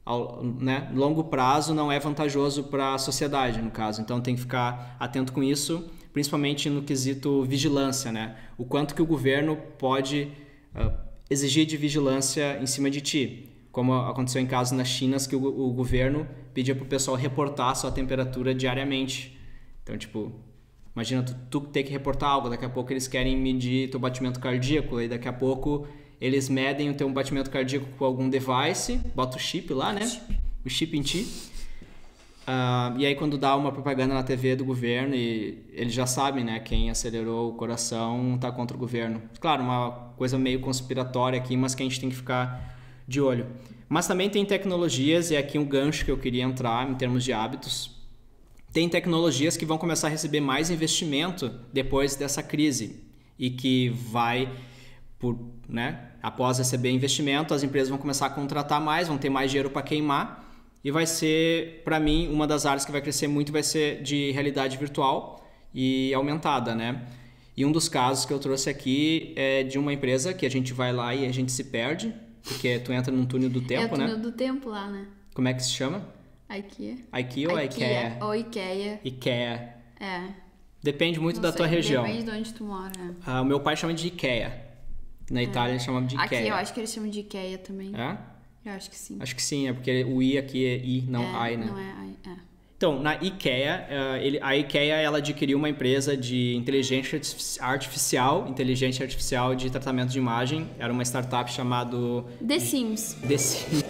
ao, 0.06 0.42
né, 0.42 0.90
longo 0.94 1.24
prazo 1.24 1.74
não 1.74 1.90
é 1.90 1.98
vantajoso 1.98 2.64
para 2.64 2.94
a 2.94 2.98
sociedade, 2.98 3.60
no 3.60 3.70
caso. 3.70 4.00
Então 4.00 4.20
tem 4.20 4.36
que 4.36 4.40
ficar 4.40 4.96
atento 5.00 5.32
com 5.32 5.42
isso, 5.42 5.90
principalmente 6.18 6.68
no 6.68 6.82
quesito 6.82 7.44
vigilância, 7.44 8.10
né? 8.10 8.34
O 8.58 8.64
quanto 8.64 8.92
que 8.92 9.00
o 9.00 9.06
governo 9.06 9.56
pode 9.78 10.32
uh, 10.74 10.92
exigir 11.30 11.64
de 11.64 11.76
vigilância 11.76 12.58
em 12.60 12.66
cima 12.66 12.90
de 12.90 13.00
ti 13.00 13.48
como 13.70 13.92
aconteceu 13.92 14.42
em 14.42 14.46
casos 14.46 14.76
na 14.76 14.84
China, 14.84 15.16
que 15.18 15.36
o, 15.36 15.68
o 15.68 15.72
governo 15.72 16.26
pedia 16.52 16.74
para 16.74 16.82
o 16.82 16.88
pessoal 16.88 17.16
reportar 17.16 17.76
sua 17.76 17.92
temperatura 17.92 18.52
diariamente. 18.52 19.38
Então, 19.84 19.96
tipo, 19.96 20.32
imagina 20.92 21.22
tu, 21.22 21.36
tu, 21.48 21.60
ter 21.60 21.84
que 21.84 21.92
reportar 21.92 22.30
algo, 22.30 22.50
daqui 22.50 22.64
a 22.64 22.68
pouco 22.68 22.92
eles 22.92 23.06
querem 23.06 23.36
medir 23.36 23.88
teu 23.88 24.00
batimento 24.00 24.40
cardíaco, 24.40 25.00
e 25.00 25.06
daqui 25.06 25.28
a 25.28 25.32
pouco 25.32 25.86
eles 26.20 26.48
medem 26.48 26.90
o 26.90 26.94
teu 26.94 27.08
batimento 27.08 27.48
cardíaco 27.48 27.86
com 27.96 28.04
algum 28.04 28.28
device, 28.28 28.96
bota 29.14 29.36
o 29.36 29.40
chip 29.40 29.72
lá, 29.72 29.92
né? 29.92 30.04
O 30.64 30.68
chip 30.68 30.98
em 30.98 31.02
ti. 31.02 31.24
Uh, 32.48 32.98
e 32.98 33.04
aí 33.04 33.14
quando 33.14 33.36
dá 33.36 33.54
uma 33.54 33.70
propaganda 33.70 34.14
na 34.14 34.22
TV 34.22 34.56
do 34.56 34.64
governo 34.64 35.14
e 35.14 35.66
eles 35.70 35.92
já 35.92 36.06
sabem, 36.06 36.42
né, 36.42 36.58
quem 36.58 36.88
acelerou 36.88 37.50
o 37.50 37.52
coração 37.52 38.38
tá 38.40 38.50
contra 38.50 38.74
o 38.74 38.80
governo. 38.80 39.20
Claro, 39.38 39.62
uma 39.62 40.14
coisa 40.16 40.38
meio 40.38 40.58
conspiratória 40.58 41.38
aqui, 41.38 41.58
mas 41.58 41.74
que 41.74 41.82
a 41.82 41.86
gente 41.86 42.00
tem 42.00 42.08
que 42.08 42.16
ficar 42.16 42.74
de 43.06 43.20
olho. 43.20 43.48
Mas 43.86 44.06
também 44.06 44.30
tem 44.30 44.46
tecnologias, 44.46 45.30
e 45.30 45.36
aqui 45.36 45.58
um 45.58 45.64
gancho 45.64 46.06
que 46.06 46.10
eu 46.10 46.16
queria 46.16 46.42
entrar 46.42 46.88
em 46.88 46.94
termos 46.94 47.22
de 47.22 47.34
hábitos. 47.34 47.94
Tem 48.72 48.88
tecnologias 48.88 49.54
que 49.54 49.66
vão 49.66 49.76
começar 49.76 50.06
a 50.06 50.10
receber 50.10 50.40
mais 50.40 50.70
investimento 50.70 51.50
depois 51.70 52.16
dessa 52.16 52.42
crise 52.42 53.04
e 53.38 53.50
que 53.50 53.90
vai, 53.90 54.50
por, 55.18 55.38
né, 55.68 56.12
após 56.22 56.56
receber 56.56 56.90
investimento, 56.92 57.52
as 57.52 57.62
empresas 57.62 57.90
vão 57.90 57.98
começar 57.98 58.24
a 58.24 58.30
contratar 58.30 58.80
mais, 58.80 59.06
vão 59.06 59.18
ter 59.18 59.28
mais 59.28 59.50
dinheiro 59.50 59.68
para 59.68 59.82
queimar 59.82 60.47
e 60.84 60.90
vai 60.90 61.06
ser, 61.06 61.82
para 61.84 61.98
mim, 61.98 62.28
uma 62.28 62.46
das 62.46 62.64
áreas 62.64 62.84
que 62.84 62.92
vai 62.92 63.00
crescer 63.00 63.26
muito 63.26 63.52
vai 63.52 63.62
ser 63.62 64.02
de 64.02 64.30
realidade 64.30 64.76
virtual 64.76 65.46
e 65.74 66.14
aumentada, 66.14 66.74
né? 66.74 67.06
E 67.56 67.64
um 67.64 67.72
dos 67.72 67.88
casos 67.88 68.24
que 68.24 68.32
eu 68.32 68.38
trouxe 68.38 68.70
aqui 68.70 69.32
é 69.36 69.64
de 69.64 69.78
uma 69.78 69.92
empresa 69.92 70.32
que 70.32 70.46
a 70.46 70.50
gente 70.50 70.72
vai 70.72 70.92
lá 70.92 71.14
e 71.14 71.26
a 71.26 71.32
gente 71.32 71.50
se 71.50 71.64
perde, 71.64 72.14
porque 72.44 72.78
tu 72.78 72.92
entra 72.92 73.12
num 73.12 73.26
túnel 73.26 73.50
do 73.50 73.60
tempo, 73.60 73.96
né? 73.96 74.04
É 74.04 74.06
o 74.06 74.08
túnel 74.08 74.16
né? 74.16 74.22
do 74.22 74.32
tempo 74.32 74.70
lá, 74.70 74.88
né? 74.88 75.06
Como 75.34 75.48
é 75.48 75.54
que 75.54 75.62
se 75.62 75.70
chama? 75.70 76.06
IKEA. 76.48 76.96
IKEA 77.12 77.50
ou 77.50 77.60
IKEA? 77.60 78.18
Ou 78.22 78.34
IKEA. 78.34 79.00
IKEA. 79.04 79.74
É. 80.00 80.22
Depende 80.82 81.18
muito 81.18 81.36
Não 81.36 81.42
da 81.42 81.48
sei, 81.50 81.56
tua 81.56 81.66
região. 81.66 82.04
Depende 82.04 82.24
de 82.24 82.30
onde 82.30 82.54
tu 82.54 82.64
mora. 82.64 82.92
Ah, 83.26 83.42
o 83.42 83.44
meu 83.44 83.60
pai 83.60 83.76
chama 83.76 83.92
de 83.92 84.06
IKEA. 84.06 84.66
Na 85.30 85.42
Itália 85.42 85.72
eles 85.72 85.82
chamam 85.82 86.06
de 86.06 86.14
IKEA. 86.14 86.38
Aqui 86.38 86.48
eu 86.48 86.54
acho 86.54 86.72
que 86.72 86.80
eles 86.80 86.92
chamam 86.92 87.10
de 87.10 87.20
IKEA 87.20 87.58
também. 87.58 87.92
É? 87.94 88.16
Eu 88.68 88.74
acho 88.74 88.90
que 88.90 88.96
sim. 88.96 89.16
Acho 89.18 89.34
que 89.34 89.42
sim, 89.42 89.66
é 89.66 89.72
porque 89.72 90.04
o 90.04 90.22
I 90.22 90.36
aqui 90.36 90.66
é 90.66 90.76
I, 90.76 91.06
não 91.08 91.22
é, 91.42 91.54
I, 91.54 91.56
né? 91.56 91.66
Não 91.66 91.78
é 91.78 92.06
I, 92.06 92.16
é. 92.26 92.36
Então, 92.76 93.00
na 93.00 93.14
IKEA, 93.14 93.88
uh, 93.90 94.16
ele, 94.16 94.38
a 94.42 94.54
IKEA 94.56 94.96
ela 94.96 95.16
adquiriu 95.18 95.56
uma 95.56 95.70
empresa 95.70 96.14
de 96.14 96.54
inteligência 96.54 97.18
artificial, 97.60 98.46
inteligência 98.46 99.02
artificial 99.02 99.54
de 99.54 99.70
tratamento 99.70 100.10
de 100.10 100.18
imagem. 100.18 100.68
Era 100.78 100.92
uma 100.92 101.02
startup 101.02 101.50
chamado 101.50 102.26
The 102.46 102.58
Sims. 102.60 103.16
The 103.26 103.38
Sims. 103.38 103.84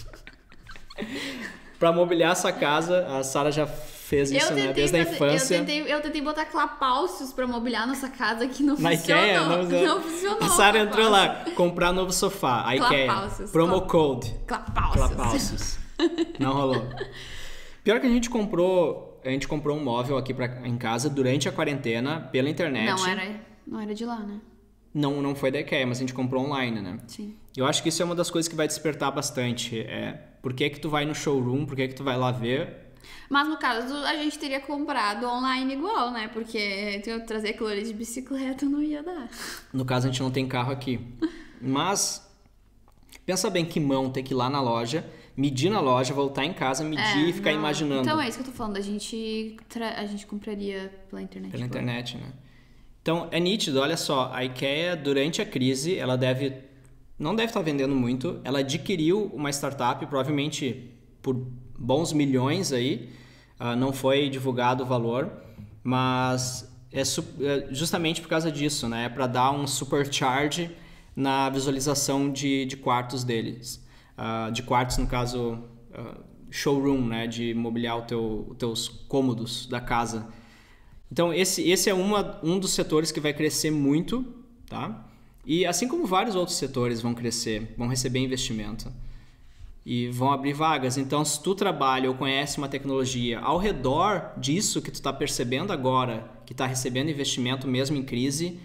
Para 1.79 1.93
mobiliar 1.93 2.35
sua 2.35 2.51
casa, 2.51 3.07
a 3.07 3.23
Sara 3.23 3.49
já 3.51 3.65
fez 4.07 4.31
isso, 4.31 4.53
né? 4.53 4.71
Desde 4.71 4.95
a 4.95 5.01
infância. 5.01 5.55
Eu 5.55 5.65
tentei, 5.65 5.93
eu 5.93 6.01
tentei 6.01 6.21
botar 6.21 6.45
clapaucios 6.45 7.33
pra 7.33 7.45
mobiliar 7.45 7.85
nossa 7.85 8.07
casa 8.07 8.47
que 8.47 8.63
não 8.63 8.77
Na 8.77 8.91
funcionou. 8.91 9.23
Ikea, 9.23 9.41
não, 9.41 9.95
não 9.95 10.01
funcionou. 10.01 10.43
A 10.43 10.49
Sara 10.49 10.79
entrou 10.79 11.09
lá, 11.09 11.45
comprar 11.55 11.91
novo 11.91 12.13
sofá. 12.13 12.65
A 12.65 12.71
Ikea. 12.71 13.05
Clapaucios. 13.05 13.51
Promo 13.51 13.81
code. 13.81 14.33
Clapaucios. 14.47 15.77
não 16.39 16.53
rolou. 16.53 16.87
Pior 17.83 17.99
que 17.99 18.07
a 18.07 18.09
gente 18.09 18.29
comprou, 18.29 19.21
a 19.25 19.29
gente 19.29 19.47
comprou 19.47 19.77
um 19.77 19.83
móvel 19.83 20.17
aqui 20.17 20.33
pra, 20.33 20.65
em 20.65 20.77
casa 20.77 21.09
durante 21.09 21.49
a 21.49 21.51
quarentena 21.51 22.21
pela 22.31 22.49
internet. 22.49 22.89
Não 22.89 23.07
era, 23.07 23.41
não 23.67 23.79
era 23.81 23.93
de 23.93 24.05
lá, 24.05 24.19
né? 24.19 24.39
Não, 24.93 25.21
não 25.21 25.35
foi 25.35 25.51
da 25.51 25.59
IKEA, 25.59 25.85
mas 25.85 25.97
a 25.97 26.01
gente 26.01 26.13
comprou 26.13 26.45
online, 26.45 26.81
né? 26.81 26.97
Sim. 27.07 27.35
Eu 27.55 27.65
acho 27.65 27.83
que 27.83 27.89
isso 27.89 28.01
é 28.01 28.05
uma 28.05 28.15
das 28.15 28.31
coisas 28.31 28.47
que 28.47 28.55
vai 28.55 28.67
despertar 28.67 29.11
bastante. 29.11 29.79
É, 29.81 30.13
por 30.41 30.53
que 30.53 30.69
que 30.69 30.79
tu 30.79 30.89
vai 30.89 31.05
no 31.05 31.13
showroom, 31.13 31.65
por 31.65 31.75
que 31.75 31.89
que 31.89 31.93
tu 31.93 32.03
vai 32.03 32.17
lá 32.17 32.31
ver 32.31 32.86
mas 33.29 33.47
no 33.47 33.57
caso, 33.57 33.93
a 33.93 34.15
gente 34.15 34.39
teria 34.39 34.59
comprado 34.59 35.27
online 35.27 35.73
igual, 35.73 36.11
né? 36.11 36.29
Porque 36.29 37.01
eu 37.05 37.25
trazer 37.25 37.49
aquilo 37.49 37.67
ali 37.67 37.83
de 37.83 37.93
bicicleta 37.93 38.65
não 38.65 38.81
ia 38.81 39.03
dar. 39.03 39.29
No 39.73 39.83
caso, 39.83 40.07
a 40.07 40.11
gente 40.11 40.21
não 40.21 40.31
tem 40.31 40.47
carro 40.47 40.71
aqui. 40.71 40.99
Mas 41.61 42.25
pensa 43.25 43.49
bem 43.49 43.65
que 43.65 43.79
mão 43.79 44.09
ter 44.09 44.23
que 44.23 44.33
ir 44.33 44.35
lá 44.35 44.49
na 44.49 44.61
loja, 44.61 45.05
medir 45.35 45.69
na 45.69 45.79
loja, 45.79 46.13
voltar 46.13 46.45
em 46.45 46.53
casa, 46.53 46.83
medir 46.83 47.25
é, 47.25 47.29
e 47.29 47.33
ficar 47.33 47.51
não. 47.51 47.59
imaginando. 47.59 48.01
Então 48.01 48.21
é 48.21 48.27
isso 48.27 48.37
que 48.37 48.43
eu 48.43 48.51
tô 48.51 48.57
falando. 48.57 48.77
A 48.77 48.81
gente, 48.81 49.57
a 49.95 50.05
gente 50.05 50.25
compraria 50.25 50.91
pela 51.09 51.21
internet. 51.21 51.51
Pela 51.51 51.65
internet, 51.65 52.17
né? 52.17 52.31
Então 53.01 53.27
é 53.31 53.39
nítido, 53.39 53.79
olha 53.79 53.95
só, 53.95 54.31
a 54.33 54.43
IKEA 54.43 54.95
durante 54.95 55.41
a 55.41 55.45
crise, 55.45 55.97
ela 55.97 56.17
deve 56.17 56.67
não 57.17 57.35
deve 57.35 57.49
estar 57.49 57.61
vendendo 57.61 57.95
muito, 57.95 58.39
ela 58.43 58.59
adquiriu 58.59 59.31
uma 59.33 59.49
startup, 59.49 60.05
provavelmente 60.05 60.91
por 61.21 61.47
bons 61.77 62.13
milhões 62.13 62.73
aí, 62.73 63.09
uh, 63.59 63.75
não 63.75 63.93
foi 63.93 64.29
divulgado 64.29 64.83
o 64.83 64.85
valor, 64.85 65.31
mas 65.83 66.69
é, 66.91 67.01
é 67.01 67.67
justamente 67.71 68.21
por 68.21 68.27
causa 68.27 68.51
disso, 68.51 68.87
né? 68.87 69.05
É 69.05 69.09
para 69.09 69.27
dar 69.27 69.51
um 69.51 69.67
supercharge 69.67 70.71
na 71.15 71.49
visualização 71.49 72.31
de, 72.31 72.65
de 72.65 72.77
quartos 72.77 73.23
deles. 73.23 73.83
Uh, 74.17 74.51
de 74.51 74.63
quartos, 74.63 74.97
no 74.97 75.07
caso, 75.07 75.59
uh, 75.91 76.23
showroom, 76.49 77.05
né? 77.05 77.27
De 77.27 77.53
mobiliar 77.53 77.97
o 77.97 78.01
teu, 78.01 78.47
os 78.49 78.57
teus 78.57 78.87
cômodos 78.87 79.67
da 79.67 79.79
casa. 79.79 80.27
Então, 81.11 81.33
esse, 81.33 81.69
esse 81.69 81.89
é 81.89 81.93
uma, 81.93 82.39
um 82.43 82.59
dos 82.59 82.71
setores 82.71 83.11
que 83.11 83.19
vai 83.19 83.33
crescer 83.33 83.71
muito, 83.71 84.25
tá? 84.67 85.05
E 85.45 85.65
assim 85.65 85.87
como 85.87 86.05
vários 86.05 86.35
outros 86.35 86.57
setores 86.57 87.01
vão 87.01 87.13
crescer, 87.13 87.73
vão 87.77 87.87
receber 87.87 88.19
investimento 88.19 88.91
e 89.89 90.09
vão 90.09 90.33
abrir 90.33 90.51
vagas. 90.51 90.97
Então, 90.97 91.23
se 91.23 91.41
tu 91.41 91.55
trabalha 91.55 92.09
ou 92.09 92.17
conhece 92.17 92.57
uma 92.57 92.67
tecnologia 92.67 93.39
ao 93.39 93.57
redor 93.57 94.33
disso 94.37 94.81
que 94.81 94.91
tu 94.91 94.95
está 94.95 95.13
percebendo 95.13 95.71
agora, 95.71 96.29
que 96.45 96.51
está 96.51 96.65
recebendo 96.65 97.09
investimento 97.09 97.65
mesmo 97.69 97.95
em 97.95 98.03
crise, 98.03 98.59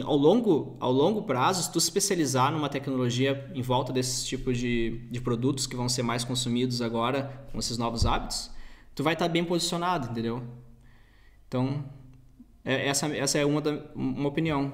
ao 0.00 0.16
longo, 0.16 0.76
ao 0.78 0.92
longo 0.92 1.24
prazo, 1.24 1.64
se 1.64 1.72
tu 1.72 1.78
especializar 1.78 2.52
numa 2.52 2.68
tecnologia 2.68 3.50
em 3.52 3.62
volta 3.62 3.92
desses 3.92 4.24
tipos 4.24 4.56
de, 4.58 5.00
de 5.10 5.20
produtos 5.20 5.66
que 5.66 5.74
vão 5.74 5.88
ser 5.88 6.04
mais 6.04 6.22
consumidos 6.22 6.80
agora 6.80 7.44
com 7.50 7.58
esses 7.58 7.76
novos 7.76 8.06
hábitos, 8.06 8.48
tu 8.94 9.02
vai 9.02 9.14
estar 9.14 9.26
tá 9.26 9.32
bem 9.32 9.44
posicionado, 9.44 10.08
entendeu? 10.12 10.40
Então, 11.48 11.84
é, 12.64 12.86
essa, 12.86 13.08
essa 13.08 13.38
é 13.38 13.44
uma, 13.44 13.60
da, 13.60 13.72
uma 13.92 14.28
opinião. 14.28 14.72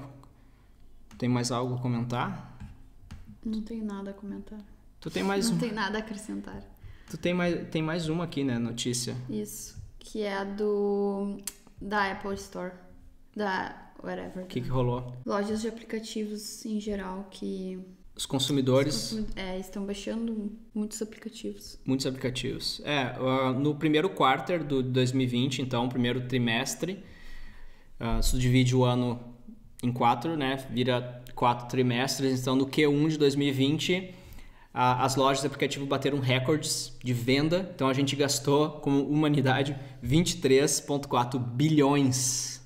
Tem 1.17 1.27
mais 1.27 1.51
algo 1.51 1.73
a 1.73 1.79
comentar? 1.79 2.55
Não 3.43 3.63
tenho 3.63 3.83
nada 3.83 4.11
a 4.11 4.13
comentar. 4.13 4.59
Tu 4.99 5.09
tem 5.09 5.23
mais 5.23 5.49
Não 5.49 5.55
um... 5.55 5.59
tem 5.59 5.71
nada 5.71 5.97
a 5.97 6.01
acrescentar. 6.01 6.61
Tu 7.09 7.17
tem 7.17 7.33
mais, 7.33 7.67
tem 7.69 7.81
mais 7.81 8.09
uma 8.09 8.25
aqui, 8.25 8.43
né? 8.43 8.59
Notícia. 8.59 9.15
Isso. 9.29 9.77
Que 9.97 10.21
é 10.21 10.37
a 10.37 10.43
do. 10.43 11.37
Da 11.81 12.11
Apple 12.11 12.35
Store. 12.35 12.73
Da. 13.35 13.87
Whatever. 14.01 14.45
O 14.45 14.47
que, 14.47 14.61
que 14.61 14.69
rolou? 14.69 15.13
Lojas 15.25 15.61
de 15.61 15.67
aplicativos 15.67 16.65
em 16.65 16.79
geral 16.79 17.27
que. 17.31 17.79
Os 18.15 18.25
consumidores. 18.25 19.13
Os 19.13 19.25
é, 19.35 19.57
estão 19.57 19.85
baixando 19.85 20.51
muitos 20.73 21.01
aplicativos. 21.01 21.79
Muitos 21.85 22.05
aplicativos. 22.05 22.81
É, 22.83 23.17
uh, 23.17 23.57
no 23.57 23.75
primeiro 23.75 24.09
quarter 24.09 24.63
do 24.63 24.83
2020, 24.83 25.61
então, 25.61 25.87
primeiro 25.87 26.27
trimestre, 26.27 27.03
uh, 27.99 28.21
se 28.21 28.37
divide 28.37 28.75
o 28.75 28.83
ano 28.83 29.19
em 29.81 29.91
quatro, 29.91 30.35
né? 30.35 30.57
Vira 30.69 31.23
quatro 31.33 31.67
trimestres. 31.67 32.41
Então, 32.41 32.55
no 32.55 32.67
Q1 32.67 33.09
de 33.09 33.17
2020 33.17 34.18
as 34.81 35.17
lojas 35.17 35.41
de 35.41 35.47
aplicativo 35.47 35.85
bateram 35.85 36.19
recordes 36.19 36.97
de 37.03 37.13
venda, 37.13 37.69
então 37.75 37.89
a 37.89 37.93
gente 37.93 38.15
gastou 38.15 38.71
como 38.79 39.03
humanidade 39.03 39.77
23,4 40.01 41.37
bilhões 41.37 42.61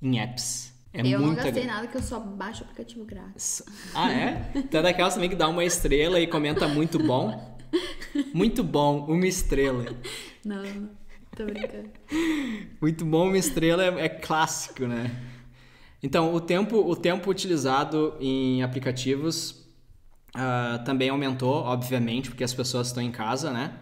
em 0.00 0.20
apps. 0.20 0.72
É 0.92 1.00
eu 1.00 1.18
muita... 1.18 1.26
não 1.26 1.34
gastei 1.34 1.66
nada 1.66 1.88
que 1.88 1.96
eu 1.96 2.02
só 2.02 2.20
baixo 2.20 2.62
aplicativo 2.62 3.04
grátis. 3.04 3.62
Ah, 3.92 4.12
é? 4.12 4.52
Então 4.54 4.78
é 4.78 4.82
daquelas 4.84 5.14
também 5.14 5.28
que 5.28 5.34
dá 5.34 5.48
uma 5.48 5.64
estrela 5.64 6.20
e 6.20 6.26
comenta 6.28 6.68
muito 6.68 6.98
bom. 6.98 7.58
Muito 8.34 8.64
bom, 8.64 9.06
uma 9.06 9.26
estrela. 9.26 9.84
Não, 10.44 10.62
não. 10.62 10.90
Tô 11.36 11.44
brincando. 11.44 11.90
Muito 12.80 13.04
bom, 13.04 13.28
uma 13.28 13.38
estrela 13.38 13.84
é, 13.84 14.06
é 14.06 14.08
clássico, 14.08 14.84
né? 14.86 15.10
Então, 16.02 16.34
o 16.34 16.40
tempo, 16.40 16.76
o 16.76 16.96
tempo 16.96 17.30
utilizado 17.30 18.14
em 18.20 18.62
aplicativos 18.62 19.59
uh, 20.34 20.84
também 20.84 21.08
aumentou, 21.08 21.54
obviamente, 21.54 22.30
porque 22.30 22.44
as 22.44 22.54
pessoas 22.54 22.88
estão 22.88 23.02
em 23.02 23.10
casa, 23.10 23.50
né? 23.52 23.72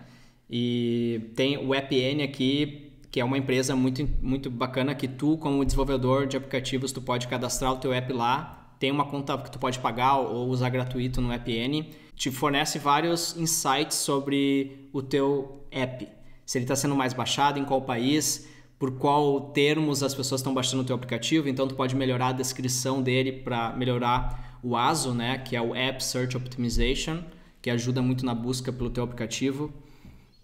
E 0.51 1.33
tem 1.35 1.59
o 1.59 1.75
AppN 1.75 2.23
aqui, 2.23 2.93
que 3.11 3.21
é 3.21 3.25
uma 3.25 3.37
empresa 3.37 3.77
muito, 3.77 4.09
muito 4.23 4.51
bacana 4.51 4.95
que 4.95 5.07
tu, 5.07 5.37
como 5.39 5.65
desenvolvedor 5.65 6.27
de 6.27 6.37
aplicativos, 6.37 6.93
tu 6.93 7.03
pode 7.03 7.29
cadastrar 7.29 7.73
o 7.73 7.77
teu 7.77 7.93
app 7.93 8.13
lá, 8.13 8.75
tem 8.79 8.91
uma 8.91 9.05
conta 9.05 9.37
que 9.39 9.51
tu 9.51 9.59
pode 9.59 9.79
pagar 9.79 10.17
ou 10.17 10.49
usar 10.49 10.71
gratuito 10.71 11.21
no 11.21 11.33
AppN, 11.33 11.87
te 12.15 12.31
fornece 12.31 12.79
vários 12.79 13.37
insights 13.37 13.97
sobre 13.97 14.89
o 14.93 15.03
teu 15.03 15.67
app. 15.71 16.09
Se 16.47 16.59
ele 16.59 16.65
está 16.65 16.77
sendo 16.77 16.95
mais 16.95 17.13
baixado, 17.13 17.59
em 17.59 17.65
qual 17.65 17.83
país, 17.83 18.49
por 18.79 18.93
qual 18.93 19.51
termos 19.53 20.03
as 20.03 20.15
pessoas 20.15 20.41
estão 20.41 20.55
baixando 20.55 20.83
o 20.83 20.87
teu 20.87 20.97
aplicativo, 20.97 21.49
então 21.49 21.67
tu 21.67 21.75
pode 21.75 21.95
melhorar 21.95 22.29
a 22.29 22.33
descrição 22.33 23.03
dele 23.03 23.33
para 23.33 23.73
melhorar 23.77 24.48
o 24.63 24.77
ASO, 24.77 25.15
né, 25.15 25.39
que 25.39 25.57
é 25.57 25.61
o 25.61 25.75
App 25.75 26.03
Search 26.03 26.37
Optimization, 26.37 27.23
que 27.61 27.71
ajuda 27.71 28.03
muito 28.03 28.25
na 28.25 28.35
busca 28.35 28.73
pelo 28.73 28.91
teu 28.91 29.05
aplicativo. 29.05 29.73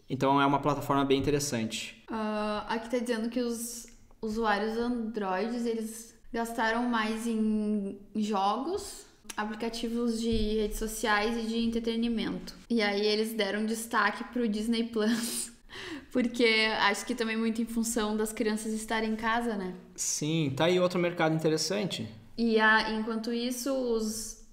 Então 0.08 0.40
é 0.40 0.46
uma 0.46 0.58
plataforma 0.58 1.04
bem 1.04 1.18
interessante. 1.18 2.02
Uh, 2.10 2.64
aqui 2.68 2.86
está 2.86 2.98
dizendo 2.98 3.28
que 3.28 3.40
os 3.40 3.86
usuários 4.20 4.76
Androids 4.76 5.66
eles 5.66 6.14
gastaram 6.32 6.88
mais 6.88 7.26
em 7.26 7.98
jogos, 8.16 9.06
aplicativos 9.36 10.20
de 10.20 10.30
redes 10.30 10.78
sociais 10.78 11.36
e 11.36 11.46
de 11.46 11.58
entretenimento. 11.58 12.54
E 12.68 12.82
aí 12.82 13.06
eles 13.06 13.32
deram 13.32 13.64
destaque 13.64 14.24
para 14.24 14.42
o 14.42 14.48
Disney 14.48 14.84
Plus. 14.84 15.52
Porque 16.12 16.68
acho 16.80 17.04
que 17.04 17.14
também 17.14 17.36
muito 17.36 17.60
em 17.60 17.66
função 17.66 18.16
das 18.16 18.32
crianças 18.32 18.72
estarem 18.72 19.10
em 19.10 19.16
casa, 19.16 19.56
né? 19.56 19.74
Sim, 19.96 20.52
tá 20.56 20.66
aí 20.66 20.78
outro 20.78 20.98
mercado 21.00 21.34
interessante. 21.34 22.08
E 22.36 22.58
a, 22.58 22.90
enquanto 22.90 23.32
isso, 23.32 23.72
os 23.72 24.44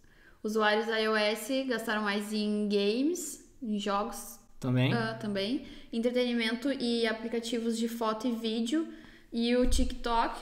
usuários 0.43 0.87
iOS 0.87 1.67
gastaram 1.67 2.03
mais 2.03 2.31
em 2.33 2.67
games, 2.69 3.43
em 3.61 3.79
jogos. 3.79 4.39
Também. 4.59 4.93
Uh, 4.93 5.19
também. 5.19 5.65
Entretenimento 5.91 6.71
e 6.71 7.07
aplicativos 7.07 7.77
de 7.77 7.87
foto 7.87 8.27
e 8.27 8.31
vídeo. 8.31 8.87
E 9.33 9.55
o 9.55 9.69
TikTok 9.69 10.39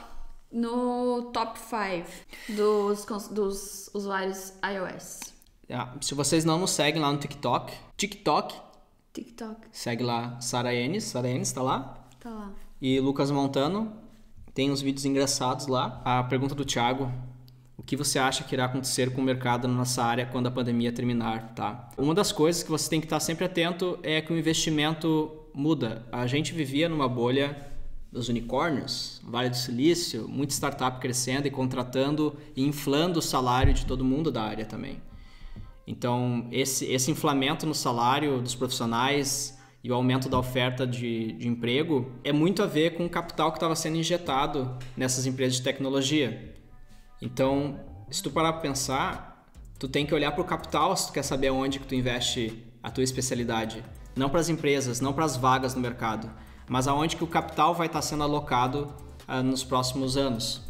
no 0.52 1.30
top 1.32 1.58
5 1.58 2.54
dos, 2.56 3.28
dos 3.28 3.90
usuários 3.94 4.52
iOS. 4.64 5.20
Ah, 5.70 5.94
se 6.00 6.14
vocês 6.14 6.44
não 6.44 6.58
nos 6.58 6.70
seguem 6.72 7.00
lá 7.00 7.12
no 7.12 7.18
TikTok, 7.18 7.72
TikTok 7.96 8.70
TikTok. 9.12 9.66
Segue 9.72 10.04
lá 10.04 10.40
Sara 10.40 10.74
Enes, 10.74 11.04
Sara 11.04 11.28
Enes 11.28 11.52
tá 11.52 11.62
lá. 11.62 12.06
Tá 12.20 12.30
lá. 12.30 12.52
E 12.80 13.00
Lucas 13.00 13.30
Montano, 13.30 13.92
tem 14.54 14.70
uns 14.70 14.80
vídeos 14.80 15.04
engraçados 15.04 15.66
lá. 15.66 16.00
A 16.04 16.22
pergunta 16.22 16.54
do 16.54 16.64
Thiago, 16.64 17.10
o 17.80 17.82
que 17.82 17.96
você 17.96 18.18
acha 18.18 18.44
que 18.44 18.54
irá 18.54 18.66
acontecer 18.66 19.10
com 19.10 19.22
o 19.22 19.24
mercado 19.24 19.66
na 19.66 19.72
nossa 19.72 20.04
área 20.04 20.26
quando 20.26 20.46
a 20.46 20.50
pandemia 20.50 20.92
terminar, 20.92 21.54
tá? 21.54 21.88
Uma 21.96 22.14
das 22.14 22.30
coisas 22.30 22.62
que 22.62 22.70
você 22.70 22.90
tem 22.90 23.00
que 23.00 23.06
estar 23.06 23.18
sempre 23.18 23.46
atento 23.46 23.98
é 24.02 24.20
que 24.20 24.30
o 24.30 24.38
investimento 24.38 25.32
muda. 25.54 26.04
A 26.12 26.26
gente 26.26 26.52
vivia 26.52 26.90
numa 26.90 27.08
bolha 27.08 27.56
dos 28.12 28.28
unicórnios, 28.28 29.22
Vale 29.24 29.48
do 29.48 29.56
Silício, 29.56 30.28
muita 30.28 30.52
startup 30.52 31.00
crescendo 31.00 31.48
e 31.48 31.50
contratando 31.50 32.36
e 32.54 32.62
inflando 32.62 33.18
o 33.18 33.22
salário 33.22 33.72
de 33.72 33.86
todo 33.86 34.04
mundo 34.04 34.30
da 34.30 34.42
área 34.42 34.66
também. 34.66 35.00
Então, 35.86 36.48
esse, 36.52 36.84
esse 36.84 37.10
inflamento 37.10 37.64
no 37.64 37.74
salário 37.74 38.42
dos 38.42 38.54
profissionais 38.54 39.58
e 39.82 39.90
o 39.90 39.94
aumento 39.94 40.28
da 40.28 40.38
oferta 40.38 40.86
de, 40.86 41.32
de 41.32 41.48
emprego 41.48 42.12
é 42.22 42.30
muito 42.30 42.62
a 42.62 42.66
ver 42.66 42.90
com 42.90 43.06
o 43.06 43.08
capital 43.08 43.50
que 43.50 43.56
estava 43.56 43.74
sendo 43.74 43.96
injetado 43.96 44.76
nessas 44.94 45.24
empresas 45.24 45.56
de 45.56 45.62
tecnologia. 45.62 46.59
Então, 47.20 47.78
se 48.10 48.22
tu 48.22 48.30
parar 48.30 48.54
para 48.54 48.62
pensar, 48.62 49.46
tu 49.78 49.86
tem 49.86 50.06
que 50.06 50.14
olhar 50.14 50.32
para 50.32 50.40
o 50.40 50.44
capital 50.44 50.96
se 50.96 51.08
tu 51.08 51.12
quer 51.12 51.22
saber 51.22 51.50
onde 51.50 51.78
que 51.78 51.86
tu 51.86 51.94
investe 51.94 52.64
a 52.82 52.90
tua 52.90 53.04
especialidade. 53.04 53.84
Não 54.16 54.30
para 54.30 54.40
as 54.40 54.48
empresas, 54.48 55.00
não 55.00 55.12
para 55.12 55.24
as 55.24 55.36
vagas 55.36 55.74
no 55.74 55.80
mercado, 55.80 56.30
mas 56.68 56.88
aonde 56.88 57.16
que 57.16 57.24
o 57.24 57.26
capital 57.26 57.74
vai 57.74 57.86
estar 57.86 58.00
tá 58.00 58.02
sendo 58.02 58.22
alocado 58.22 58.94
uh, 59.28 59.42
nos 59.42 59.62
próximos 59.62 60.16
anos. 60.16 60.62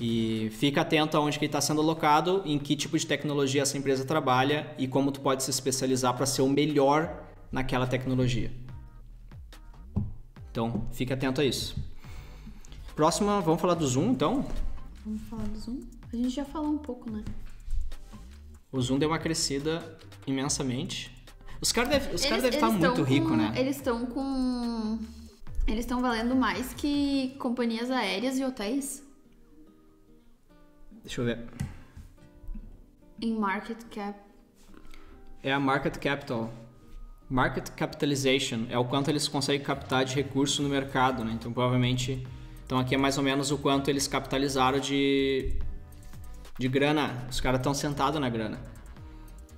E 0.00 0.50
fica 0.52 0.82
atento 0.82 1.16
aonde 1.16 1.38
que 1.38 1.44
está 1.44 1.60
sendo 1.60 1.80
alocado, 1.80 2.42
em 2.44 2.58
que 2.58 2.76
tipo 2.76 2.96
de 2.96 3.06
tecnologia 3.06 3.62
essa 3.62 3.76
empresa 3.76 4.04
trabalha 4.04 4.72
e 4.78 4.86
como 4.86 5.10
tu 5.10 5.20
pode 5.20 5.42
se 5.42 5.50
especializar 5.50 6.14
para 6.14 6.26
ser 6.26 6.42
o 6.42 6.48
melhor 6.48 7.24
naquela 7.50 7.86
tecnologia. 7.86 8.52
Então, 10.50 10.86
fica 10.92 11.14
atento 11.14 11.40
a 11.40 11.44
isso. 11.44 11.76
Próxima, 12.94 13.40
vamos 13.40 13.60
falar 13.60 13.74
do 13.74 13.86
Zoom, 13.86 14.10
então? 14.10 14.46
Vamos 15.08 15.22
falar 15.22 15.44
do 15.44 15.58
Zoom? 15.58 15.80
A 16.12 16.16
gente 16.16 16.28
já 16.28 16.44
falou 16.44 16.70
um 16.70 16.76
pouco, 16.76 17.10
né? 17.10 17.24
O 18.70 18.78
Zoom 18.78 18.98
deu 18.98 19.08
uma 19.08 19.18
crescida 19.18 19.98
imensamente. 20.26 21.10
Os 21.62 21.72
caras 21.72 21.88
devem 21.88 22.28
cara 22.28 22.42
deve 22.42 22.56
estar 22.56 22.70
muito 22.70 23.02
ricos, 23.02 23.34
né? 23.34 23.54
Eles 23.56 23.76
estão 23.76 24.04
com... 24.04 24.98
Eles 25.66 25.80
estão 25.80 26.02
valendo 26.02 26.36
mais 26.36 26.74
que 26.74 27.34
companhias 27.38 27.90
aéreas 27.90 28.38
e 28.38 28.44
hotéis. 28.44 29.02
Deixa 31.02 31.22
eu 31.22 31.24
ver. 31.24 31.46
Em 33.22 33.32
market 33.32 33.82
cap. 33.84 34.20
É 35.42 35.50
a 35.50 35.58
market 35.58 35.96
capital. 35.96 36.52
Market 37.30 37.70
capitalization 37.70 38.66
é 38.68 38.78
o 38.78 38.84
quanto 38.84 39.08
eles 39.08 39.26
conseguem 39.26 39.64
captar 39.64 40.04
de 40.04 40.14
recurso 40.14 40.62
no 40.62 40.68
mercado, 40.68 41.24
né? 41.24 41.32
Então 41.32 41.50
provavelmente, 41.50 42.26
então 42.68 42.78
aqui 42.78 42.94
é 42.94 42.98
mais 42.98 43.16
ou 43.16 43.24
menos 43.24 43.50
o 43.50 43.56
quanto 43.56 43.88
eles 43.88 44.06
capitalizaram 44.06 44.78
de 44.78 45.58
de 46.58 46.68
grana. 46.68 47.26
Os 47.30 47.40
caras 47.40 47.60
estão 47.60 47.72
sentados 47.72 48.20
na 48.20 48.28
grana. 48.28 48.60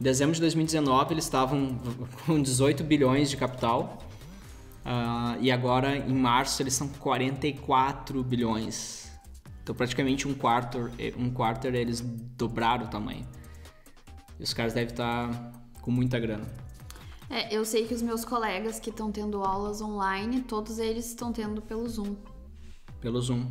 Em 0.01 0.05
dezembro 0.05 0.33
de 0.33 0.41
2019 0.43 1.15
eles 1.15 1.25
estavam 1.25 1.77
com 2.25 2.41
18 2.41 2.85
bilhões 2.85 3.29
de 3.29 3.37
capital. 3.37 3.99
Uh, 4.85 5.37
e 5.41 5.51
agora 5.51 5.97
em 5.97 6.15
março 6.15 6.63
eles 6.63 6.73
são 6.73 6.87
44 6.87 8.23
bilhões. 8.23 9.11
Então 9.61 9.75
praticamente 9.75 10.29
um 10.29 10.33
quarto, 10.33 10.89
um 11.19 11.33
quarter 11.33 11.75
eles 11.75 12.01
dobraram 12.01 12.85
o 12.85 12.89
tamanho. 12.89 13.27
E 14.39 14.43
os 14.45 14.55
caras 14.55 14.73
devem 14.73 14.93
estar 14.93 15.53
com 15.83 15.91
muita 15.91 16.17
grana. 16.21 16.47
É, 17.29 17.53
eu 17.53 17.65
sei 17.65 17.89
que 17.89 17.95
os 17.95 18.03
meus 18.03 18.25
colegas 18.25 18.79
que 18.79 18.91
estão 18.91 19.11
tendo 19.11 19.43
aulas 19.43 19.81
online, 19.81 20.43
todos 20.43 20.79
eles 20.79 21.07
estão 21.07 21.33
tendo 21.33 21.61
pelo 21.61 21.89
Zoom. 21.89 22.15
Pelo 23.01 23.21
Zoom. 23.21 23.47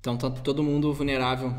Então 0.00 0.16
tá 0.16 0.30
todo 0.30 0.62
mundo 0.62 0.92
vulnerável. 0.92 1.54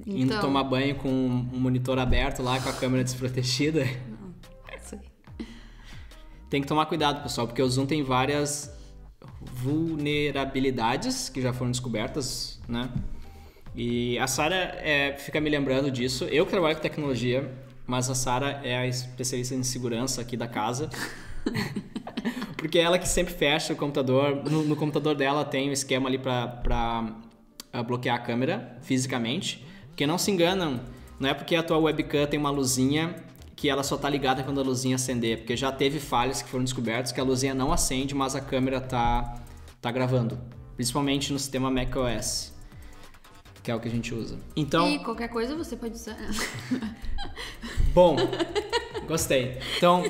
Então... 0.00 0.16
Indo 0.16 0.40
tomar 0.40 0.64
banho 0.64 0.94
com 0.96 1.08
um 1.08 1.58
monitor 1.58 1.98
aberto 1.98 2.42
lá, 2.42 2.60
com 2.60 2.68
a 2.68 2.72
câmera 2.72 3.02
desprotegida. 3.02 3.84
Não, 3.84 4.34
sei. 4.82 5.00
Tem 6.48 6.60
que 6.60 6.68
tomar 6.68 6.86
cuidado, 6.86 7.22
pessoal, 7.22 7.46
porque 7.46 7.62
o 7.62 7.68
Zoom 7.68 7.86
tem 7.86 8.02
várias 8.02 8.72
vulnerabilidades 9.40 11.28
que 11.28 11.40
já 11.40 11.52
foram 11.52 11.70
descobertas, 11.70 12.60
né? 12.68 12.90
E 13.74 14.18
a 14.18 14.26
Sara 14.26 14.54
é, 14.54 15.16
fica 15.18 15.40
me 15.40 15.48
lembrando 15.48 15.90
disso. 15.90 16.24
Eu 16.24 16.44
que 16.44 16.50
trabalho 16.50 16.76
com 16.76 16.82
tecnologia, 16.82 17.50
mas 17.86 18.10
a 18.10 18.14
Sara 18.14 18.60
é 18.62 18.76
a 18.76 18.86
especialista 18.86 19.54
em 19.54 19.62
segurança 19.62 20.20
aqui 20.20 20.36
da 20.36 20.46
casa. 20.46 20.90
Porque 22.62 22.78
é 22.78 22.82
ela 22.82 22.96
que 22.96 23.08
sempre 23.08 23.34
fecha 23.34 23.72
o 23.72 23.76
computador. 23.76 24.48
No, 24.48 24.62
no 24.62 24.76
computador 24.76 25.16
dela 25.16 25.44
tem 25.44 25.68
um 25.68 25.72
esquema 25.72 26.08
ali 26.08 26.16
para 26.16 27.12
bloquear 27.84 28.14
a 28.14 28.18
câmera 28.20 28.78
fisicamente. 28.82 29.66
Porque 29.88 30.06
não 30.06 30.16
se 30.16 30.30
enganam, 30.30 30.80
não 31.18 31.28
é 31.28 31.34
porque 31.34 31.56
a 31.56 31.62
tua 31.62 31.76
webcam 31.76 32.24
tem 32.24 32.38
uma 32.38 32.50
luzinha 32.50 33.16
que 33.56 33.68
ela 33.68 33.82
só 33.82 33.96
tá 33.96 34.08
ligada 34.08 34.44
quando 34.44 34.60
a 34.60 34.62
luzinha 34.62 34.94
acender, 34.94 35.38
porque 35.38 35.56
já 35.56 35.72
teve 35.72 35.98
falhas 35.98 36.40
que 36.40 36.48
foram 36.48 36.62
descobertas 36.62 37.10
que 37.10 37.20
a 37.20 37.24
luzinha 37.24 37.52
não 37.52 37.72
acende, 37.72 38.14
mas 38.14 38.36
a 38.36 38.40
câmera 38.40 38.80
tá 38.80 39.42
tá 39.80 39.90
gravando, 39.90 40.38
principalmente 40.76 41.32
no 41.32 41.38
sistema 41.40 41.68
macOS, 41.68 42.52
que 43.60 43.72
é 43.72 43.74
o 43.74 43.80
que 43.80 43.88
a 43.88 43.90
gente 43.90 44.14
usa. 44.14 44.38
Então, 44.54 44.88
e 44.88 45.00
qualquer 45.00 45.28
coisa 45.28 45.56
você 45.56 45.76
pode 45.76 45.94
usar. 45.94 46.16
Bom, 47.92 48.16
gostei. 49.08 49.58
Então, 49.76 50.04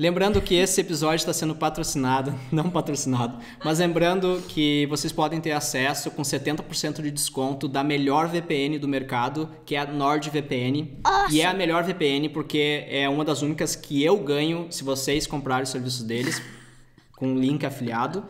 Lembrando 0.00 0.40
que 0.40 0.54
esse 0.54 0.80
episódio 0.80 1.16
está 1.16 1.32
sendo 1.34 1.54
patrocinado, 1.54 2.34
não 2.50 2.70
patrocinado, 2.70 3.36
mas 3.62 3.80
lembrando 3.80 4.42
que 4.48 4.86
vocês 4.86 5.12
podem 5.12 5.42
ter 5.42 5.52
acesso 5.52 6.10
com 6.10 6.22
70% 6.22 7.02
de 7.02 7.10
desconto 7.10 7.68
da 7.68 7.84
melhor 7.84 8.26
VPN 8.26 8.78
do 8.78 8.88
mercado, 8.88 9.50
que 9.66 9.74
é 9.74 9.80
a 9.80 9.84
NordVPN. 9.84 11.00
Nossa. 11.04 11.34
E 11.34 11.42
é 11.42 11.44
a 11.44 11.52
melhor 11.52 11.84
VPN 11.84 12.30
porque 12.30 12.86
é 12.88 13.10
uma 13.10 13.26
das 13.26 13.42
únicas 13.42 13.76
que 13.76 14.02
eu 14.02 14.16
ganho 14.16 14.68
se 14.70 14.82
vocês 14.82 15.26
comprarem 15.26 15.64
os 15.64 15.68
serviços 15.68 16.02
deles 16.02 16.40
com 17.14 17.34
link 17.34 17.66
afiliado. 17.66 18.20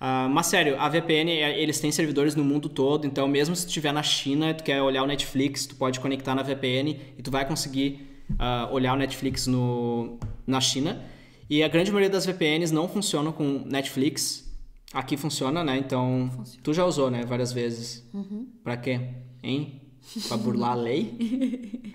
Uh, 0.00 0.30
mas 0.30 0.46
sério, 0.46 0.80
a 0.80 0.88
VPN, 0.88 1.30
é, 1.30 1.60
eles 1.60 1.78
têm 1.78 1.92
servidores 1.92 2.34
no 2.34 2.42
mundo 2.42 2.70
todo, 2.70 3.06
então 3.06 3.28
mesmo 3.28 3.54
se 3.54 3.66
estiver 3.66 3.92
na 3.92 4.02
China 4.02 4.48
e 4.48 4.54
tu 4.54 4.64
quer 4.64 4.80
olhar 4.80 5.02
o 5.02 5.06
Netflix, 5.06 5.66
tu 5.66 5.76
pode 5.76 6.00
conectar 6.00 6.34
na 6.34 6.42
VPN 6.42 6.98
e 7.18 7.22
tu 7.22 7.30
vai 7.30 7.44
conseguir 7.44 8.11
uh, 8.30 8.72
olhar 8.72 8.94
o 8.94 8.96
Netflix 8.96 9.46
no, 9.46 10.18
na 10.46 10.60
China. 10.60 11.04
E 11.48 11.62
a 11.62 11.68
grande 11.68 11.90
maioria 11.90 12.10
das 12.10 12.24
VPNs 12.24 12.72
não 12.72 12.88
funcionam 12.88 13.32
com 13.32 13.62
Netflix. 13.66 14.50
Aqui 14.92 15.16
funciona, 15.16 15.64
né? 15.64 15.76
Então, 15.78 16.30
Funciona. 16.34 16.62
tu 16.62 16.72
já 16.72 16.84
usou, 16.84 17.10
né? 17.10 17.24
Várias 17.24 17.52
vezes. 17.52 18.08
Uhum. 18.12 18.48
Pra 18.62 18.76
quê? 18.76 19.00
Hein? 19.42 19.80
Pra 20.28 20.36
burlar 20.36 20.72
a 20.72 20.74
lei? 20.74 21.94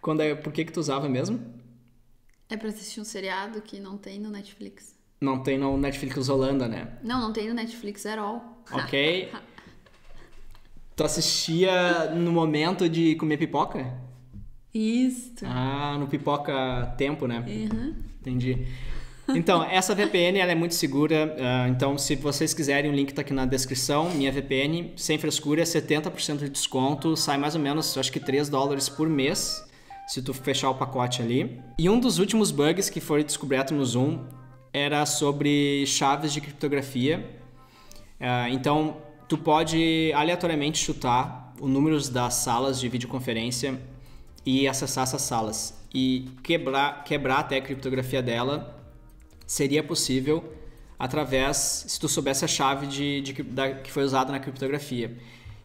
Quando 0.00 0.20
é... 0.20 0.34
Por 0.34 0.52
que 0.52 0.64
que 0.64 0.72
tu 0.72 0.80
usava 0.80 1.08
mesmo? 1.08 1.40
É 2.48 2.56
pra 2.56 2.68
assistir 2.68 3.00
um 3.00 3.04
seriado 3.04 3.60
que 3.62 3.80
não 3.80 3.96
tem 3.96 4.20
no 4.20 4.30
Netflix. 4.30 4.94
Não 5.20 5.42
tem 5.42 5.56
no 5.56 5.76
Netflix 5.76 6.28
Holanda, 6.28 6.68
né? 6.68 6.98
Não, 7.02 7.20
não 7.20 7.32
tem 7.32 7.48
no 7.48 7.54
Netflix 7.54 8.04
at 8.04 8.18
all. 8.18 8.62
Ok. 8.72 9.30
tu 10.94 11.04
assistia 11.04 12.10
no 12.14 12.32
momento 12.32 12.88
de 12.88 13.14
comer 13.14 13.36
pipoca? 13.36 13.98
Isto. 14.74 15.44
Ah, 15.46 15.96
no 15.98 16.06
pipoca 16.06 16.94
tempo, 16.96 17.26
né? 17.26 17.44
Uhum. 17.46 17.94
Entendi. 18.20 18.66
Então, 19.28 19.62
essa 19.62 19.94
VPN 19.94 20.38
ela 20.38 20.52
é 20.52 20.54
muito 20.54 20.74
segura. 20.74 21.36
ah, 21.38 21.68
então, 21.68 21.96
se 21.98 22.16
vocês 22.16 22.52
quiserem, 22.54 22.90
o 22.90 22.94
link 22.94 23.12
tá 23.12 23.20
aqui 23.22 23.32
na 23.32 23.46
descrição. 23.46 24.10
Minha 24.10 24.32
VPN, 24.32 24.92
sem 24.96 25.18
frescura, 25.18 25.60
é 25.62 25.64
70% 25.64 26.38
de 26.38 26.48
desconto. 26.48 27.16
Sai 27.16 27.36
mais 27.36 27.54
ou 27.54 27.60
menos, 27.60 27.96
acho 27.96 28.10
que 28.10 28.18
3 28.18 28.48
dólares 28.48 28.88
por 28.88 29.08
mês, 29.08 29.64
se 30.06 30.22
tu 30.22 30.32
fechar 30.32 30.70
o 30.70 30.74
pacote 30.74 31.22
ali. 31.22 31.60
E 31.78 31.88
um 31.88 32.00
dos 32.00 32.18
últimos 32.18 32.50
bugs 32.50 32.88
que 32.90 33.00
foi 33.00 33.22
descoberto 33.22 33.74
no 33.74 33.84
Zoom 33.84 34.24
era 34.72 35.04
sobre 35.04 35.84
chaves 35.86 36.32
de 36.32 36.40
criptografia. 36.40 37.24
Ah, 38.18 38.48
então, 38.48 38.96
tu 39.28 39.36
pode 39.36 40.12
aleatoriamente 40.14 40.78
chutar 40.78 41.54
os 41.60 41.70
números 41.70 42.08
das 42.08 42.34
salas 42.34 42.80
de 42.80 42.88
videoconferência 42.88 43.78
e 44.44 44.66
acessar 44.68 45.04
essas 45.04 45.22
salas. 45.22 45.74
E 45.94 46.28
quebrar, 46.42 47.04
quebrar 47.04 47.38
até 47.40 47.56
a 47.56 47.60
criptografia 47.62 48.22
dela 48.22 48.78
seria 49.46 49.82
possível 49.82 50.42
através, 50.98 51.84
se 51.88 51.98
tu 51.98 52.08
soubesse 52.08 52.44
a 52.44 52.48
chave 52.48 52.86
de, 52.86 53.20
de- 53.20 53.42
da- 53.42 53.74
que 53.74 53.90
foi 53.90 54.04
usada 54.04 54.30
na 54.32 54.38
criptografia. 54.38 55.16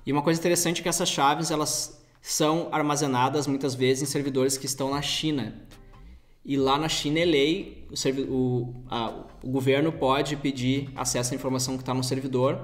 E 0.05 0.11
uma 0.11 0.21
coisa 0.21 0.39
interessante 0.39 0.79
é 0.79 0.83
que 0.83 0.89
essas 0.89 1.07
chaves 1.09 1.51
elas 1.51 2.01
são 2.21 2.69
armazenadas 2.71 3.45
muitas 3.47 3.75
vezes 3.75 4.03
em 4.03 4.11
servidores 4.11 4.57
que 4.57 4.65
estão 4.65 4.89
na 4.91 5.01
China. 5.01 5.55
E 6.43 6.57
lá 6.57 6.77
na 6.77 6.89
China 6.89 7.19
é 7.19 7.25
lei, 7.25 7.85
o, 7.91 8.21
o- 8.33 8.75
a- 8.89 9.13
o 9.43 9.49
governo 9.49 9.91
pode 9.91 10.35
pedir 10.37 10.89
acesso 10.95 11.33
à 11.33 11.35
informação 11.35 11.75
que 11.77 11.83
está 11.83 11.93
no 11.93 12.03
servidor. 12.03 12.59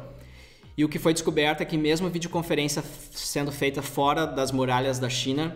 E 0.75 0.83
o 0.83 0.89
que 0.89 0.97
foi 0.97 1.13
descoberto 1.13 1.61
é 1.61 1.65
que 1.65 1.77
mesmo 1.77 2.07
a 2.07 2.09
videoconferência 2.09 2.83
sendo 3.11 3.51
feita 3.51 3.81
fora 3.81 4.25
das 4.25 4.51
muralhas 4.51 4.97
da 4.97 5.09
China, 5.09 5.55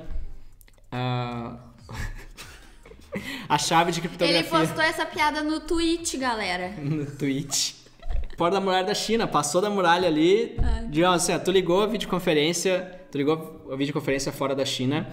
a, 0.92 1.58
a 3.50 3.58
chave 3.58 3.92
de 3.92 4.00
Ele 4.00 4.08
criptografia 4.08 4.44
postou 4.50 4.84
essa 4.84 5.06
piada 5.06 5.42
no 5.44 5.60
Twitch, 5.60 6.16
galera. 6.18 6.74
no 6.80 7.06
Twitch. 7.06 7.74
Fora 8.38 8.52
da 8.52 8.62
muralha 8.62 8.86
da 8.86 8.94
China, 8.94 9.26
passou 9.28 9.62
da 9.62 9.70
muralha 9.70 10.08
ali. 10.08 10.56
Digamos 10.90 11.24
assim, 11.24 11.34
ó, 11.34 11.40
tu 11.40 11.50
ligou 11.52 11.82
a 11.82 11.88
videoconferência, 11.88 13.02
tu 13.12 13.18
ligou 13.18 13.68
a 13.72 13.76
videoconferência 13.76 14.32
fora 14.32 14.54
da 14.56 14.64
China, 14.64 15.08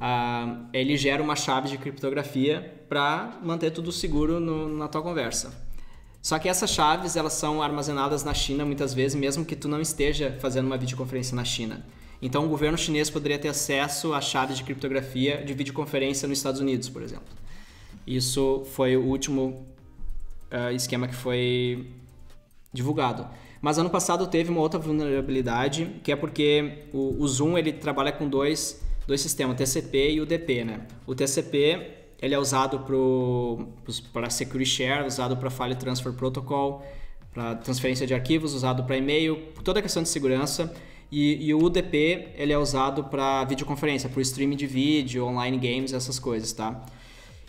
ah, 0.00 0.62
ele 0.72 0.96
gera 0.96 1.22
uma 1.22 1.36
chave 1.36 1.68
de 1.68 1.76
criptografia 1.76 2.82
para 2.88 3.38
manter 3.42 3.70
tudo 3.70 3.92
seguro 3.92 4.40
no- 4.40 4.68
na 4.78 4.88
tua 4.88 5.02
conversa. 5.02 5.52
Só 6.22 6.38
que 6.38 6.48
essas 6.48 6.70
chaves, 6.70 7.16
elas 7.16 7.34
são 7.34 7.62
armazenadas 7.62 8.24
na 8.24 8.32
China 8.32 8.64
muitas 8.64 8.94
vezes, 8.94 9.14
mesmo 9.14 9.44
que 9.44 9.54
tu 9.56 9.68
não 9.68 9.80
esteja 9.80 10.36
fazendo 10.40 10.66
uma 10.66 10.76
videoconferência 10.78 11.34
na 11.36 11.44
China. 11.44 11.84
Então, 12.22 12.44
o 12.44 12.48
governo 12.48 12.76
chinês 12.76 13.08
poderia 13.08 13.38
ter 13.38 13.48
acesso 13.48 14.12
a 14.12 14.20
chaves 14.20 14.56
de 14.56 14.64
criptografia 14.64 15.42
de 15.42 15.54
videoconferência 15.54 16.28
nos 16.28 16.38
Estados 16.38 16.60
Unidos, 16.60 16.88
por 16.88 17.02
exemplo. 17.02 17.28
Isso 18.06 18.64
foi 18.72 18.96
o 18.96 19.02
último 19.02 19.66
ah, 20.50 20.72
esquema 20.72 21.06
que 21.06 21.14
foi 21.14 21.86
divulgado. 22.72 23.26
Mas 23.62 23.78
ano 23.78 23.90
passado 23.90 24.26
teve 24.26 24.50
uma 24.50 24.60
outra 24.60 24.80
vulnerabilidade, 24.80 25.96
que 26.02 26.10
é 26.10 26.16
porque 26.16 26.84
o, 26.92 27.22
o 27.22 27.28
Zoom 27.28 27.58
ele 27.58 27.72
trabalha 27.72 28.10
com 28.10 28.28
dois, 28.28 28.82
dois 29.06 29.20
sistemas, 29.20 29.54
o 29.54 29.56
TCP 29.56 30.12
e 30.12 30.20
o 30.20 30.26
DP, 30.26 30.64
né? 30.64 30.86
O 31.06 31.14
TCP 31.14 31.98
ele 32.22 32.34
é 32.34 32.38
usado 32.38 32.84
para 34.12 34.30
Security 34.30 34.70
Share, 34.70 35.06
usado 35.06 35.36
para 35.36 35.50
File 35.50 35.74
Transfer 35.74 36.12
Protocol, 36.12 36.84
para 37.32 37.54
transferência 37.56 38.06
de 38.06 38.14
arquivos, 38.14 38.54
usado 38.54 38.84
para 38.84 38.96
e-mail, 38.96 39.42
toda 39.62 39.78
a 39.78 39.82
questão 39.82 40.02
de 40.02 40.08
segurança. 40.08 40.74
E, 41.10 41.46
e 41.46 41.54
o 41.54 41.62
UDP 41.62 42.28
ele 42.36 42.52
é 42.52 42.58
usado 42.58 43.04
para 43.04 43.44
videoconferência, 43.44 44.08
para 44.08 44.22
streaming 44.22 44.56
de 44.56 44.66
vídeo, 44.66 45.24
online 45.24 45.58
games, 45.58 45.92
essas 45.92 46.18
coisas, 46.18 46.52
tá? 46.52 46.84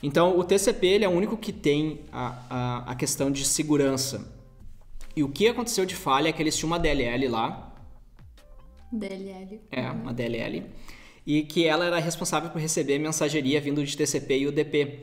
Então 0.02 0.38
o 0.38 0.44
TCP 0.44 0.88
ele 0.88 1.06
é 1.06 1.08
o 1.08 1.12
único 1.12 1.38
que 1.38 1.54
tem 1.54 2.02
a, 2.12 2.38
a, 2.50 2.92
a 2.92 2.96
questão 2.96 3.30
de 3.30 3.46
segurança. 3.46 4.34
E 5.16 5.24
o 5.24 5.30
que 5.30 5.48
aconteceu 5.48 5.86
de 5.86 5.96
falha 5.96 6.30
é 6.30 6.32
que 6.32 6.42
eles 6.42 6.58
tinham 6.58 6.72
uma 6.72 6.80
DLL 6.80 7.28
lá, 7.28 7.76
DLL. 8.92 9.62
é, 9.72 9.90
uma 9.92 10.14
DLL, 10.14 10.64
e 11.26 11.44
que 11.44 11.66
ela 11.66 11.86
era 11.86 12.00
responsável 12.00 12.50
por 12.50 12.60
receber 12.60 12.98
mensageria 12.98 13.62
vindo 13.62 13.84
de 13.84 13.96
TCP 13.96 14.40
e 14.40 14.48
UDP. 14.48 15.00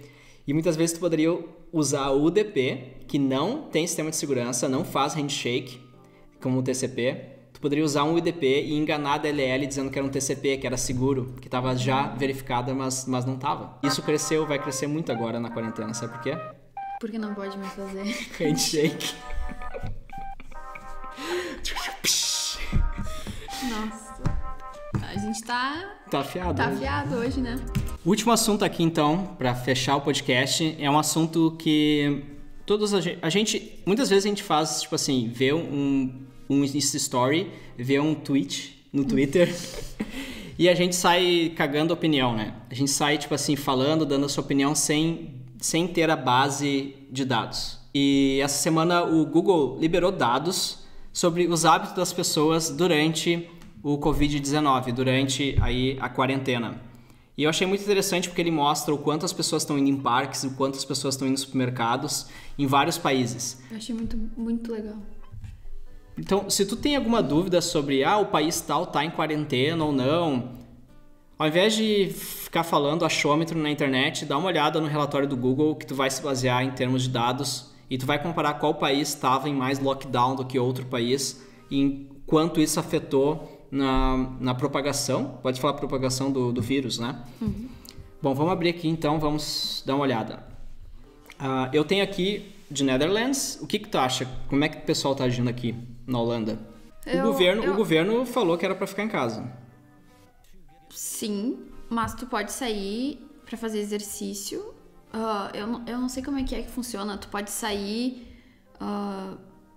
E 0.46 0.52
muitas 0.52 0.76
vezes 0.76 0.94
tu 0.94 1.00
poderia 1.00 1.38
usar 1.72 2.10
o 2.10 2.24
UDP, 2.24 2.96
que 3.06 3.18
não 3.18 3.62
tem 3.62 3.86
sistema 3.86 4.10
de 4.10 4.16
segurança, 4.16 4.68
não 4.68 4.84
faz 4.84 5.14
handshake, 5.14 5.78
como 6.40 6.58
o 6.58 6.62
TCP. 6.62 7.37
Tu 7.58 7.60
poderia 7.60 7.84
usar 7.84 8.04
um 8.04 8.14
UDP 8.14 8.46
e 8.66 8.74
enganar 8.78 9.14
a 9.14 9.18
DLL 9.18 9.66
dizendo 9.66 9.90
que 9.90 9.98
era 9.98 10.06
um 10.06 10.10
TCP, 10.10 10.58
que 10.58 10.66
era 10.66 10.76
seguro, 10.76 11.34
que 11.40 11.48
estava 11.48 11.74
já 11.74 12.06
verificada, 12.14 12.72
mas, 12.72 13.04
mas 13.04 13.24
não 13.24 13.34
estava. 13.34 13.76
Isso 13.82 14.00
cresceu, 14.00 14.46
vai 14.46 14.60
crescer 14.62 14.86
muito 14.86 15.10
agora 15.10 15.40
na 15.40 15.50
quarentena, 15.50 15.92
sabe 15.92 16.12
por 16.12 16.22
quê? 16.22 16.38
Porque 17.00 17.18
não 17.18 17.34
pode 17.34 17.58
mais 17.58 17.72
fazer. 17.72 18.04
Handshake. 18.38 19.12
Nossa. 23.68 24.22
A 25.02 25.16
gente 25.18 25.42
tá, 25.42 25.96
Tá 26.10 26.20
afiado. 26.20 26.54
tá 26.54 26.66
afiado 26.68 27.16
hoje, 27.16 27.40
né? 27.40 27.58
Último 28.04 28.30
assunto 28.30 28.64
aqui, 28.64 28.84
então, 28.84 29.34
para 29.36 29.52
fechar 29.54 29.96
o 29.96 30.00
podcast, 30.00 30.76
é 30.78 30.88
um 30.88 30.96
assunto 30.98 31.56
que 31.58 32.22
todos 32.64 32.94
a 32.94 33.00
gente, 33.00 33.18
a 33.20 33.28
gente- 33.28 33.82
muitas 33.84 34.08
vezes 34.08 34.24
a 34.24 34.28
gente 34.28 34.42
faz, 34.44 34.82
tipo 34.82 34.94
assim, 34.94 35.28
vê 35.34 35.52
um, 35.52 36.24
um 36.48 36.64
Insta 36.64 36.96
Story, 36.96 37.50
vê 37.76 38.00
um 38.00 38.14
tweet 38.14 38.86
no 38.92 39.04
Twitter 39.04 39.54
e 40.58 40.68
a 40.68 40.74
gente 40.74 40.96
sai 40.96 41.52
cagando 41.54 41.92
opinião, 41.92 42.34
né? 42.34 42.54
A 42.70 42.74
gente 42.74 42.90
sai, 42.90 43.18
tipo 43.18 43.34
assim, 43.34 43.56
falando, 43.56 44.06
dando 44.06 44.26
a 44.26 44.28
sua 44.28 44.42
opinião 44.42 44.74
sem, 44.74 45.34
sem 45.58 45.86
ter 45.86 46.10
a 46.10 46.16
base 46.16 46.94
de 47.10 47.24
dados. 47.24 47.78
E 47.94 48.40
essa 48.42 48.62
semana 48.62 49.02
o 49.02 49.24
Google 49.26 49.78
liberou 49.80 50.12
dados 50.12 50.84
sobre 51.12 51.46
os 51.46 51.64
hábitos 51.64 51.96
das 51.96 52.12
pessoas 52.12 52.70
durante 52.70 53.48
o 53.82 53.98
Covid-19, 53.98 54.92
durante 54.92 55.56
aí 55.60 55.96
a 56.00 56.08
quarentena. 56.08 56.80
E 57.36 57.44
eu 57.44 57.50
achei 57.50 57.66
muito 57.66 57.82
interessante 57.82 58.28
porque 58.28 58.42
ele 58.42 58.50
mostra 58.50 58.92
o 58.92 58.98
quanto 58.98 59.24
as 59.24 59.32
pessoas 59.32 59.62
estão 59.62 59.78
indo 59.78 59.88
em 59.88 59.96
parques, 59.96 60.42
o 60.42 60.50
quanto 60.56 60.76
as 60.76 60.84
pessoas 60.84 61.14
estão 61.14 61.26
indo 61.26 61.34
em 61.34 61.36
supermercados 61.36 62.26
em 62.58 62.66
vários 62.66 62.98
países. 62.98 63.62
Eu 63.70 63.76
achei 63.76 63.94
muito, 63.94 64.18
muito 64.36 64.72
legal. 64.72 64.96
Então, 66.18 66.50
se 66.50 66.66
tu 66.66 66.74
tem 66.74 66.96
alguma 66.96 67.22
dúvida 67.22 67.60
sobre 67.60 68.02
ah, 68.02 68.18
o 68.18 68.26
país 68.26 68.60
tal 68.60 68.86
tá 68.86 69.04
em 69.04 69.10
quarentena 69.10 69.84
ou 69.84 69.92
não, 69.92 70.50
ao 71.38 71.46
invés 71.46 71.76
de 71.76 72.08
ficar 72.08 72.64
falando 72.64 73.04
achômetro 73.04 73.56
na 73.56 73.70
internet, 73.70 74.24
dá 74.24 74.36
uma 74.36 74.48
olhada 74.48 74.80
no 74.80 74.88
relatório 74.88 75.28
do 75.28 75.36
Google 75.36 75.76
que 75.76 75.86
tu 75.86 75.94
vai 75.94 76.10
se 76.10 76.20
basear 76.20 76.64
em 76.64 76.72
termos 76.72 77.04
de 77.04 77.10
dados 77.10 77.72
e 77.88 77.96
tu 77.96 78.04
vai 78.04 78.20
comparar 78.20 78.54
qual 78.54 78.74
país 78.74 79.08
estava 79.08 79.48
em 79.48 79.54
mais 79.54 79.78
lockdown 79.78 80.34
do 80.34 80.44
que 80.44 80.58
outro 80.58 80.84
país 80.86 81.40
e 81.70 82.08
quanto 82.26 82.60
isso 82.60 82.80
afetou 82.80 83.66
na, 83.70 84.32
na 84.40 84.54
propagação, 84.54 85.38
pode 85.40 85.60
falar 85.60 85.74
propagação 85.74 86.32
do, 86.32 86.52
do 86.52 86.60
vírus, 86.60 86.98
né? 86.98 87.22
Bom, 88.20 88.34
vamos 88.34 88.52
abrir 88.52 88.70
aqui 88.70 88.88
então, 88.88 89.20
vamos 89.20 89.84
dar 89.86 89.94
uma 89.94 90.02
olhada. 90.02 90.42
Ah, 91.38 91.70
eu 91.72 91.84
tenho 91.84 92.02
aqui 92.02 92.52
de 92.68 92.82
Netherlands. 92.82 93.58
O 93.62 93.66
que, 93.66 93.78
que 93.78 93.88
tu 93.88 93.96
acha? 93.96 94.26
Como 94.48 94.64
é 94.64 94.68
que 94.68 94.78
o 94.78 94.80
pessoal 94.80 95.14
tá 95.14 95.24
agindo 95.24 95.48
aqui 95.48 95.76
na 96.08 96.18
Holanda? 96.20 96.58
Eu- 97.06 97.20
o, 97.24 97.26
governo, 97.28 97.62
eu- 97.64 97.72
o 97.72 97.76
governo 97.76 98.26
falou 98.26 98.58
que 98.58 98.64
era 98.64 98.74
para 98.74 98.86
ficar 98.86 99.04
em 99.04 99.08
casa. 99.08 99.44
Sim, 100.90 101.58
mas 101.88 102.14
tu 102.14 102.26
pode 102.26 102.52
sair 102.52 103.24
pra 103.46 103.56
fazer 103.56 103.78
exercício. 103.78 104.74
Ah, 105.12 105.50
eu, 105.54 105.66
não, 105.66 105.84
eu 105.86 105.98
não 105.98 106.08
sei 106.08 106.22
como 106.22 106.38
é 106.38 106.42
que 106.44 106.54
é 106.54 106.62
que 106.62 106.70
funciona. 106.70 107.16
Tu 107.16 107.28
pode 107.28 107.50
sair 107.50 108.36
ah, 108.80 109.34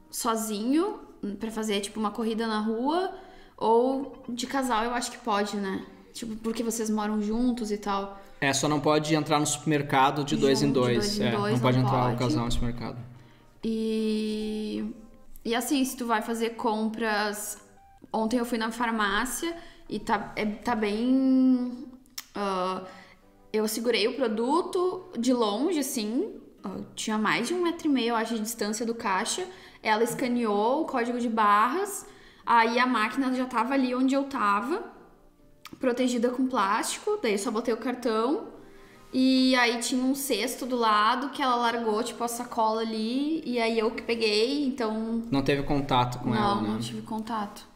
sozinho 0.10 1.00
pra 1.39 1.52
fazer 1.52 1.80
tipo 1.82 2.00
uma 2.00 2.12
corrida 2.12 2.48
na 2.48 2.60
rua 2.60 3.13
ou 3.58 4.24
de 4.28 4.48
casal, 4.48 4.84
eu 4.84 4.94
acho 4.94 5.12
que 5.12 5.17
pode, 5.20 5.56
né? 5.58 5.86
Tipo, 6.13 6.36
porque 6.38 6.63
vocês 6.63 6.89
moram 6.89 7.22
juntos 7.22 7.72
e 7.72 7.78
tal. 7.78 8.20
É, 8.41 8.52
só 8.54 8.67
não 8.67 8.80
pode 8.80 9.13
entrar 9.13 9.39
no 9.39 9.46
supermercado 9.46 10.24
de 10.26 10.36
dois 10.36 10.62
em 10.63 10.67
Junto, 10.67 10.80
de 10.80 10.86
dois. 10.88 10.98
dois 10.98 11.20
em 11.20 11.24
É, 11.28 11.32
dois, 11.32 11.54
não 11.54 11.62
pode 11.62 11.78
não 11.78 11.86
entrar 11.86 12.00
o 12.06 12.08
pode. 12.08 12.17
casal 12.20 12.46
no 12.46 12.52
supermercado. 12.52 12.98
E, 13.63 14.84
e 15.43 15.56
assim, 15.56 15.84
se 15.84 15.97
tu 15.97 16.06
vai 16.06 16.21
fazer 16.21 16.51
compras. 16.51 17.58
Ontem 18.13 18.38
eu 18.38 18.45
fui 18.45 18.58
na 18.58 18.71
farmácia 18.71 19.56
e 19.89 19.99
tá, 19.99 20.34
é, 20.36 20.45
tá 20.45 20.75
bem. 20.75 21.88
ah, 22.36 22.84
eu 23.54 23.67
segurei 23.67 24.08
o 24.08 24.15
produto 24.15 25.12
de 25.17 25.34
longe, 25.34 25.80
assim, 25.80 26.39
ó, 26.63 26.69
tinha 26.95 27.17
mais 27.17 27.47
de 27.47 27.54
um 27.54 27.62
metro 27.62 27.88
e 27.88 27.89
meio, 27.89 28.10
eu 28.10 28.15
acho, 28.15 28.36
de 28.36 28.41
distância 28.41 28.86
do 28.86 28.95
caixa. 28.95 29.45
Ela 29.84 30.04
escaneou 30.04 30.84
o 30.84 30.86
código 30.86 31.19
de 31.19 31.27
barras, 31.27 32.06
aí 32.45 32.80
a 32.80 32.86
máquina 32.86 33.34
já 33.34 33.45
tava 33.45 33.73
ali 33.73 33.93
onde 33.93 34.13
eu 34.15 34.25
tava, 34.25 34.84
protegida 35.80 36.30
com 36.30 36.47
plástico, 36.47 37.19
daí 37.21 37.34
eu 37.34 37.39
só 37.39 37.51
botei 37.51 37.73
o 37.73 37.77
cartão. 37.77 38.61
E 39.13 39.54
aí 39.56 39.80
tinha 39.80 40.02
um 40.04 40.15
cesto 40.15 40.65
do 40.65 40.78
lado 40.78 41.30
que 41.30 41.41
ela 41.41 41.56
largou, 41.56 42.02
tipo, 42.02 42.24
a 42.24 42.28
sacola 42.30 42.82
ali, 42.82 43.43
e 43.45 43.60
aí 43.60 43.78
eu 43.78 43.91
que 43.91 44.02
peguei, 44.02 44.65
então. 44.65 45.21
Não 45.30 45.41
teve 45.41 45.63
contato 45.63 46.19
com 46.19 46.30
não, 46.30 46.38
ela, 46.38 46.62
né? 46.62 46.69
não 46.69 46.80
tive 46.80 47.02
contato. 47.02 47.67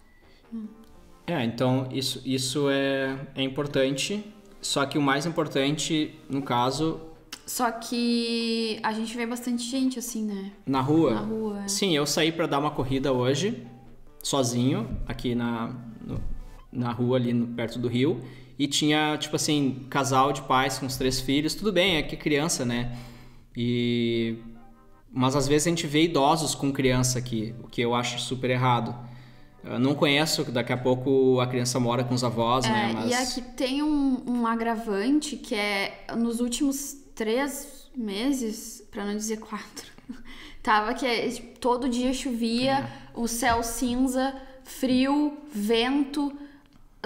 É, 1.27 1.43
então 1.43 1.89
isso, 1.91 2.21
isso 2.25 2.69
é, 2.69 3.19
é 3.35 3.41
importante. 3.43 4.23
Só 4.61 4.85
que 4.85 4.97
o 4.97 5.01
mais 5.01 5.25
importante, 5.25 6.15
no 6.29 6.41
caso, 6.41 6.99
Só 7.45 7.69
que 7.71 8.79
a 8.81 8.91
gente 8.93 9.15
vê 9.15 9.25
bastante 9.27 9.63
gente 9.63 9.99
assim, 9.99 10.23
né? 10.23 10.51
na 10.65 10.81
rua. 10.81 11.13
Na 11.13 11.19
rua. 11.21 11.63
é. 11.63 11.67
Sim, 11.67 11.95
eu 11.95 12.05
saí 12.05 12.31
pra 12.31 12.47
dar 12.47 12.59
uma 12.59 12.71
corrida 12.71 13.11
hoje, 13.11 13.65
sozinho, 14.23 14.97
aqui 15.07 15.35
na, 15.35 15.75
no- 16.03 16.21
na 16.71 16.91
rua 16.91 17.17
ali 17.17 17.33
no- 17.33 17.47
perto 17.47 17.77
do 17.77 17.87
rio. 17.87 18.21
E 18.57 18.67
tinha, 18.67 19.17
tipo 19.17 19.35
assim, 19.35 19.85
casal 19.89 20.31
de 20.31 20.41
pais 20.43 20.79
com 20.79 20.85
os 20.85 20.97
três 20.97 21.19
filhos. 21.19 21.55
Tudo 21.55 21.71
bem, 21.71 21.97
é 21.97 22.03
que 22.03 22.15
é 22.15 22.17
criança, 22.17 22.65
né? 22.65 22.97
E... 23.55 24.37
Mas 25.11 25.35
às 25.35 25.47
vezes 25.47 25.67
a 25.67 25.69
gente 25.69 25.87
vê 25.87 26.03
idosos 26.03 26.55
com 26.55 26.71
criança 26.73 27.19
aqui, 27.19 27.55
o 27.63 27.67
que 27.67 27.81
eu 27.81 27.95
acho 27.95 28.19
super 28.19 28.49
errado. 28.49 28.93
Eu 29.63 29.79
não 29.79 29.95
conheço, 29.95 30.43
daqui 30.51 30.71
a 30.71 30.77
pouco 30.77 31.39
a 31.39 31.47
criança 31.47 31.79
mora 31.79 32.03
com 32.03 32.13
os 32.13 32.23
avós, 32.23 32.65
né? 32.65 32.91
É, 32.91 32.93
Mas... 32.93 33.09
E 33.09 33.13
aqui 33.13 33.41
tem 33.55 33.81
um, 33.81 34.23
um 34.27 34.45
agravante 34.45 35.37
que 35.37 35.55
é 35.55 36.05
nos 36.15 36.39
últimos 36.39 36.95
três 37.15 37.89
meses, 37.95 38.83
pra 38.91 39.05
não 39.05 39.15
dizer 39.15 39.37
quatro, 39.37 39.89
tava 40.61 40.93
que 40.93 41.05
é, 41.05 41.29
tipo, 41.29 41.57
todo 41.59 41.89
dia 41.89 42.13
chovia, 42.13 42.87
o 43.13 43.27
céu 43.27 43.63
cinza, 43.63 44.35
frio, 44.63 45.37
vento. 45.51 46.31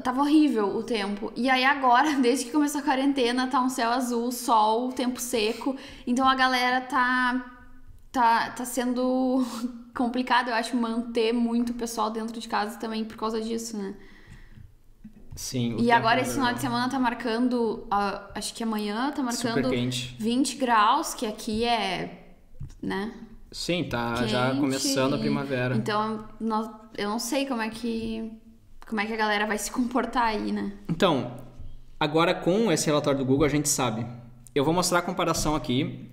Tava 0.01 0.21
horrível 0.21 0.75
o 0.75 0.83
tempo. 0.83 1.31
E 1.35 1.49
aí 1.49 1.63
agora, 1.63 2.13
desde 2.21 2.45
que 2.45 2.51
começou 2.51 2.81
a 2.81 2.83
quarentena, 2.83 3.47
tá 3.47 3.61
um 3.61 3.69
céu 3.69 3.91
azul, 3.91 4.31
sol, 4.31 4.91
tempo 4.91 5.19
seco. 5.19 5.75
Então 6.05 6.27
a 6.27 6.35
galera 6.35 6.81
tá 6.81 7.55
tá, 8.11 8.51
tá 8.51 8.65
sendo 8.65 9.45
complicado, 9.95 10.49
eu 10.49 10.55
acho, 10.55 10.75
manter 10.75 11.33
muito 11.33 11.71
o 11.71 11.75
pessoal 11.75 12.09
dentro 12.09 12.39
de 12.39 12.47
casa 12.47 12.77
também 12.77 13.03
por 13.05 13.17
causa 13.17 13.41
disso, 13.41 13.77
né? 13.77 13.95
Sim, 15.35 15.75
o 15.75 15.79
E 15.79 15.89
agora 15.89 16.19
é 16.19 16.23
esse 16.23 16.33
final 16.33 16.53
de 16.53 16.59
semana 16.59 16.89
tá 16.89 16.99
marcando, 16.99 17.87
ah, 17.89 18.29
acho 18.35 18.53
que 18.53 18.61
amanhã 18.61 19.11
tá 19.11 19.23
marcando 19.23 19.69
quente. 19.69 20.15
20 20.19 20.57
graus, 20.57 21.13
que 21.13 21.25
aqui 21.25 21.63
é, 21.63 22.35
né? 22.81 23.13
Sim, 23.51 23.85
tá 23.85 24.27
já 24.27 24.49
quente 24.49 24.59
começando 24.59 25.15
a 25.15 25.17
primavera. 25.17 25.77
Então, 25.77 26.27
nós, 26.41 26.69
eu 26.97 27.09
não 27.09 27.19
sei 27.19 27.45
como 27.45 27.61
é 27.61 27.69
que 27.69 28.31
como 28.89 28.99
é 29.01 29.05
que 29.05 29.13
a 29.13 29.17
galera 29.17 29.45
vai 29.45 29.57
se 29.57 29.71
comportar 29.71 30.23
aí, 30.23 30.51
né? 30.51 30.71
Então, 30.89 31.35
agora 31.99 32.33
com 32.33 32.71
esse 32.71 32.87
relatório 32.87 33.19
do 33.19 33.25
Google 33.25 33.45
a 33.45 33.49
gente 33.49 33.69
sabe. 33.69 34.05
Eu 34.55 34.65
vou 34.65 34.73
mostrar 34.73 34.99
a 34.99 35.01
comparação 35.03 35.55
aqui, 35.55 36.09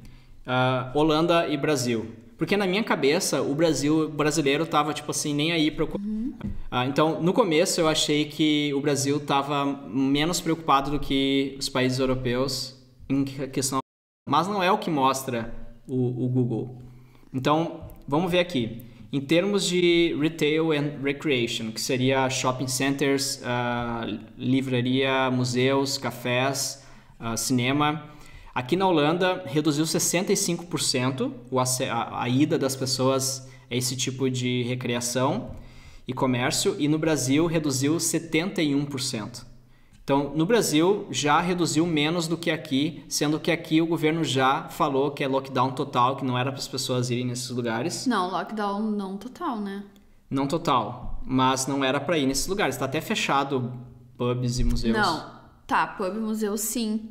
ah, 0.46 0.92
Holanda 0.94 1.48
e 1.48 1.56
Brasil. 1.56 2.12
Porque 2.36 2.54
na 2.54 2.66
minha 2.66 2.84
cabeça 2.84 3.40
o 3.40 3.54
Brasil 3.54 4.00
o 4.04 4.08
brasileiro 4.10 4.66
tava 4.66 4.92
tipo 4.92 5.10
assim 5.10 5.34
nem 5.34 5.52
aí 5.52 5.70
preocupado. 5.70 6.04
Ah, 6.70 6.84
então, 6.86 7.22
no 7.22 7.32
começo 7.32 7.80
eu 7.80 7.88
achei 7.88 8.26
que 8.26 8.74
o 8.74 8.80
Brasil 8.80 9.18
tava 9.20 9.64
menos 9.88 10.38
preocupado 10.40 10.90
do 10.90 11.00
que 11.00 11.56
os 11.58 11.70
países 11.70 11.98
europeus 11.98 12.76
em 13.08 13.24
que- 13.24 13.46
questão, 13.48 13.78
mas 14.28 14.46
não 14.48 14.62
é 14.62 14.70
o 14.70 14.76
que 14.76 14.90
mostra 14.90 15.50
o, 15.88 16.26
o 16.26 16.28
Google. 16.28 16.82
Então, 17.32 17.88
vamos 18.06 18.30
ver 18.30 18.40
aqui. 18.40 18.82
Em 19.16 19.20
termos 19.22 19.64
de 19.64 20.14
retail 20.20 20.72
and 20.72 21.02
recreation, 21.02 21.72
que 21.72 21.80
seria 21.80 22.28
shopping 22.28 22.66
centers, 22.66 23.40
ah, 23.42 24.06
livraria, 24.36 25.30
museus, 25.30 25.96
cafés, 25.96 26.84
ah, 27.18 27.34
cinema, 27.34 28.10
aqui 28.54 28.76
na 28.76 28.86
Holanda 28.86 29.42
reduziu 29.46 29.86
65% 29.86 31.32
o 31.50 31.58
ace- 31.58 31.88
a, 31.88 32.24
a 32.24 32.28
ida 32.28 32.58
das 32.58 32.76
pessoas 32.76 33.48
a 33.70 33.74
esse 33.74 33.96
tipo 33.96 34.28
de 34.28 34.64
recreação 34.64 35.56
e 36.06 36.12
comércio, 36.12 36.76
e 36.78 36.86
no 36.86 36.98
Brasil 36.98 37.46
reduziu 37.46 37.96
71%. 37.96 39.46
Então, 40.06 40.32
no 40.36 40.46
Brasil 40.46 41.04
já 41.10 41.40
reduziu 41.40 41.84
menos 41.84 42.28
do 42.28 42.38
que 42.38 42.48
aqui, 42.48 43.02
sendo 43.08 43.40
que 43.40 43.50
aqui 43.50 43.82
o 43.82 43.86
governo 43.88 44.22
já 44.22 44.68
falou 44.68 45.10
que 45.10 45.24
é 45.24 45.26
lockdown 45.26 45.72
total, 45.72 46.14
que 46.14 46.24
não 46.24 46.38
era 46.38 46.52
para 46.52 46.60
as 46.60 46.68
pessoas 46.68 47.10
irem 47.10 47.26
nesses 47.26 47.50
lugares. 47.50 48.06
Não, 48.06 48.30
lockdown 48.30 48.82
não 48.82 49.16
total, 49.16 49.58
né? 49.58 49.84
Não 50.30 50.46
total, 50.46 51.20
mas 51.26 51.66
não 51.66 51.82
era 51.82 51.98
para 51.98 52.16
ir 52.16 52.24
nesses 52.24 52.46
lugares. 52.46 52.76
Está 52.76 52.84
até 52.84 53.00
fechado 53.00 53.72
pubs 54.16 54.60
e 54.60 54.64
museus. 54.64 54.96
Não. 54.96 55.28
Tá, 55.66 55.84
pub, 55.88 56.14
museu 56.14 56.56
sim. 56.56 57.10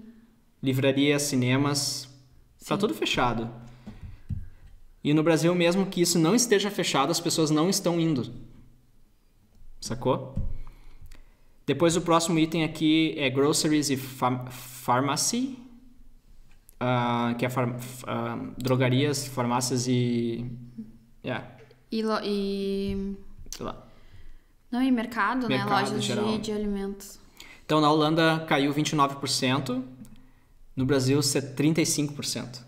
Livrarias, 0.63 1.23
cinemas, 1.23 2.07
está 2.57 2.77
tudo 2.77 2.93
fechado. 2.93 3.49
E 5.03 5.13
no 5.13 5.21
Brasil, 5.21 5.53
mesmo 5.53 5.85
que 5.85 5.99
isso 5.99 6.17
não 6.17 6.33
esteja 6.33 6.71
fechado, 6.71 7.11
as 7.11 7.19
pessoas 7.19 7.51
não 7.51 7.69
estão 7.69 7.99
indo. 7.99 8.33
Sacou? 9.81 10.54
Depois 11.65 11.95
o 11.97 12.01
próximo 12.01 12.37
item 12.37 12.63
aqui 12.63 13.15
é 13.17 13.29
groceries 13.29 13.89
e 13.89 13.97
fam- 13.97 14.45
pharmacy, 14.51 15.57
ah, 16.79 17.33
que 17.37 17.45
é 17.45 17.49
far- 17.49 17.69
f- 17.75 18.03
ah, 18.07 18.37
drogarias, 18.57 19.27
farmácias 19.27 19.87
e. 19.87 20.45
Yeah, 21.23 21.43
E, 21.91 22.03
lo- 22.03 22.19
e 22.23 23.15
sei 23.49 23.65
lá. 23.65 23.83
não, 24.71 24.83
e 24.83 24.91
mercado, 24.91 25.49
né? 25.49 25.57
Mercado, 25.57 25.87
Lojas 25.89 26.03
geral. 26.03 26.25
de, 26.33 26.37
de 26.37 26.51
alimentos. 26.51 27.19
Então 27.65 27.81
na 27.81 27.89
Holanda 27.91 28.45
caiu 28.47 28.71
29%, 28.71 29.83
no 30.75 30.85
Brasil 30.85 31.17
é 31.19 31.41
35%. 31.41 32.63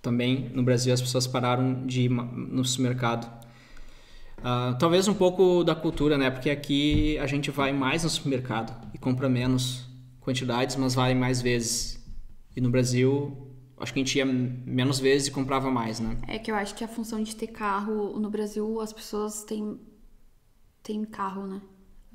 Também 0.00 0.48
no 0.54 0.62
Brasil 0.62 0.92
as 0.94 1.02
pessoas 1.02 1.26
pararam 1.26 1.84
de 1.86 2.02
ir 2.02 2.08
no 2.08 2.64
supermercado. 2.64 3.41
Ah, 4.44 4.76
talvez 4.78 5.06
um 5.08 5.14
pouco 5.14 5.62
da 5.62 5.74
cultura, 5.74 6.18
né? 6.18 6.30
Porque 6.30 6.50
aqui 6.50 7.18
a 7.18 7.26
gente 7.26 7.50
vai 7.50 7.72
mais 7.72 8.04
no 8.04 8.10
supermercado 8.10 8.88
e 8.92 8.98
compra 8.98 9.28
menos 9.28 9.86
quantidades, 10.20 10.76
mas 10.76 10.94
vai 10.94 11.14
mais 11.14 11.40
vezes. 11.40 12.04
E 12.56 12.60
no 12.60 12.70
Brasil, 12.70 13.48
acho 13.78 13.92
que 13.92 14.00
a 14.00 14.04
gente 14.04 14.18
ia 14.18 14.24
menos 14.24 14.98
vezes 14.98 15.28
e 15.28 15.30
comprava 15.30 15.70
mais, 15.70 16.00
né? 16.00 16.18
É 16.28 16.38
que 16.38 16.50
eu 16.50 16.54
acho 16.54 16.74
que 16.74 16.84
a 16.84 16.88
função 16.88 17.22
de 17.22 17.34
ter 17.34 17.48
carro 17.48 18.18
no 18.18 18.28
Brasil, 18.30 18.80
as 18.80 18.92
pessoas 18.92 19.44
têm, 19.44 19.80
têm 20.82 21.04
carro, 21.04 21.46
né? 21.46 21.60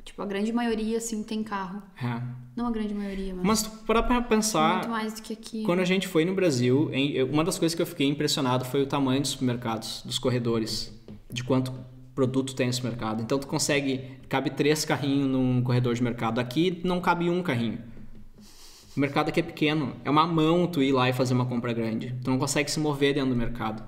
Tipo, 0.03 0.21
a 0.21 0.25
grande 0.25 0.53
maioria, 0.53 0.99
assim, 0.99 1.21
tem 1.21 1.43
carro. 1.43 1.83
É. 2.01 2.21
Não 2.55 2.67
a 2.67 2.71
grande 2.71 2.93
maioria, 2.93 3.35
mas, 3.35 3.45
Mas 3.45 3.63
tu 3.63 3.71
parar 3.85 4.03
pra 4.03 4.21
pensar, 4.21 4.75
muito 4.75 4.89
mais 4.89 5.13
do 5.15 5.21
que 5.21 5.33
aqui. 5.33 5.63
Quando 5.63 5.79
a 5.79 5.85
gente 5.85 6.07
foi 6.07 6.23
no 6.23 6.33
Brasil, 6.33 6.89
uma 7.29 7.43
das 7.43 7.59
coisas 7.59 7.75
que 7.75 7.81
eu 7.81 7.85
fiquei 7.85 8.07
impressionado 8.07 8.63
foi 8.63 8.81
o 8.81 8.87
tamanho 8.87 9.21
dos 9.21 9.31
supermercados, 9.31 10.01
dos 10.05 10.17
corredores, 10.17 10.93
de 11.29 11.43
quanto 11.43 11.73
produto 12.17 12.55
tem 12.55 12.65
no 12.65 12.73
supermercado. 12.73 13.21
Então 13.21 13.37
tu 13.37 13.45
consegue, 13.45 14.17
cabe 14.27 14.49
três 14.49 14.83
carrinhos 14.83 15.29
num 15.29 15.61
corredor 15.61 15.93
de 15.93 16.01
mercado. 16.01 16.39
Aqui 16.39 16.81
não 16.83 16.99
cabe 16.99 17.29
um 17.29 17.43
carrinho. 17.43 17.77
O 18.95 18.99
mercado 18.99 19.29
aqui 19.29 19.39
é 19.39 19.43
pequeno, 19.43 19.95
é 20.03 20.09
uma 20.09 20.25
mão 20.25 20.65
tu 20.65 20.81
ir 20.81 20.91
lá 20.91 21.07
e 21.07 21.13
fazer 21.13 21.35
uma 21.35 21.45
compra 21.45 21.71
grande. 21.73 22.15
Tu 22.23 22.31
não 22.31 22.39
consegue 22.39 22.71
se 22.71 22.79
mover 22.79 23.13
dentro 23.13 23.29
do 23.29 23.35
mercado. 23.35 23.83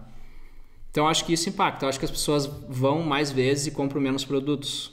Então 0.91 1.05
eu 1.05 1.09
acho 1.09 1.25
que 1.25 1.33
isso 1.33 1.49
impacta. 1.49 1.85
Eu 1.85 1.89
acho 1.89 1.97
que 1.97 2.05
as 2.05 2.11
pessoas 2.11 2.45
vão 2.45 3.01
mais 3.01 3.31
vezes 3.31 3.65
e 3.65 3.71
compram 3.71 3.99
menos 3.99 4.23
produtos. 4.23 4.91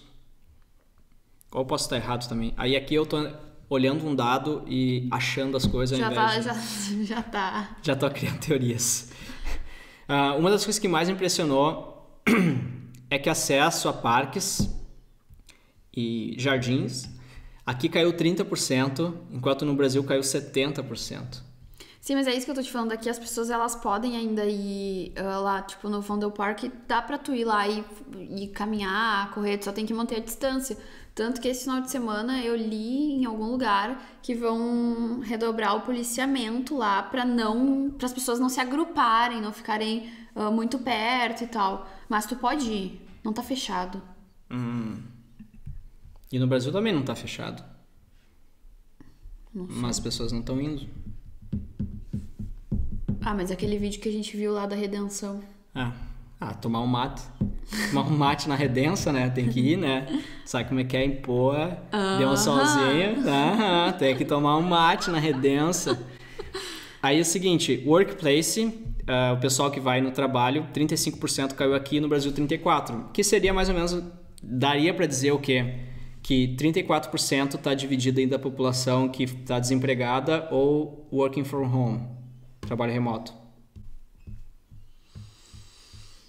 Ou 1.52 1.60
eu 1.60 1.66
posso 1.66 1.84
estar 1.84 1.96
errado 1.96 2.26
também. 2.26 2.54
Aí 2.56 2.74
aqui 2.74 2.94
eu 2.94 3.04
tô 3.04 3.18
olhando 3.68 4.06
um 4.06 4.14
dado 4.14 4.64
e 4.66 5.08
achando 5.10 5.58
as 5.58 5.66
coisas 5.66 6.00
ao 6.00 6.06
já, 6.06 6.10
invés 6.10 6.46
tá, 6.46 6.52
de... 6.52 7.04
já, 7.04 7.16
já 7.16 7.22
tá. 7.22 7.76
Já 7.82 7.94
tô 7.94 8.10
criando 8.10 8.38
teorias. 8.38 9.12
Ah, 10.08 10.36
uma 10.36 10.50
das 10.50 10.64
coisas 10.64 10.78
que 10.78 10.86
mais 10.86 11.08
me 11.08 11.14
impressionou 11.14 12.20
é 13.10 13.18
que 13.18 13.30
acesso 13.30 13.88
a 13.88 13.92
parques 13.92 14.68
e 15.94 16.34
jardins 16.38 17.08
aqui 17.66 17.88
caiu 17.88 18.12
30%, 18.12 19.12
enquanto 19.32 19.64
no 19.64 19.74
Brasil 19.74 20.02
caiu 20.04 20.20
70%. 20.20 21.42
Sim, 22.00 22.14
mas 22.14 22.28
é 22.28 22.34
isso 22.36 22.44
que 22.44 22.52
eu 22.52 22.54
tô 22.54 22.62
te 22.62 22.70
falando 22.70 22.92
aqui. 22.92 23.10
As 23.10 23.18
pessoas, 23.18 23.50
elas 23.50 23.74
podem 23.74 24.16
ainda 24.16 24.44
ir 24.46 25.12
ah, 25.16 25.40
lá, 25.40 25.62
tipo, 25.62 25.88
no 25.88 26.00
Vondel 26.00 26.30
Park. 26.30 26.66
Dá 26.86 27.02
pra 27.02 27.18
tu 27.18 27.34
ir 27.34 27.44
lá 27.44 27.66
e, 27.66 27.84
e 28.16 28.46
caminhar, 28.46 29.32
correr. 29.32 29.58
Tu 29.58 29.64
só 29.64 29.72
tem 29.72 29.84
que 29.84 29.92
manter 29.92 30.18
a 30.18 30.20
distância. 30.20 30.78
Tanto 31.16 31.40
que 31.40 31.48
esse 31.48 31.64
final 31.64 31.80
de 31.80 31.90
semana 31.90 32.40
eu 32.44 32.54
li 32.54 33.14
em 33.14 33.24
algum 33.24 33.46
lugar 33.46 34.00
que 34.22 34.36
vão 34.36 35.18
redobrar 35.18 35.74
o 35.74 35.80
policiamento 35.80 36.76
lá 36.76 37.02
pra 37.02 37.24
não... 37.24 37.90
para 37.90 38.06
as 38.06 38.12
pessoas 38.12 38.38
não 38.38 38.48
se 38.48 38.60
agruparem, 38.60 39.40
não 39.40 39.52
ficarem 39.52 40.08
ah, 40.36 40.50
muito 40.50 40.78
perto 40.78 41.44
e 41.44 41.46
tal. 41.46 41.88
Mas 42.08 42.26
tu 42.26 42.36
pode 42.36 42.70
ir. 42.70 43.00
Não 43.24 43.32
tá 43.32 43.42
fechado. 43.42 44.00
E 46.30 46.38
no 46.38 46.46
Brasil 46.46 46.70
também 46.70 46.92
não 46.92 47.02
tá 47.02 47.14
fechado. 47.14 47.64
Mas 49.52 49.96
as 49.96 50.00
pessoas 50.00 50.30
não 50.30 50.40
estão 50.40 50.60
indo. 50.60 50.86
Ah, 53.22 53.34
mas 53.34 53.50
aquele 53.50 53.78
vídeo 53.78 54.00
que 54.00 54.08
a 54.08 54.12
gente 54.12 54.36
viu 54.36 54.52
lá 54.52 54.66
da 54.66 54.76
redenção. 54.76 55.42
Ah, 55.74 55.92
ah 56.40 56.54
tomar 56.54 56.80
um 56.82 56.86
mate. 56.86 57.22
Tomar 57.90 58.06
um 58.06 58.16
mate 58.16 58.48
na 58.48 58.54
redença, 58.54 59.12
né? 59.12 59.28
Tem 59.30 59.48
que 59.48 59.58
ir, 59.58 59.76
né? 59.76 60.22
Sabe 60.44 60.68
como 60.68 60.78
é 60.78 60.84
que 60.84 60.96
é 60.96 61.04
impor? 61.04 61.56
Deu 62.18 62.28
um 62.28 62.36
solzinho. 62.36 63.28
Aham, 63.28 63.92
tem 63.98 64.16
que 64.16 64.24
tomar 64.24 64.56
um 64.58 64.62
mate 64.62 65.10
na 65.10 65.18
redença. 65.18 65.98
Aí 67.02 67.18
é 67.18 67.22
o 67.22 67.24
seguinte, 67.24 67.82
workplace, 67.86 68.72
uh, 69.08 69.34
o 69.34 69.40
pessoal 69.40 69.70
que 69.70 69.80
vai 69.80 70.00
no 70.00 70.10
trabalho, 70.10 70.66
35% 70.74 71.54
caiu 71.54 71.74
aqui, 71.74 72.00
no 72.00 72.08
Brasil 72.08 72.32
34%. 72.32 73.12
Que 73.12 73.22
seria 73.22 73.52
mais 73.52 73.68
ou 73.68 73.74
menos, 73.74 74.02
daria 74.42 74.92
para 74.92 75.06
dizer 75.06 75.32
o 75.32 75.38
quê? 75.38 75.80
Que 76.22 76.56
34% 76.56 77.54
está 77.54 77.74
dividido 77.74 78.20
ainda 78.20 78.36
da 78.36 78.42
população 78.42 79.08
que 79.08 79.24
está 79.24 79.58
desempregada 79.58 80.48
ou 80.50 81.08
working 81.12 81.44
from 81.44 81.72
home, 81.72 82.02
trabalho 82.60 82.92
remoto. 82.92 83.32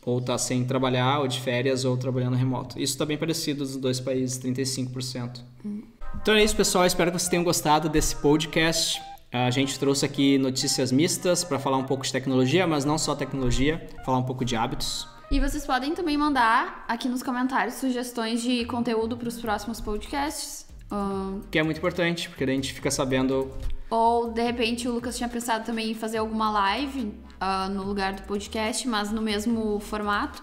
Ou 0.06 0.20
está 0.20 0.38
sem 0.38 0.64
trabalhar, 0.64 1.20
ou 1.20 1.28
de 1.28 1.38
férias, 1.38 1.84
ou 1.84 1.98
trabalhando 1.98 2.36
remoto. 2.36 2.80
Isso 2.80 2.94
está 2.94 3.06
bem 3.06 3.18
parecido 3.18 3.60
nos 3.60 3.76
dois 3.76 4.00
países, 4.00 4.40
35%. 4.40 5.42
Hum. 5.66 5.84
Então 6.22 6.34
é 6.34 6.42
isso, 6.42 6.56
pessoal. 6.56 6.86
Espero 6.86 7.12
que 7.12 7.20
vocês 7.20 7.30
tenham 7.30 7.44
gostado 7.44 7.90
desse 7.90 8.16
podcast. 8.16 9.02
A 9.32 9.50
gente 9.52 9.78
trouxe 9.78 10.06
aqui 10.06 10.38
notícias 10.38 10.92
mistas 10.92 11.44
para 11.44 11.60
falar 11.60 11.78
um 11.78 11.84
pouco 11.84 12.06
de 12.06 12.12
tecnologia, 12.12 12.66
mas 12.66 12.86
não 12.86 12.98
só 12.98 13.14
tecnologia, 13.14 13.86
falar 14.06 14.20
um 14.20 14.24
pouco 14.24 14.46
de 14.46 14.56
hábitos. 14.56 15.08
E 15.30 15.40
vocês 15.40 15.66
podem 15.66 15.94
também 15.94 16.18
mandar 16.18 16.86
aqui 16.88 17.10
nos 17.10 17.22
comentários 17.22 17.76
sugestões 17.76 18.42
de 18.42 18.64
conteúdo 18.66 19.18
para 19.18 19.28
os 19.28 19.40
próximos 19.40 19.82
podcasts. 19.82 20.66
Um... 20.90 21.42
Que 21.52 21.60
é 21.60 21.64
muito 21.64 21.78
importante, 21.78 22.30
porque 22.30 22.46
a 22.46 22.48
gente 22.48 22.74
fica 22.74 22.90
sabendo. 22.90 23.52
Ou 23.90 24.32
de 24.32 24.42
repente 24.42 24.88
o 24.88 24.94
Lucas 24.94 25.18
tinha 25.18 25.28
pensado 25.28 25.66
também 25.66 25.92
em 25.92 25.94
fazer 25.94 26.20
alguma 26.20 26.50
live 26.50 27.14
uh, 27.42 27.70
no 27.70 27.84
lugar 27.84 28.14
do 28.14 28.22
podcast, 28.22 28.88
mas 28.88 29.12
no 29.12 29.22
mesmo 29.22 29.78
formato. 29.82 30.42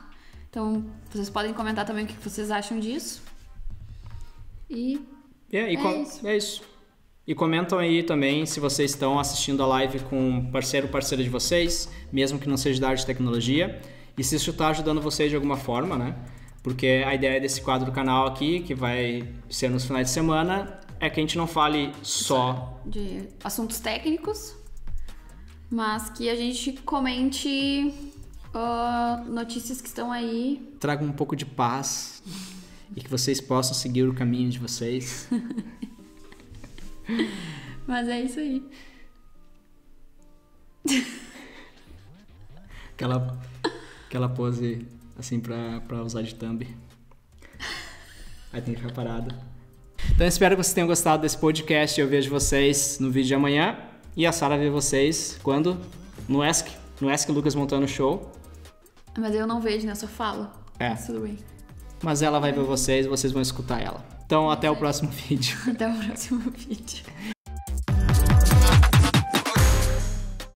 Então 0.50 0.84
vocês 1.10 1.30
podem 1.30 1.54
comentar 1.54 1.86
também 1.86 2.04
o 2.04 2.06
que 2.06 2.14
vocês 2.22 2.50
acham 2.50 2.78
disso. 2.78 3.22
E. 4.68 5.00
É, 5.50 5.72
e 5.72 5.76
é, 5.76 6.02
isso. 6.02 6.26
é 6.26 6.36
isso. 6.36 6.73
E 7.26 7.34
comentam 7.34 7.78
aí 7.78 8.02
também 8.02 8.44
se 8.44 8.60
vocês 8.60 8.90
estão 8.90 9.18
assistindo 9.18 9.62
a 9.62 9.66
live 9.66 10.00
com 10.00 10.28
um 10.28 10.50
parceiro 10.50 10.86
ou 10.86 10.92
parceira 10.92 11.24
de 11.24 11.30
vocês, 11.30 11.88
mesmo 12.12 12.38
que 12.38 12.46
não 12.46 12.56
seja 12.58 12.78
da 12.78 12.88
área 12.88 12.98
de 12.98 13.06
tecnologia, 13.06 13.80
e 14.16 14.22
se 14.22 14.36
isso 14.36 14.50
está 14.50 14.68
ajudando 14.68 15.00
vocês 15.00 15.30
de 15.30 15.36
alguma 15.36 15.56
forma, 15.56 15.96
né? 15.96 16.14
Porque 16.62 17.02
a 17.06 17.14
ideia 17.14 17.40
desse 17.40 17.62
quadro 17.62 17.86
do 17.86 17.92
canal 17.92 18.26
aqui, 18.26 18.60
que 18.60 18.74
vai 18.74 19.26
ser 19.48 19.70
nos 19.70 19.86
finais 19.86 20.08
de 20.08 20.12
semana, 20.12 20.80
é 21.00 21.08
que 21.08 21.18
a 21.18 21.22
gente 21.22 21.38
não 21.38 21.46
fale 21.46 21.92
só 22.02 22.78
de 22.84 23.22
assuntos 23.42 23.80
técnicos, 23.80 24.54
mas 25.70 26.10
que 26.10 26.28
a 26.28 26.36
gente 26.36 26.72
comente 26.84 27.92
uh, 28.54 29.24
notícias 29.30 29.80
que 29.80 29.88
estão 29.88 30.12
aí. 30.12 30.74
Traga 30.78 31.02
um 31.02 31.12
pouco 31.12 31.34
de 31.34 31.46
paz 31.46 32.22
e 32.94 33.00
que 33.00 33.10
vocês 33.10 33.40
possam 33.40 33.72
seguir 33.72 34.06
o 34.06 34.14
caminho 34.14 34.50
de 34.50 34.58
vocês. 34.58 35.26
Mas 37.86 38.08
é 38.08 38.20
isso 38.20 38.40
aí. 38.40 38.62
Aquela, 42.92 43.38
aquela 44.06 44.28
pose 44.28 44.86
assim 45.18 45.40
pra, 45.40 45.80
pra 45.80 46.02
usar 46.02 46.22
de 46.22 46.34
thumb. 46.34 46.66
Aí 48.52 48.62
tem 48.62 48.74
que 48.74 48.80
ficar 48.80 48.92
parado. 48.92 49.34
Então 50.10 50.26
espero 50.26 50.56
que 50.56 50.62
vocês 50.62 50.74
tenham 50.74 50.86
gostado 50.86 51.22
desse 51.22 51.36
podcast. 51.36 52.00
Eu 52.00 52.08
vejo 52.08 52.30
vocês 52.30 52.98
no 53.00 53.10
vídeo 53.10 53.28
de 53.28 53.34
amanhã. 53.34 53.76
E 54.16 54.26
a 54.26 54.32
Sara 54.32 54.56
vê 54.56 54.70
vocês 54.70 55.38
quando? 55.42 55.80
No 56.28 56.40
Ask. 56.42 56.68
No 57.00 57.08
Ask 57.08 57.28
Lucas 57.30 57.54
montando 57.54 57.84
o 57.84 57.88
show. 57.88 58.30
Mas 59.18 59.34
eu 59.34 59.46
não 59.46 59.60
vejo, 59.60 59.86
né? 59.86 59.92
Eu 59.92 59.96
só 59.96 60.06
falo. 60.06 60.48
É. 60.78 60.94
Tudo 60.94 61.20
bem. 61.20 61.38
Mas 62.02 62.22
ela 62.22 62.38
vai 62.38 62.52
ver 62.52 62.62
vocês, 62.62 63.06
vocês 63.06 63.32
vão 63.32 63.42
escutar 63.42 63.80
ela. 63.80 64.13
Então, 64.26 64.50
até 64.50 64.70
o 64.70 64.76
próximo 64.76 65.10
vídeo. 65.28 65.56
Até 65.68 65.88
o 65.88 65.94
próximo 65.98 66.50
vídeo. 66.50 67.04